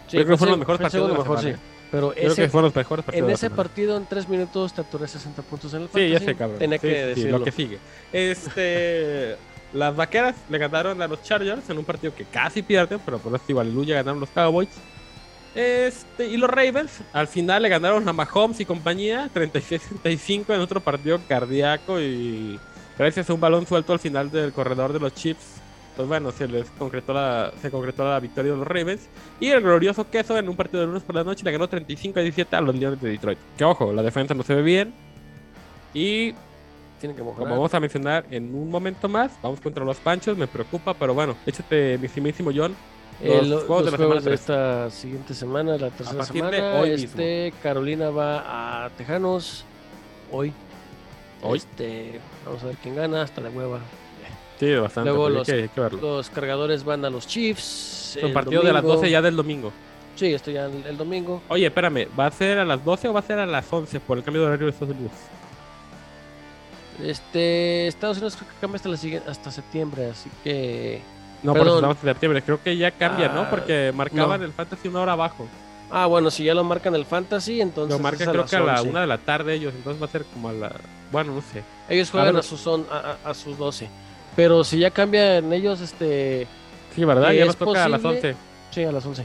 Sí, 0.06 0.16
creo 0.18 0.26
que 0.28 0.36
fueron 0.36 0.52
los 0.52 0.58
mejores 0.60 0.80
partidos 0.82 1.08
de 1.08 1.12
la 1.14 1.18
mejor, 1.20 1.38
semana. 1.40 1.56
sí. 1.56 1.62
Pero 1.90 2.10
Creo 2.12 2.32
ese, 2.32 2.42
que 2.42 2.48
fueron 2.48 2.66
los 2.68 2.74
mejores 2.76 3.04
partidos. 3.04 3.28
en 3.28 3.34
ese 3.34 3.50
partido, 3.50 3.96
en 3.96 4.06
tres 4.06 4.28
minutos, 4.28 4.72
te 4.74 4.80
aturé 4.80 5.06
60 5.06 5.42
puntos 5.42 5.72
en 5.74 5.82
el 5.82 5.88
Sí, 5.94 6.08
ya 6.10 6.18
sé, 6.18 6.34
cabrón. 6.34 6.58
Tenía 6.58 6.78
Sí, 6.78 6.86
que 6.86 6.94
sí, 6.94 7.06
decirlo. 7.08 7.38
lo 7.38 7.44
que 7.44 7.52
sigue. 7.52 7.78
Este. 8.12 9.36
Las 9.72 9.94
vaqueras 9.96 10.36
le 10.48 10.58
ganaron 10.58 11.02
a 11.02 11.08
los 11.08 11.22
Chargers 11.22 11.68
en 11.68 11.76
un 11.78 11.84
partido 11.84 12.14
que 12.14 12.24
casi 12.24 12.62
pierden, 12.62 13.00
pero 13.04 13.18
por 13.18 13.34
eso 13.34 13.44
digo, 13.48 13.60
aleluya, 13.60 13.96
ganaron 13.96 14.20
los 14.20 14.30
Cowboys. 14.30 14.68
Este, 15.54 16.26
y 16.28 16.36
los 16.36 16.48
Ravens 16.48 17.00
al 17.12 17.26
final 17.28 17.62
le 17.62 17.68
ganaron 17.68 18.08
a 18.08 18.12
Mahomes 18.12 18.60
y 18.60 18.64
compañía 18.64 19.28
36-35 19.34 20.54
en 20.54 20.60
otro 20.60 20.80
partido 20.80 21.18
cardíaco 21.28 22.00
y 22.00 22.60
gracias 22.98 23.28
a 23.28 23.34
un 23.34 23.40
balón 23.40 23.66
suelto 23.66 23.92
al 23.92 23.98
final 23.98 24.30
del 24.30 24.52
corredor 24.52 24.92
de 24.92 25.00
los 25.00 25.14
Chiefs. 25.14 25.55
Pues 25.96 26.06
bueno, 26.08 26.30
se 26.30 26.46
les 26.46 26.68
concretó 26.78 27.14
la, 27.14 27.52
se 27.62 27.70
concretó 27.70 28.04
la 28.04 28.20
victoria 28.20 28.52
de 28.52 28.58
los 28.58 28.66
Ravens. 28.66 29.08
Y 29.40 29.48
el 29.48 29.62
glorioso 29.62 30.08
queso 30.10 30.36
en 30.36 30.48
un 30.48 30.54
partido 30.56 30.80
de 30.80 30.86
lunes 30.86 31.02
por 31.02 31.14
la 31.14 31.24
noche 31.24 31.42
le 31.44 31.52
ganó 31.52 31.68
35-17 31.68 32.46
a 32.52 32.60
los 32.60 32.74
Leones 32.76 33.00
de 33.00 33.10
Detroit. 33.10 33.38
Que 33.56 33.64
ojo, 33.64 33.92
la 33.92 34.02
defensa 34.02 34.34
no 34.34 34.42
se 34.42 34.54
ve 34.54 34.62
bien. 34.62 34.92
Y 35.94 36.32
que 37.00 37.12
como 37.14 37.34
vamos 37.34 37.72
a 37.72 37.80
mencionar 37.80 38.26
en 38.30 38.54
un 38.54 38.70
momento 38.70 39.08
más, 39.08 39.32
vamos 39.42 39.60
contra 39.60 39.84
los 39.84 39.96
Panchos, 39.98 40.36
me 40.36 40.46
preocupa, 40.46 40.94
pero 40.94 41.14
bueno, 41.14 41.36
échate, 41.46 41.98
mi 41.98 42.06
estimísimo 42.06 42.50
John. 42.54 42.74
Eh, 43.22 43.38
los 43.38 43.48
lo- 43.48 43.60
juegos 43.60 43.84
de 43.86 43.90
la 43.92 43.96
juegos 43.96 44.14
semana 44.22 44.28
de 44.30 44.34
esta 44.34 44.90
siguiente 44.90 45.34
semana, 45.34 45.76
la 45.78 45.90
tercera 45.90 46.24
semana. 46.24 46.80
hoy 46.80 46.90
este, 46.90 47.52
Carolina 47.62 48.10
va 48.10 48.84
a 48.86 48.90
Tejanos 48.90 49.64
hoy. 50.30 50.52
Hoy. 51.42 51.58
Este, 51.58 52.20
vamos 52.44 52.62
a 52.62 52.66
ver 52.66 52.76
quién 52.82 52.96
gana, 52.96 53.22
hasta 53.22 53.40
la 53.40 53.50
hueva. 53.50 53.80
Sí, 54.58 54.74
bastante. 54.74 55.10
Luego 55.10 55.26
hay 55.26 55.32
los- 55.34 55.46
que, 55.46 55.52
hay 55.52 55.68
que 55.68 55.80
verlo. 55.80 56.00
Los 56.00 56.30
cargadores 56.30 56.84
van 56.84 57.04
a 57.04 57.10
los 57.10 57.26
Chiefs. 57.26 58.18
Un 58.22 58.32
partido 58.32 58.62
de 58.62 58.72
las 58.72 58.82
domingo. 58.82 59.00
12 59.00 59.10
ya 59.10 59.20
del 59.22 59.36
domingo. 59.36 59.72
Sí, 60.14 60.32
esto 60.32 60.50
ya 60.50 60.64
el, 60.66 60.84
el 60.86 60.96
domingo. 60.96 61.42
Oye, 61.48 61.66
espérame, 61.66 62.08
¿va 62.18 62.26
a 62.26 62.30
ser 62.30 62.58
a 62.58 62.64
las 62.64 62.82
12 62.82 63.08
o 63.08 63.12
va 63.12 63.20
a 63.20 63.22
ser 63.22 63.38
a 63.38 63.44
las 63.46 63.70
11 63.70 64.00
por 64.00 64.16
el 64.16 64.24
cambio 64.24 64.40
de 64.42 64.46
horario 64.48 64.66
de 64.66 64.72
Estados 64.72 64.94
Unidos? 64.94 65.12
Este, 67.02 67.86
Estados 67.88 68.16
Unidos 68.16 68.36
creo 68.36 68.48
que 68.48 68.54
cambia 68.60 68.76
hasta, 68.76 68.88
la 68.88 68.96
siguiente, 68.96 69.30
hasta 69.30 69.50
septiembre, 69.50 70.06
así 70.10 70.30
que... 70.42 71.02
No, 71.42 71.52
por 71.52 71.58
eso 71.58 71.64
Perdón. 71.64 71.76
estamos 71.78 71.96
en 71.98 72.02
septiembre. 72.10 72.42
Creo 72.42 72.62
que 72.62 72.76
ya 72.78 72.90
cambia, 72.90 73.28
¿no? 73.28 73.42
Ah, 73.42 73.50
Porque 73.50 73.92
marcaban 73.94 74.40
no. 74.40 74.46
el 74.46 74.52
fantasy 74.52 74.88
una 74.88 75.00
hora 75.02 75.12
abajo. 75.12 75.46
Ah, 75.90 76.06
bueno, 76.06 76.30
si 76.30 76.44
ya 76.44 76.54
lo 76.54 76.64
marcan 76.64 76.94
el 76.96 77.04
Fantasy, 77.04 77.60
entonces 77.60 77.96
Lo 77.96 78.02
marca 78.02 78.22
es 78.24 78.28
a 78.28 78.32
creo 78.32 78.44
que 78.46 78.56
a 78.56 78.60
la 78.60 78.74
11. 78.80 78.88
una 78.90 79.00
de 79.02 79.06
la 79.06 79.18
tarde 79.18 79.54
ellos, 79.54 79.72
entonces 79.76 80.02
va 80.02 80.06
a 80.06 80.10
ser 80.10 80.24
como 80.24 80.48
a 80.48 80.52
la... 80.52 80.72
Bueno, 81.12 81.34
no 81.34 81.42
sé. 81.42 81.62
Ellos 81.88 82.10
juegan 82.10 82.36
a, 82.36 82.42
sus, 82.42 82.66
on- 82.66 82.86
a 82.90 83.34
sus 83.34 83.56
12. 83.56 83.88
Pero 84.36 84.62
si 84.62 84.78
ya 84.78 84.90
cambian 84.90 85.52
ellos, 85.52 85.80
este... 85.80 86.46
Sí, 86.94 87.04
¿verdad? 87.04 87.32
¿Y 87.32 87.36
Ya 87.36 87.42
es 87.42 87.46
nos 87.48 87.56
toca 87.56 87.84
a 87.84 87.88
las 87.88 88.00
posible? 88.00 88.30
11. 88.30 88.40
Sí, 88.70 88.84
a 88.84 88.92
las 88.92 89.04
11. 89.04 89.24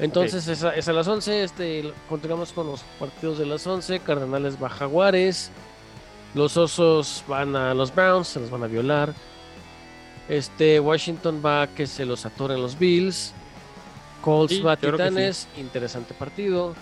Entonces 0.00 0.48
es, 0.48 0.64
a, 0.64 0.74
es 0.74 0.88
a 0.88 0.94
las 0.94 1.06
11, 1.06 1.44
este, 1.44 1.92
continuamos 2.08 2.52
con 2.52 2.66
los 2.66 2.80
partidos 2.98 3.38
de 3.38 3.44
las 3.46 3.66
11. 3.66 4.00
Cardenales 4.00 4.60
va 4.60 4.68
a 4.68 4.70
Jaguares. 4.70 5.50
Los 6.34 6.56
Osos 6.56 7.22
van 7.28 7.54
a 7.54 7.74
los 7.74 7.94
Browns, 7.94 8.28
se 8.28 8.40
los 8.40 8.50
van 8.50 8.62
a 8.62 8.66
violar. 8.66 9.12
Este, 10.28 10.80
Washington 10.80 11.42
va 11.44 11.62
a 11.62 11.66
que 11.66 11.86
se 11.86 12.06
los 12.06 12.24
atoren 12.24 12.62
los 12.62 12.78
Bills. 12.78 13.34
Colts 14.22 14.54
Sí, 14.54 14.60
va 14.62 14.72
a 14.72 14.76
Titanes, 14.76 15.48
interesante 15.56 16.14
partido. 16.14 16.74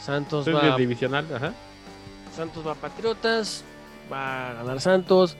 Santos 0.00 0.46
va, 0.48 0.76
divisional, 0.76 1.26
ajá. 1.34 1.52
Santos 2.36 2.66
va 2.66 2.72
a 2.72 2.74
Patriotas, 2.74 3.64
va 4.12 4.50
a 4.50 4.54
ganar 4.54 4.80
Santos. 4.80 5.36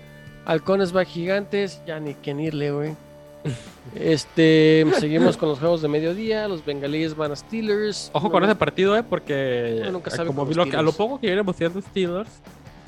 Halcones 0.46 0.94
va 0.94 1.04
Gigantes, 1.04 1.80
ya 1.86 2.00
ni 2.00 2.14
quién 2.14 2.40
irle, 2.40 2.70
güey. 2.72 2.96
Este, 3.94 4.86
seguimos 4.98 5.36
con 5.36 5.48
los 5.48 5.58
juegos 5.58 5.82
de 5.82 5.88
mediodía. 5.88 6.48
Los 6.48 6.64
bengalíes 6.64 7.16
van 7.16 7.32
a 7.32 7.36
Steelers. 7.36 8.10
Ojo 8.12 8.30
con 8.30 8.44
ese 8.44 8.54
partido, 8.54 8.96
¿eh? 8.96 9.02
Porque 9.02 9.88
nunca 9.92 10.10
sabe 10.10 10.28
como 10.28 10.46
vi 10.46 10.54
lo 10.54 10.66
que- 10.66 10.76
a 10.76 10.82
lo 10.82 10.92
poco 10.92 11.20
que 11.20 11.26
vienen 11.26 11.44
mostrando 11.44 11.80
Steelers 11.80 12.30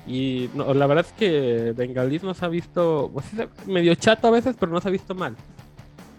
y 0.06 0.50
no, 0.54 0.74
la 0.74 0.86
verdad 0.86 1.06
es 1.06 1.12
que 1.12 1.72
Bengalis 1.76 2.22
nos 2.24 2.42
ha 2.42 2.48
visto 2.48 3.10
pues, 3.12 3.26
medio 3.66 3.94
chato 3.94 4.28
a 4.28 4.30
veces, 4.30 4.56
pero 4.58 4.72
no 4.72 4.80
se 4.80 4.88
ha 4.88 4.90
visto 4.90 5.14
mal. 5.14 5.36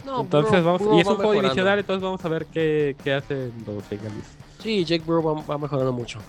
No, 0.05 0.21
entonces 0.21 0.63
vamos 0.63 0.81
y 0.81 0.99
es 0.99 1.07
un 1.07 1.15
juego 1.15 1.33
divisional, 1.33 1.79
entonces 1.79 2.03
vamos 2.03 2.23
a 2.25 2.29
ver 2.29 2.45
qué, 2.47 2.95
qué 3.03 3.13
hacen 3.13 3.53
los 3.65 3.89
Bengalis. 3.89 4.25
Sí, 4.59 4.83
Jake 4.85 5.03
Burrow 5.05 5.23
va, 5.37 5.41
va 5.45 5.57
mejorando 5.57 5.91
mucho. 5.93 6.19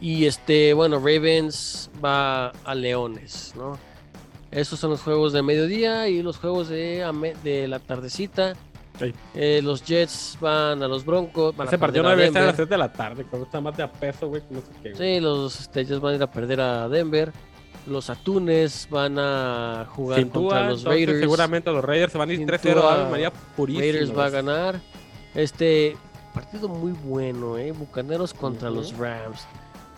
Y 0.00 0.26
este, 0.26 0.72
bueno, 0.72 0.98
Ravens 0.98 1.90
va 2.04 2.48
a 2.64 2.74
Leones, 2.74 3.54
¿no? 3.56 3.76
Esos 4.50 4.78
son 4.80 4.90
los 4.90 5.02
juegos 5.02 5.32
de 5.32 5.42
mediodía 5.42 6.08
y 6.08 6.22
los 6.22 6.38
juegos 6.38 6.68
de, 6.68 7.34
de 7.44 7.68
la 7.68 7.78
tardecita. 7.78 8.54
Sí. 8.98 9.12
Eh, 9.34 9.60
los 9.62 9.84
Jets 9.84 10.38
van 10.40 10.82
a 10.82 10.88
los 10.88 11.04
Broncos. 11.04 11.56
Van 11.56 11.66
a 11.66 11.70
Ese 11.70 11.78
partido 11.78 12.02
no 12.02 12.08
debe 12.10 12.26
estar 12.26 12.42
a 12.42 12.46
las 12.46 12.56
Denver. 12.56 12.68
3 12.68 12.70
de 12.70 12.78
la 12.78 12.92
tarde, 12.92 13.24
cuando 13.24 13.46
está 13.46 13.60
más 13.60 13.76
de 13.76 13.82
a 13.84 13.92
peso, 13.92 14.28
güey, 14.28 14.42
no 14.50 14.60
sé 14.60 14.66
qué. 14.82 14.92
güey. 14.92 15.14
Sí, 15.16 15.20
los 15.20 15.60
este, 15.60 15.84
Jets 15.84 16.00
van 16.00 16.14
a 16.14 16.16
ir 16.16 16.22
a 16.22 16.30
perder 16.30 16.60
a 16.60 16.88
Denver. 16.88 17.32
Los 17.86 18.10
Atunes 18.10 18.88
van 18.90 19.18
a 19.18 19.86
jugar 19.90 20.18
Sin 20.18 20.28
contra 20.30 20.68
los 20.68 20.84
Raiders. 20.84 21.20
seguramente 21.20 21.70
los 21.70 21.84
Raiders 21.84 22.12
se 22.12 22.18
van 22.18 22.28
a 22.28 22.32
ir 22.32 22.38
Sin 22.38 22.48
3-0 22.48 22.72
Tua, 22.74 22.94
Ave 22.94 23.10
María 23.10 23.32
purísimo. 23.56 23.80
Raiders 23.80 24.18
va 24.18 24.26
a 24.26 24.30
ganar. 24.30 24.80
Este 25.34 25.96
partido 26.34 26.68
muy 26.68 26.92
bueno, 26.92 27.56
¿eh? 27.56 27.72
Bucaneros 27.72 28.34
contra 28.34 28.68
los 28.70 28.96
Rams. 28.96 29.46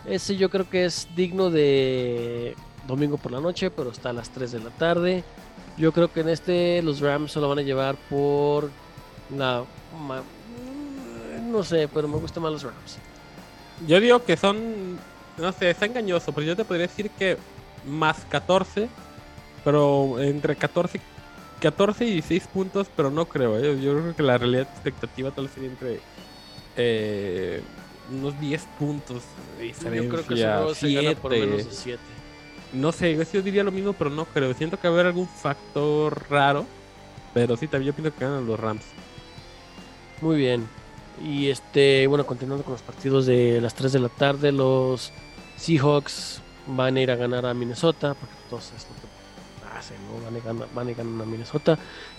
Ese 0.05 0.37
yo 0.37 0.49
creo 0.49 0.69
que 0.69 0.85
es 0.85 1.07
digno 1.15 1.49
de 1.49 2.55
domingo 2.87 3.17
por 3.17 3.31
la 3.31 3.39
noche, 3.39 3.69
pero 3.71 3.91
está 3.91 4.09
a 4.09 4.13
las 4.13 4.29
3 4.29 4.51
de 4.51 4.59
la 4.59 4.69
tarde. 4.71 5.23
Yo 5.77 5.91
creo 5.91 6.11
que 6.11 6.21
en 6.21 6.29
este 6.29 6.81
los 6.81 6.99
Rams 6.99 7.31
se 7.31 7.39
lo 7.39 7.47
van 7.49 7.59
a 7.59 7.61
llevar 7.61 7.95
por 8.09 8.69
la... 9.35 9.63
ma- 10.07 10.23
No 11.49 11.63
sé, 11.63 11.87
pero 11.87 12.07
me 12.07 12.17
gustan 12.17 12.43
más 12.43 12.51
los 12.51 12.63
Rams. 12.63 12.97
Yo 13.87 13.99
digo 13.99 14.23
que 14.23 14.37
son, 14.37 14.97
no 15.37 15.51
sé, 15.53 15.69
está 15.71 15.85
engañoso, 15.85 16.31
pero 16.33 16.45
yo 16.47 16.55
te 16.55 16.65
podría 16.65 16.87
decir 16.87 17.09
que 17.11 17.37
más 17.87 18.25
14, 18.29 18.87
pero 19.63 20.19
entre 20.19 20.55
14, 20.55 20.99
14 21.61 22.05
y 22.05 22.11
16 22.13 22.47
puntos, 22.47 22.87
pero 22.95 23.09
no 23.09 23.25
creo, 23.25 23.57
¿eh? 23.57 23.79
yo 23.81 23.93
creo 23.99 24.15
que 24.15 24.23
la 24.23 24.37
realidad 24.37 24.67
expectativa 24.71 25.31
tal 25.31 25.45
vez 25.45 25.53
sería 25.53 25.69
entre 25.69 25.99
eh, 26.77 27.61
unos 28.11 28.39
10 28.39 28.63
puntos 28.77 29.17
Yo 29.17 29.23
creo 29.57 29.71
que 29.71 29.71
ese 29.71 30.21
diferencia, 30.23 30.57
juego 30.57 30.75
se 30.75 30.93
gana 30.93 31.15
por 31.15 31.31
menos 31.31 31.57
de 31.65 31.71
7. 31.71 31.99
7. 32.71 32.77
No 32.77 32.91
sé, 32.91 33.17
yo 33.33 33.41
diría 33.41 33.63
lo 33.63 33.71
mismo, 33.71 33.93
pero 33.93 34.09
no 34.09 34.25
creo. 34.25 34.53
Siento 34.53 34.79
que 34.79 34.87
va 34.87 34.93
a 34.93 34.95
haber 34.95 35.07
algún 35.07 35.27
factor 35.27 36.25
raro, 36.29 36.65
pero 37.33 37.57
sí, 37.57 37.67
también 37.67 37.93
yo 37.93 37.95
pienso 37.95 38.17
que 38.17 38.25
ganan 38.25 38.45
los 38.45 38.59
Rams. 38.59 38.85
Muy 40.21 40.37
bien. 40.37 40.67
Y 41.23 41.49
este, 41.49 42.07
bueno, 42.07 42.25
continuando 42.25 42.63
con 42.63 42.73
los 42.73 42.81
partidos 42.81 43.25
de 43.25 43.61
las 43.61 43.75
3 43.75 43.91
de 43.93 43.99
la 43.99 44.09
tarde, 44.09 44.51
los 44.51 45.11
Seahawks 45.57 46.41
van 46.67 46.97
a 46.97 47.01
ir 47.01 47.11
a 47.11 47.15
ganar 47.15 47.45
a 47.45 47.53
Minnesota, 47.53 48.13
porque 48.13 48.35
todos 48.49 48.71
es 48.75 48.87
lo 48.87 48.95
que 48.95 49.77
hacen, 49.77 49.97
¿no? 50.07 50.23
Van 50.23 50.35
a 50.35 50.39
ganar, 50.39 50.67
van 50.73 50.89
a 50.89 50.93
ganar 50.93 51.21
a 51.21 51.25
Minnesota. 51.25 51.77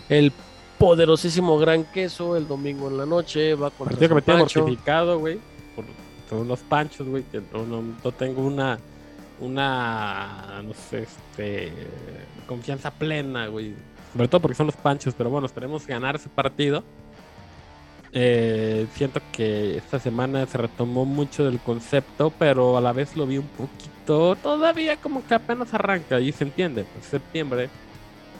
El 0.08 0.32
poderosísimo 0.78 1.58
Gran 1.58 1.84
Queso 1.84 2.36
el 2.36 2.48
domingo 2.48 2.88
en 2.88 2.98
la 2.98 3.06
noche 3.06 3.54
va 3.54 3.70
contra 3.70 3.96
Partido 3.96 4.08
que 4.08 4.14
me 4.16 4.22
tiene 4.22 4.40
mortificado, 4.40 5.18
güey. 5.18 5.38
Por, 5.76 5.84
por 6.28 6.38
unos 6.38 6.60
panchos, 6.60 7.06
güey. 7.06 7.22
Que 7.24 7.40
no, 7.52 7.64
no, 7.64 7.82
no 8.02 8.12
tengo 8.12 8.42
una. 8.42 8.78
Una. 9.42 10.62
No 10.64 10.72
sé, 10.72 11.02
este. 11.02 11.72
Confianza 12.46 12.90
plena, 12.92 13.48
güey. 13.48 13.74
Sobre 14.12 14.28
todo 14.28 14.40
porque 14.40 14.54
son 14.54 14.66
los 14.66 14.76
panchos. 14.76 15.14
Pero 15.14 15.30
bueno, 15.30 15.46
esperemos 15.46 15.86
ganar 15.86 16.16
ese 16.16 16.28
partido. 16.28 16.84
Eh, 18.14 18.86
siento 18.94 19.20
que 19.32 19.78
esta 19.78 19.98
semana 19.98 20.46
se 20.46 20.58
retomó 20.58 21.04
mucho 21.06 21.44
del 21.44 21.58
concepto, 21.58 22.30
pero 22.38 22.76
a 22.76 22.80
la 22.80 22.92
vez 22.92 23.16
lo 23.16 23.26
vi 23.26 23.38
un 23.38 23.48
poquito. 23.48 24.36
Todavía 24.36 24.98
como 24.98 25.26
que 25.26 25.34
apenas 25.34 25.74
arranca 25.74 26.20
y 26.20 26.30
se 26.30 26.44
entiende. 26.44 26.84
Pues 26.84 27.06
septiembre. 27.06 27.68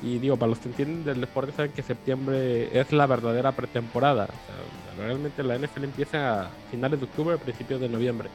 Y 0.02 0.18
digo, 0.18 0.36
para 0.36 0.50
los 0.50 0.58
que 0.58 0.68
entienden 0.68 1.04
del 1.04 1.20
deporte, 1.20 1.52
saben 1.52 1.72
que 1.72 1.82
septiembre 1.82 2.78
es 2.78 2.92
la 2.92 3.06
verdadera 3.06 3.52
pretemporada. 3.52 4.24
O 4.24 4.96
sea, 4.96 5.04
realmente 5.04 5.42
la 5.42 5.56
NFL 5.58 5.84
empieza 5.84 6.42
a 6.42 6.50
finales 6.70 7.00
de 7.00 7.06
octubre, 7.06 7.38
principios 7.38 7.80
de 7.80 7.88
noviembre. 7.88 8.28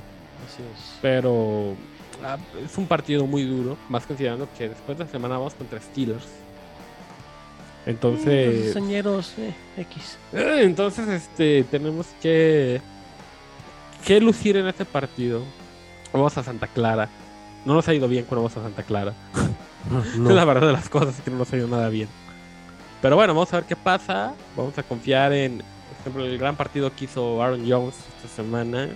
Así 0.46 0.64
es. 0.64 0.98
Pero 1.02 1.76
es 2.64 2.78
un 2.78 2.88
partido 2.88 3.26
muy 3.26 3.44
duro, 3.44 3.78
más 3.90 4.06
considerando 4.06 4.48
que 4.58 4.70
después 4.70 4.98
de 4.98 5.06
la 5.06 5.10
semana 5.12 5.38
vamos 5.38 5.54
contra 5.54 5.80
Steelers. 5.82 6.26
Entonces, 7.86 8.66
Los 8.66 8.74
señeros, 8.74 9.34
eh, 9.38 9.54
X. 9.78 10.18
eh, 10.34 10.60
entonces 10.64 11.08
este, 11.08 11.64
tenemos 11.72 12.08
que, 12.22 12.82
que 14.06 14.20
lucir 14.20 14.58
en 14.58 14.68
este 14.68 14.84
partido. 14.84 15.42
Vamos 16.12 16.38
a 16.38 16.44
Santa 16.44 16.68
Clara. 16.68 17.08
No 17.66 17.74
nos 17.74 17.88
ha 17.88 17.94
ido 17.94 18.08
bien 18.08 18.26
cuando 18.26 18.44
vamos 18.44 18.58
a 18.58 18.64
Santa 18.64 18.84
Clara. 18.84 19.14
Es 20.04 20.18
la 20.18 20.44
verdad 20.44 20.68
de 20.68 20.74
las 20.74 20.90
cosas 20.90 21.16
que 21.22 21.32
no 21.32 21.38
nos 21.38 21.54
ha 21.54 21.56
ido 21.58 21.68
nada 21.70 21.88
bien. 21.88 22.10
Pero 23.02 23.16
bueno, 23.16 23.34
vamos 23.34 23.54
a 23.54 23.58
ver 23.58 23.66
qué 23.66 23.76
pasa. 23.78 24.34
Vamos 24.58 24.78
a 24.78 24.84
confiar 24.84 25.32
en, 25.32 25.60
por 25.60 25.98
ejemplo, 26.02 26.26
el 26.26 26.38
gran 26.38 26.58
partido 26.58 26.94
que 26.94 27.06
hizo 27.06 27.42
Aaron 27.42 27.64
Jones 27.70 27.96
esta 28.18 28.28
semana. 28.36 28.90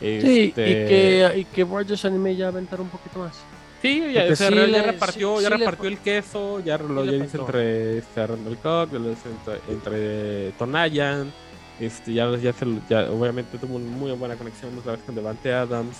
Sí, 0.00 0.06
Este, 0.06 0.46
y 0.48 0.52
que, 0.54 1.32
y 1.40 1.44
que 1.44 1.64
Borges 1.64 2.04
anime 2.04 2.34
ya 2.36 2.46
a 2.46 2.48
aventar 2.48 2.80
un 2.80 2.88
poquito 2.88 3.18
más. 3.20 3.36
Sí, 3.82 4.12
ya, 4.12 4.24
o 4.30 4.36
sea, 4.36 4.48
sí 4.48 4.54
ya 4.54 4.66
le- 4.66 4.82
repartió, 4.82 5.36
sí- 5.38 5.42
ya 5.44 5.48
sí 5.50 5.56
repartió 5.56 5.88
el 5.88 5.98
queso, 5.98 6.60
ya 6.60 6.76
lo 6.78 7.04
ya 7.04 7.18
faltó. 7.20 7.40
entre 7.40 7.98
este, 7.98 8.26
Randall 8.26 8.56
Cobb, 8.58 8.88
entre, 8.96 9.60
entre 9.74 10.50
Tonayan, 10.52 11.32
este, 11.80 12.12
ya, 12.12 12.30
ya, 12.36 12.52
se, 12.52 12.66
ya 12.90 13.10
obviamente 13.10 13.56
tuvo 13.58 13.76
una 13.76 13.86
muy 13.96 14.12
buena 14.12 14.36
conexión 14.36 14.76
otra 14.78 14.92
vez 14.92 15.00
con 15.06 15.14
Devante 15.14 15.52
Adams. 15.52 15.96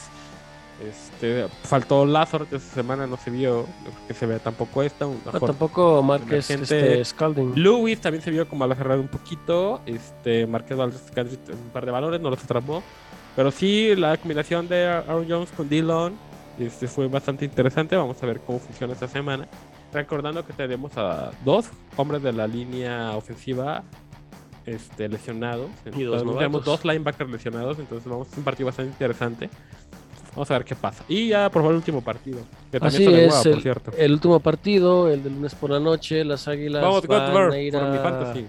Este, 0.86 1.46
faltó 1.64 2.06
Lázaro, 2.06 2.48
que 2.48 2.56
esta 2.56 2.74
semana 2.76 3.06
no 3.06 3.18
se 3.18 3.30
vio, 3.30 3.66
que 4.08 4.14
se 4.14 4.24
vea 4.24 4.38
tampoco 4.38 4.82
esta. 4.82 5.04
No, 5.04 5.14
mejor. 5.30 5.50
tampoco 5.50 6.02
Márquez 6.02 6.48
este, 6.50 7.04
Scalding. 7.04 7.52
Lewis 7.54 8.00
también 8.00 8.22
se 8.22 8.30
vio 8.30 8.48
como 8.48 8.64
a 8.64 8.66
la 8.66 8.74
cerrada 8.74 8.98
un 8.98 9.08
poquito. 9.08 9.82
Este, 9.84 10.46
Marquez 10.46 10.78
Valdez 10.78 11.02
un 11.16 11.70
par 11.70 11.84
de 11.84 11.92
valores, 11.92 12.18
no 12.20 12.30
los 12.30 12.42
atrapó. 12.42 12.82
Pero 13.36 13.50
sí, 13.50 13.94
la 13.96 14.16
combinación 14.16 14.68
de 14.68 14.86
Aaron 14.86 15.26
Jones 15.28 15.50
con 15.56 15.68
Dillon 15.68 16.14
este, 16.58 16.88
fue 16.88 17.08
bastante 17.08 17.44
interesante. 17.44 17.96
Vamos 17.96 18.22
a 18.22 18.26
ver 18.26 18.40
cómo 18.40 18.58
funciona 18.58 18.92
esta 18.92 19.08
semana. 19.08 19.46
Recordando 19.92 20.44
que 20.46 20.52
tenemos 20.52 20.96
a 20.96 21.30
dos 21.44 21.68
hombres 21.96 22.22
de 22.22 22.32
la 22.32 22.46
línea 22.46 23.16
ofensiva 23.16 23.82
este, 24.66 25.08
lesionados. 25.08 25.70
Y 25.86 26.02
dos 26.02 26.20
Entonces, 26.20 26.38
tenemos 26.38 26.64
dos 26.64 26.84
linebackers 26.84 27.30
lesionados. 27.30 27.78
Entonces 27.78 28.08
vamos 28.08 28.28
a 28.32 28.36
un 28.36 28.44
partido 28.44 28.66
bastante 28.66 28.92
interesante. 28.92 29.50
Vamos 30.34 30.50
a 30.50 30.54
ver 30.54 30.64
qué 30.64 30.76
pasa. 30.76 31.04
Y 31.08 31.28
ya 31.28 31.50
por 31.50 31.62
favor 31.62 31.72
el 31.72 31.78
último 31.78 32.02
partido. 32.02 32.40
Que 32.70 32.78
también 32.78 33.02
Así 33.02 33.14
es, 33.14 33.32
hueva, 33.32 33.42
por 33.42 33.52
el, 33.52 33.62
cierto. 33.62 33.92
el 33.96 34.12
último 34.12 34.40
partido, 34.40 35.08
el 35.08 35.22
de 35.22 35.30
lunes 35.30 35.54
por 35.54 35.70
la 35.70 35.80
noche, 35.80 36.24
las 36.24 36.46
Águilas 36.46 36.82
Vamos, 36.82 37.06
van, 37.06 37.52
a 37.52 37.58
ir 37.58 37.72
por 37.72 37.88
mi 37.88 37.98
fantasy. 37.98 38.46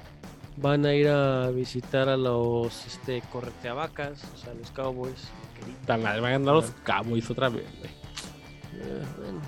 Van 0.61 0.85
a 0.85 0.93
ir 0.93 1.07
a 1.07 1.49
visitar 1.49 2.07
a 2.09 2.17
los 2.17 2.85
este, 2.85 3.21
correteavacas, 3.31 4.23
o 4.33 4.37
sea, 4.37 4.53
los 4.53 4.69
Cowboys. 4.71 5.29
Tan 5.85 6.03
van 6.03 6.17
a 6.25 6.29
ganar 6.29 6.53
los 6.55 6.71
Cowboys 6.83 7.29
otra 7.29 7.49
vez, 7.49 7.65
güey. 7.79 7.91
Eh, 8.81 9.03
bueno. 9.17 9.41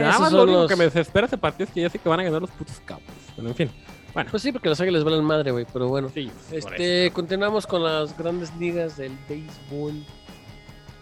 Nada 0.00 0.18
más 0.18 0.32
lo 0.32 0.42
único 0.42 0.58
los- 0.62 0.68
que 0.70 0.76
me 0.76 0.84
desespera 0.84 1.26
ese 1.26 1.38
partido 1.38 1.66
es 1.68 1.72
que 1.72 1.80
ya 1.80 1.88
sé 1.88 1.98
que 1.98 2.08
van 2.08 2.20
a 2.20 2.24
ganar 2.24 2.40
los 2.40 2.50
putos 2.50 2.80
Cowboys. 2.84 3.06
Bueno, 3.36 3.50
en 3.50 3.56
fin. 3.56 3.70
Bueno, 4.12 4.30
Pues 4.30 4.42
sí, 4.42 4.50
porque 4.50 4.68
las 4.68 4.80
Águilas 4.80 5.04
valen 5.04 5.22
madre, 5.24 5.50
güey, 5.50 5.66
pero 5.72 5.88
bueno. 5.88 6.08
sí. 6.12 6.30
Este, 6.50 7.10
continuamos 7.12 7.66
con 7.66 7.84
las 7.84 8.16
grandes 8.16 8.54
ligas 8.56 8.96
del 8.96 9.12
béisbol. 9.28 10.02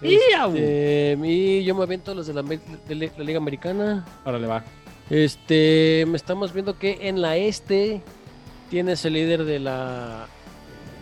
Este, 0.02 1.16
y 1.22 1.64
yo 1.64 1.74
me 1.74 1.82
aviento 1.84 2.14
los 2.14 2.26
de 2.26 2.34
la, 2.34 2.42
de 2.42 3.24
Liga 3.24 3.38
Americana. 3.38 4.04
Órale, 4.24 4.46
va. 4.46 4.62
Este, 5.08 6.04
me 6.08 6.16
estamos 6.16 6.52
viendo 6.52 6.78
que 6.78 7.08
en 7.08 7.22
la 7.22 7.36
este 7.36 8.02
tienes 8.70 9.04
el 9.04 9.14
líder 9.14 9.44
de 9.44 9.58
la 9.58 10.26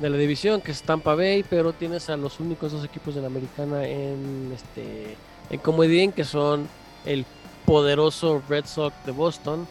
de 0.01 0.11
la 0.11 0.17
división 0.17 0.61
que 0.61 0.73
es 0.73 0.83
Tampa 0.83 1.15
Bay, 1.15 1.45
pero 1.49 1.73
tienes 1.73 2.11
a 2.11 2.17
los 2.17 2.41
únicos 2.41 2.73
dos 2.73 2.85
equipos 2.85 3.15
de 3.15 3.21
la 3.21 3.29
Americana 3.29 3.87
en 3.87 4.53
este 4.55 5.17
en 5.51 5.61
comodín 5.61 6.13
que 6.13 6.25
son 6.25 6.67
el 7.05 7.25
poderoso 7.65 8.43
Red 8.49 8.67
Sox 8.67 8.95
de 9.07 9.13
Boston 9.13 9.67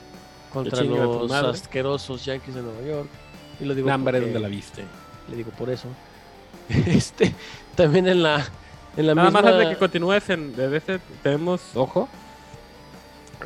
contra 0.54 0.84
los 0.84 1.32
asquerosos 1.32 2.26
Yankees 2.26 2.56
de 2.56 2.62
Nueva 2.62 2.82
York. 2.82 3.10
Y 3.60 3.66
lo 3.66 3.76
digo 3.76 3.88
Nambre, 3.88 4.20
¿dónde 4.20 4.40
la 4.40 4.48
viste? 4.48 4.84
le 5.30 5.36
digo 5.38 5.52
por 5.52 5.70
eso. 5.70 5.88
Este, 6.88 7.34
también 7.76 8.08
en 8.08 8.24
la 8.24 8.46
en 8.96 9.08
la 9.08 9.16
Nada 9.16 9.28
misma 9.28 9.42
más 9.42 9.52
antes 9.52 9.68
de 9.68 9.74
que 9.74 9.80
continúes 9.80 10.30
en 10.30 10.56
de 10.56 10.78
ese, 10.78 11.00
tenemos, 11.24 11.62
ojo, 11.76 12.08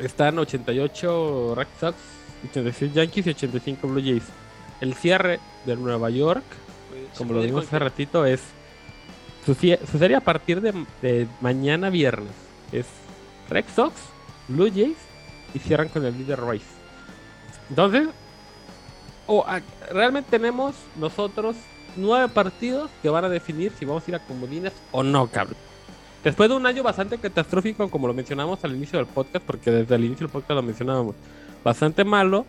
están 0.00 0.38
88 0.38 1.54
Red 1.56 1.66
Sox, 1.80 1.96
86 2.46 2.92
Yankees 2.94 3.26
y 3.26 3.30
85 3.30 3.88
Blue 3.88 4.00
Jays. 4.02 4.24
El 4.80 4.94
cierre 4.94 5.40
de 5.64 5.76
Nueva 5.76 6.10
York, 6.10 6.44
Se 7.12 7.18
como 7.18 7.32
lo 7.34 7.40
ir 7.40 7.46
vimos 7.46 7.64
hace 7.66 7.78
ratito, 7.78 8.24
es 8.26 8.40
su, 9.44 9.54
su 9.54 9.98
serie 9.98 10.16
a 10.16 10.20
partir 10.20 10.60
de, 10.60 10.72
de 11.02 11.26
mañana 11.40 11.88
viernes. 11.90 12.32
Es 12.72 12.86
Red 13.48 13.64
Sox, 13.74 13.94
Blue 14.48 14.70
Jays 14.72 14.96
y 15.54 15.58
cierran 15.58 15.88
con 15.88 16.04
el 16.04 16.16
líder 16.16 16.40
Rays. 16.40 16.62
Entonces, 17.70 18.08
o 19.26 19.44
a- 19.46 19.60
realmente 19.90 20.30
tenemos 20.30 20.74
nosotros 20.96 21.56
nueve 21.96 22.28
partidos 22.28 22.90
que 23.02 23.08
van 23.08 23.24
a 23.24 23.28
definir 23.28 23.72
si 23.78 23.84
vamos 23.84 24.06
a 24.06 24.10
ir 24.10 24.14
a 24.16 24.18
comodines 24.20 24.72
o 24.92 25.02
no, 25.02 25.26
cabrón. 25.28 25.56
Después 26.22 26.48
de 26.50 26.56
un 26.56 26.66
año 26.66 26.82
bastante 26.82 27.18
catastrófico, 27.18 27.88
como 27.88 28.08
lo 28.08 28.14
mencionamos 28.14 28.62
al 28.64 28.74
inicio 28.74 28.98
del 28.98 29.06
podcast, 29.06 29.44
porque 29.46 29.70
desde 29.70 29.94
el 29.94 30.04
inicio 30.04 30.26
del 30.26 30.32
podcast 30.32 30.56
lo 30.56 30.62
mencionábamos, 30.62 31.14
bastante 31.66 32.04
malo. 32.04 32.46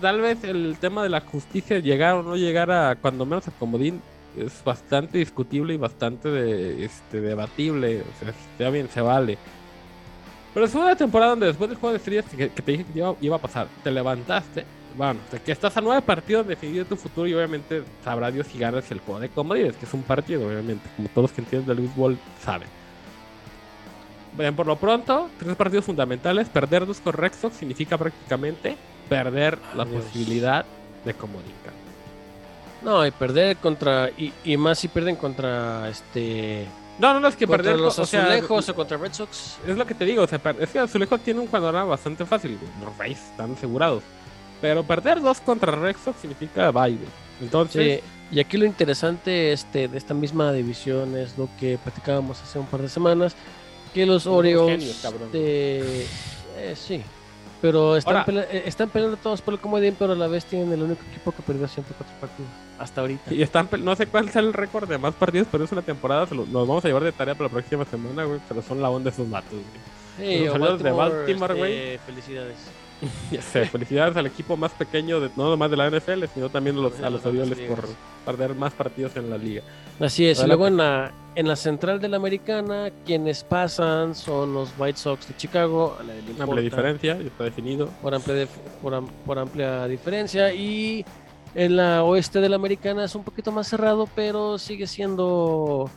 Tal 0.00 0.22
vez 0.22 0.42
el 0.42 0.78
tema 0.80 1.02
de 1.02 1.10
la 1.10 1.20
justicia, 1.20 1.80
llegar 1.80 2.14
o 2.14 2.22
no 2.22 2.34
llegar 2.34 2.70
a 2.70 2.96
cuando 2.96 3.26
menos 3.26 3.46
a 3.46 3.50
comodín, 3.50 4.00
es 4.38 4.64
bastante 4.64 5.18
discutible 5.18 5.74
y 5.74 5.76
bastante 5.76 6.30
de- 6.30 6.84
este, 6.84 7.20
debatible. 7.20 8.00
O 8.00 8.18
sea, 8.18 8.30
está 8.30 8.70
bien, 8.70 8.88
se 8.88 9.02
vale. 9.02 9.36
Pero 10.54 10.64
es 10.64 10.74
una 10.74 10.96
temporada 10.96 11.32
donde 11.32 11.46
después 11.48 11.68
del 11.68 11.78
juego 11.78 11.92
de 11.92 11.98
estrellas 11.98 12.24
que, 12.34 12.48
te 12.48 12.72
dije 12.72 12.84
que 12.84 13.14
iba, 13.20 13.36
a 13.36 13.38
pasar, 13.38 13.68
te 13.84 13.90
levantaste, 13.90 14.64
bueno, 14.96 15.20
de 15.30 15.40
que 15.40 15.52
estás 15.52 15.76
a 15.76 15.82
nueve 15.82 16.00
partidos 16.00 16.46
de 16.46 16.56
tu 16.88 16.96
futuro 16.96 17.26
y 17.28 17.34
obviamente 17.34 17.82
sabrá 18.02 18.30
Dios 18.30 18.46
si 18.46 18.58
ganas 18.58 18.90
el 18.90 19.00
juego 19.00 19.20
de 19.20 19.28
comodines, 19.28 19.76
que 19.76 19.84
es 19.84 19.92
un 19.92 20.02
partido, 20.02 20.48
obviamente, 20.48 20.88
como 20.96 21.08
todos 21.10 21.24
los 21.24 21.32
que 21.32 21.42
entienden 21.42 21.66
del 21.68 21.84
béisbol 21.84 22.16
saben. 22.42 22.77
Por 24.56 24.66
lo 24.66 24.76
pronto, 24.76 25.30
tres 25.38 25.56
partidos 25.56 25.84
fundamentales. 25.84 26.48
Perder 26.48 26.86
dos 26.86 27.00
Sox 27.34 27.56
significa 27.56 27.98
prácticamente 27.98 28.76
perder 29.08 29.58
la 29.74 29.82
Adiós. 29.82 30.04
posibilidad 30.04 30.64
de 31.04 31.14
cabrón. 31.62 31.78
No, 32.80 33.04
y 33.04 33.10
perder 33.10 33.56
contra 33.56 34.10
y, 34.16 34.32
y 34.44 34.56
más 34.56 34.78
si 34.78 34.88
pierden 34.88 35.16
contra 35.16 35.88
este 35.88 36.72
No, 36.98 37.12
no, 37.12 37.20
no, 37.20 37.28
es 37.28 37.36
que 37.36 37.46
contra 37.46 37.72
perder 37.72 37.80
los 37.80 37.98
o 37.98 38.06
sea, 38.06 38.22
azulejos 38.24 38.68
o 38.68 38.74
contra 38.74 38.96
Red 38.96 39.12
Sox. 39.12 39.58
Es 39.66 39.76
lo 39.76 39.86
que 39.86 39.94
te 39.94 40.04
digo, 40.04 40.22
o 40.22 40.26
sea, 40.28 40.40
es 40.60 40.70
que 40.70 40.78
Azulejos 40.78 41.20
tiene 41.22 41.40
un 41.40 41.48
panorama 41.48 41.86
bastante 41.86 42.24
fácil. 42.24 42.58
Los 42.84 42.96
Rays 42.96 43.18
están 43.30 43.52
asegurados. 43.54 44.04
Pero 44.60 44.84
perder 44.84 45.20
dos 45.20 45.40
contra 45.40 45.72
Red 45.72 45.96
Sox 46.04 46.20
significa 46.20 46.70
güey. 46.70 46.98
Entonces, 47.40 48.00
Sí, 48.00 48.36
y 48.36 48.40
aquí 48.40 48.56
lo 48.56 48.66
interesante 48.66 49.52
este, 49.52 49.88
de 49.88 49.98
esta 49.98 50.14
misma 50.14 50.52
división 50.52 51.16
es 51.16 51.38
lo 51.38 51.48
que 51.58 51.78
platicábamos 51.78 52.40
hace 52.42 52.58
un 52.58 52.66
par 52.66 52.82
de 52.82 52.88
semanas, 52.88 53.36
que 54.06 54.06
los 54.06 54.24
genios, 54.68 54.98
cabrón. 55.02 55.32
de- 55.32 56.06
eh, 56.56 56.74
sí, 56.76 57.02
pero 57.60 57.96
están, 57.96 58.24
pele- 58.24 58.46
eh, 58.50 58.62
están 58.66 58.88
peleando 58.90 59.16
todos 59.16 59.42
por 59.42 59.54
el 59.54 59.60
comodín, 59.60 59.94
pero 59.98 60.12
a 60.12 60.16
la 60.16 60.26
vez 60.28 60.44
tienen 60.44 60.72
el 60.72 60.82
único 60.82 61.02
equipo 61.10 61.32
que 61.32 61.42
perdió 61.42 61.66
104 61.68 62.14
partidos 62.20 62.50
hasta 62.78 63.00
ahorita. 63.00 63.34
y 63.34 63.42
están, 63.42 63.68
no 63.80 63.96
sé 63.96 64.06
cuál 64.06 64.28
es 64.28 64.36
el 64.36 64.52
récord 64.52 64.88
de 64.88 64.98
más 64.98 65.14
partidos, 65.14 65.48
pero 65.50 65.64
es 65.64 65.72
una 65.72 65.82
temporada, 65.82 66.26
se 66.26 66.34
lo- 66.34 66.46
nos 66.46 66.66
vamos 66.68 66.84
a 66.84 66.88
llevar 66.88 67.02
de 67.04 67.12
tarea 67.12 67.34
para 67.34 67.46
la 67.48 67.52
próxima 67.52 67.84
semana, 67.84 68.24
güey. 68.24 68.40
Pero 68.48 68.62
son 68.62 68.80
la 68.80 68.90
onda 68.90 69.10
de 69.10 69.14
esos 69.14 69.28
vatos, 69.28 69.50
güey. 69.52 69.64
Sí, 70.38 70.44
los 70.46 70.54
Orioles 70.54 70.82
de 70.82 70.90
Baltimore, 70.90 71.54
este, 71.54 71.58
güey. 71.58 71.98
felicidades. 71.98 72.56
Ya 73.30 73.40
sé, 73.42 73.64
felicidades 73.66 74.16
al 74.16 74.26
equipo 74.26 74.56
más 74.56 74.72
pequeño, 74.72 75.20
de, 75.20 75.30
no 75.36 75.48
nomás 75.50 75.70
de 75.70 75.76
la 75.76 75.88
NFL, 75.90 76.24
sino 76.34 76.48
también 76.48 76.76
a 76.76 76.80
los, 76.80 76.98
a 77.00 77.10
los 77.10 77.12
Las 77.22 77.26
Orioles 77.26 77.58
por 77.68 77.84
perder 78.24 78.54
más 78.54 78.72
partidos 78.72 79.14
en 79.16 79.30
la 79.30 79.38
liga. 79.38 79.62
Así 80.00 80.26
es, 80.26 80.42
y 80.42 80.46
luego 80.46 80.64
que- 80.64 80.68
en 80.68 80.76
la, 80.78 81.12
en 81.34 81.48
la 81.48 81.56
central 81.56 82.00
de 82.00 82.08
la 82.08 82.16
americana, 82.16 82.90
quienes 83.06 83.44
pasan 83.44 84.14
son 84.14 84.52
los 84.54 84.70
White 84.78 84.98
Sox 84.98 85.28
de 85.28 85.36
Chicago, 85.36 85.96
a 85.98 86.42
amplia 86.42 86.62
diferencia, 86.62 87.16
ya 87.16 87.26
está 87.28 87.44
definido. 87.44 87.88
por 88.02 88.14
amplia, 88.14 88.44
dif- 88.44 88.48
por, 88.82 88.94
am- 88.94 89.08
por 89.24 89.38
amplia 89.38 89.86
diferencia. 89.86 90.52
Y 90.52 91.04
en 91.54 91.76
la 91.76 92.02
oeste 92.04 92.40
de 92.40 92.48
la 92.48 92.56
americana 92.56 93.04
es 93.04 93.14
un 93.14 93.22
poquito 93.24 93.52
más 93.52 93.68
cerrado, 93.68 94.08
pero 94.14 94.58
sigue 94.58 94.86
siendo. 94.86 95.88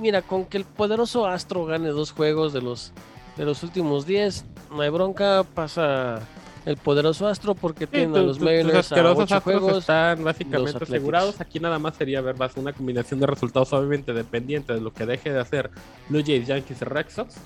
Mira, 0.00 0.22
con 0.22 0.44
que 0.46 0.56
el 0.58 0.64
poderoso 0.64 1.26
Astro 1.26 1.64
gane 1.66 1.88
dos 1.88 2.12
juegos 2.12 2.52
de 2.52 2.62
los, 2.62 2.92
de 3.36 3.44
los 3.44 3.62
últimos 3.62 4.06
10, 4.06 4.44
no 4.70 4.80
hay 4.82 4.90
bronca, 4.90 5.44
pasa 5.54 6.20
el 6.66 6.76
poderoso 6.76 7.26
Astro 7.26 7.54
porque 7.54 7.86
Sí, 7.86 7.92
tiene 7.92 8.12
tu- 8.12 8.16
a 8.18 8.22
los 8.22 8.40
Mariners 8.40 8.92
a 8.92 9.12
ocho 9.12 9.40
juegos. 9.40 9.78
están 9.78 10.22
básicamente 10.24 10.82
asegurados. 10.84 11.40
Aquí 11.40 11.60
nada 11.60 11.78
más 11.78 11.96
sería 11.96 12.20
ver 12.20 12.36
más 12.36 12.56
una 12.56 12.72
combinación 12.72 13.20
de 13.20 13.26
resultados, 13.26 13.72
obviamente 13.72 14.12
dependiente 14.12 14.74
de 14.74 14.80
lo 14.80 14.92
que 14.92 15.06
deje 15.06 15.32
de 15.32 15.40
hacer 15.40 15.70
Blue 16.08 16.22
Jays, 16.24 16.46
Yankees 16.46 16.82
y 16.82 16.84
Red 16.84 17.06
Sox. 17.08 17.36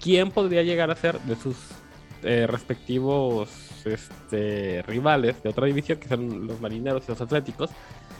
¿Quién 0.00 0.30
podría 0.30 0.62
llegar 0.62 0.90
a 0.90 0.96
ser 0.96 1.18
de 1.20 1.36
sus 1.36 1.56
eh, 2.24 2.46
respectivos 2.46 3.48
este, 3.84 4.82
rivales 4.86 5.42
de 5.42 5.48
otra 5.50 5.66
división, 5.66 5.98
que 5.98 6.08
son 6.08 6.46
los 6.46 6.60
marineros 6.60 7.02
y 7.08 7.10
los 7.10 7.20
atléticos. 7.20 7.70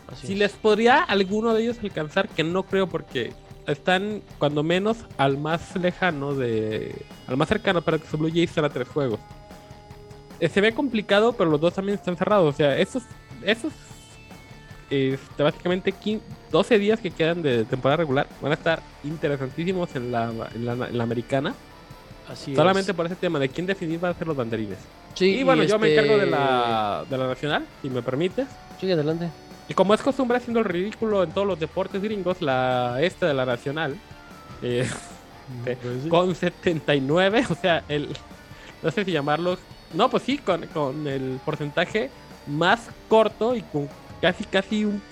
Así 0.09 0.26
Si 0.26 0.32
es. 0.32 0.38
les 0.40 0.53
podría 0.53 1.03
alguno 1.05 1.55
de 1.55 1.62
ellos 1.62 1.76
alcanzar, 1.82 2.28
que 2.28 2.43
no 2.43 2.64
creo 2.64 2.88
porque 2.88 3.32
están 3.66 4.22
cuando 4.38 4.62
menos 4.62 4.98
al 5.16 5.38
más 5.38 5.76
lejano 5.76 6.34
de... 6.34 6.94
al 7.26 7.36
más 7.36 7.48
cercano 7.48 7.82
para 7.82 7.98
que 7.98 8.06
su 8.06 8.18
Blue 8.18 8.30
Jays 8.30 8.56
a 8.58 8.68
tres 8.68 8.88
juegos. 8.88 9.20
Eh, 10.40 10.48
se 10.48 10.60
ve 10.60 10.74
complicado, 10.74 11.32
pero 11.34 11.50
los 11.50 11.60
dos 11.60 11.74
también 11.74 11.98
están 11.98 12.16
cerrados. 12.16 12.54
O 12.54 12.56
sea, 12.56 12.76
esos, 12.76 13.02
esos 13.44 13.72
este, 14.90 15.42
básicamente 15.42 15.92
15 15.92 16.42
12 16.52 16.78
días 16.78 17.00
que 17.00 17.10
quedan 17.10 17.42
de 17.42 17.64
temporada 17.64 17.96
regular 17.96 18.28
van 18.40 18.52
a 18.52 18.54
estar 18.54 18.80
interesantísimos 19.02 19.96
en 19.96 20.12
la, 20.12 20.30
en 20.54 20.66
la, 20.66 20.72
en 20.72 20.98
la 20.98 21.02
americana. 21.02 21.54
Así 22.28 22.54
Solamente 22.54 22.92
es. 22.92 22.96
por 22.96 23.06
ese 23.06 23.16
tema 23.16 23.38
de 23.38 23.48
quién 23.48 23.66
definir 23.66 24.02
va 24.04 24.10
a 24.10 24.14
ser 24.14 24.26
los 24.28 24.36
banderines. 24.36 24.78
Sí, 25.14 25.36
y 25.36 25.42
bueno, 25.42 25.64
yo 25.64 25.78
me 25.78 25.88
este, 25.88 26.00
encargo 26.00 26.22
de 26.22 26.30
la, 26.30 27.04
de 27.08 27.18
la 27.18 27.26
nacional, 27.26 27.66
si 27.80 27.90
me 27.90 28.02
permites. 28.02 28.46
Sí, 28.80 28.90
adelante. 28.92 29.28
Y 29.68 29.74
como 29.74 29.94
es 29.94 30.02
costumbre 30.02 30.36
haciendo 30.38 30.60
el 30.60 30.66
ridículo 30.66 31.22
en 31.22 31.30
todos 31.32 31.46
los 31.46 31.58
deportes 31.58 32.02
gringos, 32.02 32.42
la 32.42 32.98
esta 33.00 33.26
de 33.26 33.34
la 33.34 33.46
nacional, 33.46 33.96
eh, 34.62 34.86
Sí. 35.64 35.72
Pues 35.82 36.02
sí. 36.04 36.08
con 36.08 36.34
79, 36.34 37.44
o 37.50 37.54
sea, 37.54 37.84
el, 37.88 38.08
no 38.82 38.90
sé 38.90 39.04
si 39.04 39.12
llamarlo, 39.12 39.58
no, 39.92 40.08
pues 40.08 40.22
sí, 40.22 40.38
con, 40.38 40.66
con 40.68 41.06
el 41.06 41.40
porcentaje 41.44 42.10
más 42.46 42.88
corto 43.08 43.54
y 43.54 43.60
con 43.62 43.88
casi, 44.22 44.44
casi 44.44 44.84
un, 44.86 45.02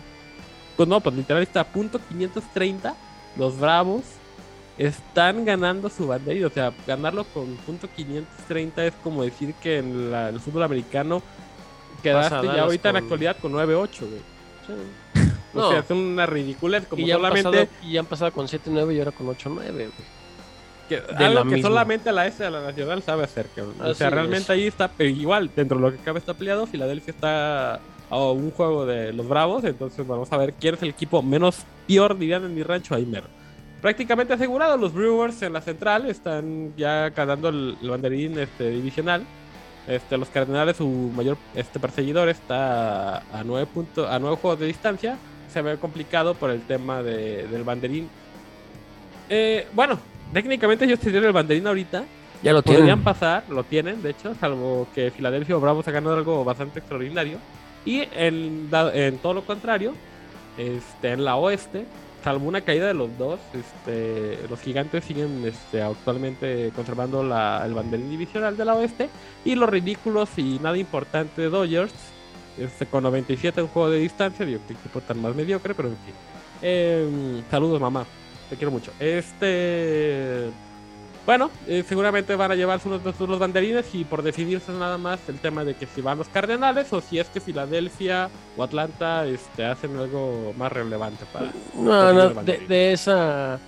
pues 0.77 0.89
no, 0.89 1.01
pues 1.01 1.15
literal 1.17 1.43
está 1.43 1.61
a 1.61 1.65
punto 1.65 2.01
530, 2.09 2.95
los 3.37 3.59
Bravos 3.59 4.03
están 4.79 5.45
ganando 5.45 5.91
su 5.91 6.07
banderita, 6.07 6.47
o 6.47 6.51
sea, 6.51 6.73
ganarlo 6.87 7.25
con 7.25 7.57
punto 7.57 7.89
530 7.95 8.87
es 8.87 8.95
como 9.03 9.23
decir 9.25 9.53
que 9.55 9.79
en 9.79 10.11
la- 10.11 10.31
el 10.31 10.41
fútbol 10.41 10.63
americano 10.63 11.23
quedaste 12.03 12.47
ya 12.47 12.63
ahorita 12.63 12.89
en 12.89 12.93
la 12.95 13.01
actualidad 13.01 13.37
con 13.43 13.53
9-8, 13.53 14.07
güey. 14.07 14.23
Sí. 14.67 15.21
O 15.53 15.69
sea, 15.69 15.81
es 15.81 15.91
una 15.91 16.27
ridiculez, 16.27 16.87
como 16.87 17.03
y, 17.03 17.07
ya 17.07 17.17
han 17.17 17.23
solamente... 17.23 17.67
pasado, 17.67 17.69
y 17.83 17.93
ya 17.93 18.01
han 18.01 18.07
pasado 18.07 18.33
con 18.33 18.47
7-9 18.47 18.95
y 18.95 18.99
ahora 19.01 19.11
con 19.11 19.27
8-9, 19.27 19.73
güey. 19.73 19.89
que, 20.89 21.01
de 21.01 21.25
algo 21.25 21.41
la 21.41 21.43
que 21.43 21.57
misma. 21.57 21.69
solamente 21.69 22.13
la 22.13 22.27
S 22.27 22.43
de 22.43 22.51
la 22.51 22.61
Nacional 22.61 23.03
sabe 23.03 23.25
hacer. 23.25 23.47
cabrón. 23.55 23.75
o 23.81 23.95
sea, 23.95 24.11
realmente 24.11 24.45
es. 24.45 24.51
ahí 24.51 24.67
está, 24.69 24.89
pero 24.89 25.11
igual, 25.11 25.51
dentro 25.57 25.79
de 25.79 25.83
lo 25.83 25.93
que 25.93 25.99
cabe 25.99 26.21
está 26.21 26.35
peleado, 26.35 26.67
Filadelfia 26.67 27.11
está 27.11 27.81
a 28.11 28.19
un 28.31 28.51
juego 28.53 28.87
de 28.87 29.13
los 29.13 29.27
Bravos, 29.27 29.65
entonces 29.65 30.07
vamos 30.07 30.33
a 30.33 30.37
ver 30.37 30.53
quién 30.55 30.75
es 30.75 30.83
el 30.83 30.91
equipo 30.91 31.23
menos 31.23 31.65
peor, 31.87 32.17
dirían 32.17 32.45
en 32.45 32.55
mi 32.55 32.63
rancho, 32.63 32.95
ahí 32.95 33.07
mero. 33.07 33.27
Prácticamente 33.81 34.35
asegurado, 34.35 34.77
los 34.77 34.93
Brewers 34.93 35.41
en 35.43 35.53
la 35.53 35.63
central 35.63 36.07
están 36.07 36.75
ya 36.77 37.09
ganando 37.11 37.49
el, 37.49 37.77
el 37.81 37.91
banderín 37.91 38.39
este, 38.39 38.71
divisional. 38.71 39.25
Este, 39.91 40.17
los 40.17 40.29
Cardenales, 40.29 40.77
su 40.77 40.87
mayor 40.89 41.37
este, 41.55 41.81
perseguidor, 41.81 42.29
está 42.29 43.17
a, 43.17 43.23
a 43.33 43.45
nueve 43.45 43.67
a 44.09 44.19
nueve 44.19 44.37
juegos 44.41 44.61
de 44.61 44.67
distancia. 44.67 45.19
Se 45.53 45.61
ve 45.63 45.77
complicado 45.79 46.35
por 46.35 46.51
el 46.51 46.63
tema 46.63 47.03
de- 47.03 47.47
del 47.49 47.65
banderín. 47.65 48.09
Eh, 49.29 49.67
bueno, 49.73 49.99
técnicamente 50.33 50.85
ellos 50.85 51.01
tendrían 51.01 51.25
el 51.25 51.33
banderín 51.33 51.67
ahorita. 51.67 52.05
Ya 52.43 52.53
lo 52.53 52.63
Podrían 52.63 52.85
tienen. 52.87 53.05
pasar, 53.05 53.45
lo 53.51 53.65
tienen, 53.65 54.01
de 54.03 54.11
hecho, 54.11 54.35
salvo 54.41 54.87
que 54.95 55.11
Filadelfia 55.11 55.57
o 55.57 55.61
Bravos 55.61 55.87
ha 55.89 55.91
ganado 55.91 56.17
algo 56.17 56.43
bastante 56.45 56.79
extraordinario. 56.79 57.39
Y 57.85 58.03
en, 58.15 58.69
en 58.95 59.19
todo 59.19 59.35
lo 59.35 59.43
contrario, 59.43 59.93
este, 60.57 61.13
en 61.13 61.25
la 61.25 61.37
oeste, 61.37 61.85
salvo 62.23 62.47
una 62.49 62.61
caída 62.61 62.87
de 62.87 62.95
los 62.95 63.17
dos, 63.19 63.39
este, 63.55 64.39
los 64.49 64.61
gigantes 64.61 65.05
siguen 65.05 65.43
este, 65.45 65.83
actualmente 65.83 66.71
conservando 66.75 67.23
la- 67.23 67.63
el 67.65 67.75
banderín 67.75 68.11
divisional 68.11 68.57
de 68.57 68.65
la 68.65 68.75
oeste. 68.75 69.09
Y 69.45 69.55
los 69.55 69.69
ridículos 69.69 70.29
y 70.37 70.59
nada 70.63 70.77
importante 70.79 71.43
Dodgers, 71.49 71.93
este, 72.59 72.87
con 72.87 73.03
97 73.05 73.61
en 73.61 73.69
juego 73.69 73.91
de 73.91 73.99
distancia, 73.99 74.45
digo, 74.47 74.61
qué 74.67 74.75
equipo 74.75 75.01
tan 75.01 75.21
más 75.23 75.35
mediocre, 75.35 75.75
pero 75.75 75.89
en 75.89 75.97
fin. 75.97 76.15
Em, 76.63 77.43
saludos, 77.51 77.81
mamá. 77.81 78.05
Te 78.51 78.57
quiero 78.57 78.71
mucho. 78.71 78.93
Este. 79.01 80.51
Bueno, 81.27 81.51
eh, 81.67 81.85
seguramente 81.87 82.35
van 82.35 82.51
a 82.51 82.55
llevarse 82.55 82.89
unos 82.89 83.05
de 83.05 83.27
los 83.27 83.39
banderines 83.39 83.95
y 83.95 84.05
por 84.05 84.23
decidirse 84.23 84.73
nada 84.73 84.99
más 84.99 85.21
el 85.29 85.39
tema 85.39 85.65
de 85.65 85.75
que 85.75 85.87
si 85.87 86.01
van 86.01 86.19
los 86.19 86.29
Cardenales 86.29 86.93
o 86.93 87.01
si 87.01 87.19
es 87.19 87.29
que 87.29 87.41
Filadelfia 87.41 88.31
o 88.57 88.63
Atlanta 88.63 89.27
este, 89.27 89.65
hacen 89.65 89.97
algo 89.97 90.53
más 90.57 90.73
relevante 90.73 91.25
para... 91.33 91.53
No, 91.75 91.91
Para 91.91 92.13
no, 92.13 92.43
de, 92.43 92.59
de 92.67 92.93
esa 92.93 93.59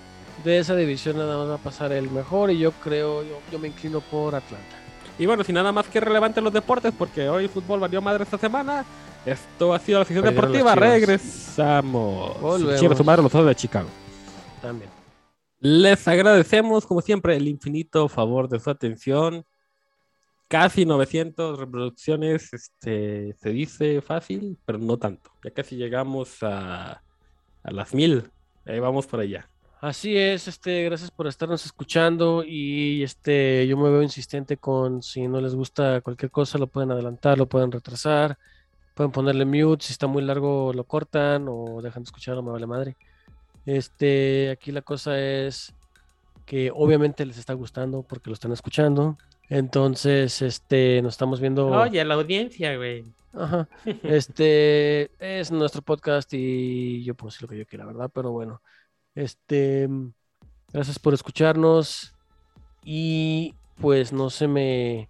de 0.43 0.59
esa 0.59 0.75
división 0.75 1.17
nada 1.17 1.37
más 1.37 1.49
va 1.49 1.55
a 1.55 1.59
pasar 1.59 1.91
el 1.93 2.09
mejor 2.09 2.51
y 2.51 2.59
yo 2.59 2.71
creo, 2.83 3.23
yo, 3.23 3.39
yo 3.51 3.59
me 3.59 3.69
inclino 3.69 4.01
por 4.01 4.35
Atlanta. 4.35 4.75
Y 5.17 5.25
bueno, 5.25 5.43
sin 5.43 5.55
nada 5.55 5.71
más 5.71 5.87
que 5.87 5.99
relevante 5.99 6.39
en 6.39 6.43
los 6.45 6.53
deportes, 6.53 6.91
porque 6.97 7.29
hoy 7.29 7.43
el 7.43 7.49
fútbol 7.49 7.79
valió 7.79 8.01
madre 8.01 8.23
esta 8.23 8.37
semana. 8.37 8.83
Esto 9.25 9.73
ha 9.73 9.79
sido 9.79 9.99
la 9.99 10.05
sección 10.05 10.25
deportiva. 10.25 10.75
Regresamos. 10.75 12.41
Volvemos. 12.41 12.79
Chinga 12.79 12.95
su 12.95 13.03
madre 13.03 13.21
los 13.21 13.31
dos 13.31 13.45
de 13.45 13.55
Chicago. 13.55 13.87
También. 14.61 14.89
Les 15.65 16.09
agradecemos, 16.09 16.85
como 16.85 16.99
siempre, 16.99 17.37
el 17.37 17.47
infinito 17.47 18.09
favor 18.09 18.49
de 18.49 18.59
su 18.59 18.69
atención. 18.69 19.45
Casi 20.49 20.85
900 20.85 21.57
reproducciones, 21.57 22.51
este, 22.51 23.33
se 23.39 23.49
dice 23.51 24.01
fácil, 24.01 24.57
pero 24.65 24.77
no 24.77 24.97
tanto. 24.97 25.31
Ya 25.41 25.51
casi 25.51 25.77
llegamos 25.77 26.43
a, 26.43 27.01
a 27.63 27.71
las 27.71 27.93
mil. 27.93 28.29
Ahí 28.65 28.79
vamos 28.79 29.07
por 29.07 29.21
allá. 29.21 29.47
Así 29.79 30.17
es, 30.17 30.49
este, 30.49 30.83
gracias 30.83 31.11
por 31.11 31.27
estarnos 31.27 31.65
escuchando 31.65 32.43
y 32.45 33.01
este, 33.01 33.65
yo 33.65 33.77
me 33.77 33.89
veo 33.89 34.03
insistente 34.03 34.57
con 34.57 35.01
si 35.01 35.29
no 35.29 35.39
les 35.39 35.55
gusta 35.55 36.01
cualquier 36.01 36.29
cosa, 36.29 36.57
lo 36.57 36.67
pueden 36.67 36.91
adelantar, 36.91 37.37
lo 37.37 37.47
pueden 37.47 37.71
retrasar, 37.71 38.37
pueden 38.95 39.13
ponerle 39.13 39.45
mute, 39.45 39.85
si 39.85 39.93
está 39.93 40.07
muy 40.07 40.23
largo 40.23 40.73
lo 40.73 40.83
cortan 40.83 41.45
o 41.47 41.81
dejan 41.81 42.03
de 42.03 42.07
escuchar, 42.07 42.35
no 42.35 42.43
me 42.43 42.51
vale 42.51 42.67
madre. 42.67 42.97
Este, 43.65 44.49
aquí 44.51 44.71
la 44.71 44.81
cosa 44.81 45.19
es 45.19 45.73
que 46.45 46.71
obviamente 46.73 47.25
les 47.25 47.37
está 47.37 47.53
gustando 47.53 48.03
porque 48.03 48.29
lo 48.29 48.33
están 48.33 48.51
escuchando. 48.51 49.17
Entonces, 49.49 50.41
este, 50.41 51.01
nos 51.01 51.13
estamos 51.13 51.39
viendo. 51.39 51.69
la 51.69 52.13
audiencia, 52.13 52.75
güey. 52.75 53.05
Ajá. 53.33 53.67
Este 54.03 55.09
es 55.19 55.51
nuestro 55.51 55.81
podcast 55.81 56.31
y 56.33 57.03
yo 57.03 57.15
puedo 57.15 57.29
decir 57.29 57.43
lo 57.43 57.47
que 57.47 57.57
yo 57.57 57.65
quiera, 57.65 57.85
¿verdad? 57.85 58.11
Pero 58.13 58.31
bueno, 58.31 58.61
este, 59.15 59.87
gracias 60.71 60.99
por 60.99 61.13
escucharnos 61.13 62.13
y 62.83 63.55
pues 63.79 64.13
no 64.13 64.29
se 64.29 64.47
me 64.47 65.09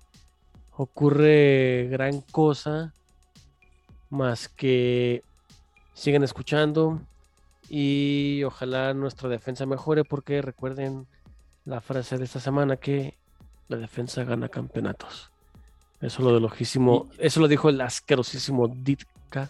ocurre 0.75 1.87
gran 1.91 2.21
cosa 2.21 2.93
más 4.09 4.47
que 4.47 5.23
sigan 5.93 6.23
escuchando 6.23 7.01
y 7.75 8.43
ojalá 8.43 8.93
nuestra 8.93 9.27
defensa 9.29 9.65
mejore 9.65 10.03
porque 10.03 10.43
recuerden 10.43 11.07
la 11.65 11.81
frase 11.81 12.19
de 12.19 12.25
esta 12.25 12.39
semana 12.39 12.77
que 12.77 13.17
la 13.67 13.77
defensa 13.77 14.23
gana 14.23 14.47
campeonatos. 14.47 15.31
Eso 15.99 16.21
lo 16.21 16.35
del 16.35 16.45
ojísimo, 16.45 17.09
eso 17.17 17.39
lo 17.39 17.47
dijo 17.47 17.69
el 17.69 17.81
asquerosísimo 17.81 18.67
Ditka 18.67 19.49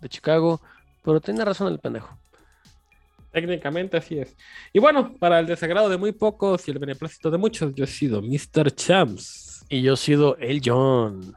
de 0.00 0.08
Chicago, 0.08 0.60
pero 1.02 1.20
tiene 1.20 1.44
razón 1.44 1.66
el 1.66 1.80
pendejo. 1.80 2.16
Técnicamente 3.32 3.96
así 3.96 4.20
es. 4.20 4.36
Y 4.72 4.78
bueno, 4.78 5.12
para 5.18 5.40
el 5.40 5.46
desagrado 5.46 5.88
de 5.88 5.96
muy 5.96 6.12
pocos 6.12 6.68
y 6.68 6.70
el 6.70 6.78
beneplácito 6.78 7.28
de 7.28 7.38
muchos, 7.38 7.74
yo 7.74 7.82
he 7.82 7.88
sido 7.88 8.22
Mr. 8.22 8.72
Champs. 8.72 9.64
Y 9.68 9.82
yo 9.82 9.94
he 9.94 9.96
sido 9.96 10.36
el 10.36 10.62
John. 10.64 11.34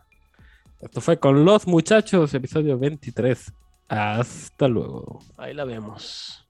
Esto 0.81 1.01
fue 1.01 1.17
con 1.17 1.43
los 1.43 1.65
muchachos, 1.65 2.31
episodio 2.35 2.77
23. 2.77 3.53
Hasta 3.89 4.67
luego. 4.67 5.19
Ahí 5.37 5.53
la 5.53 5.65
vemos. 5.65 6.46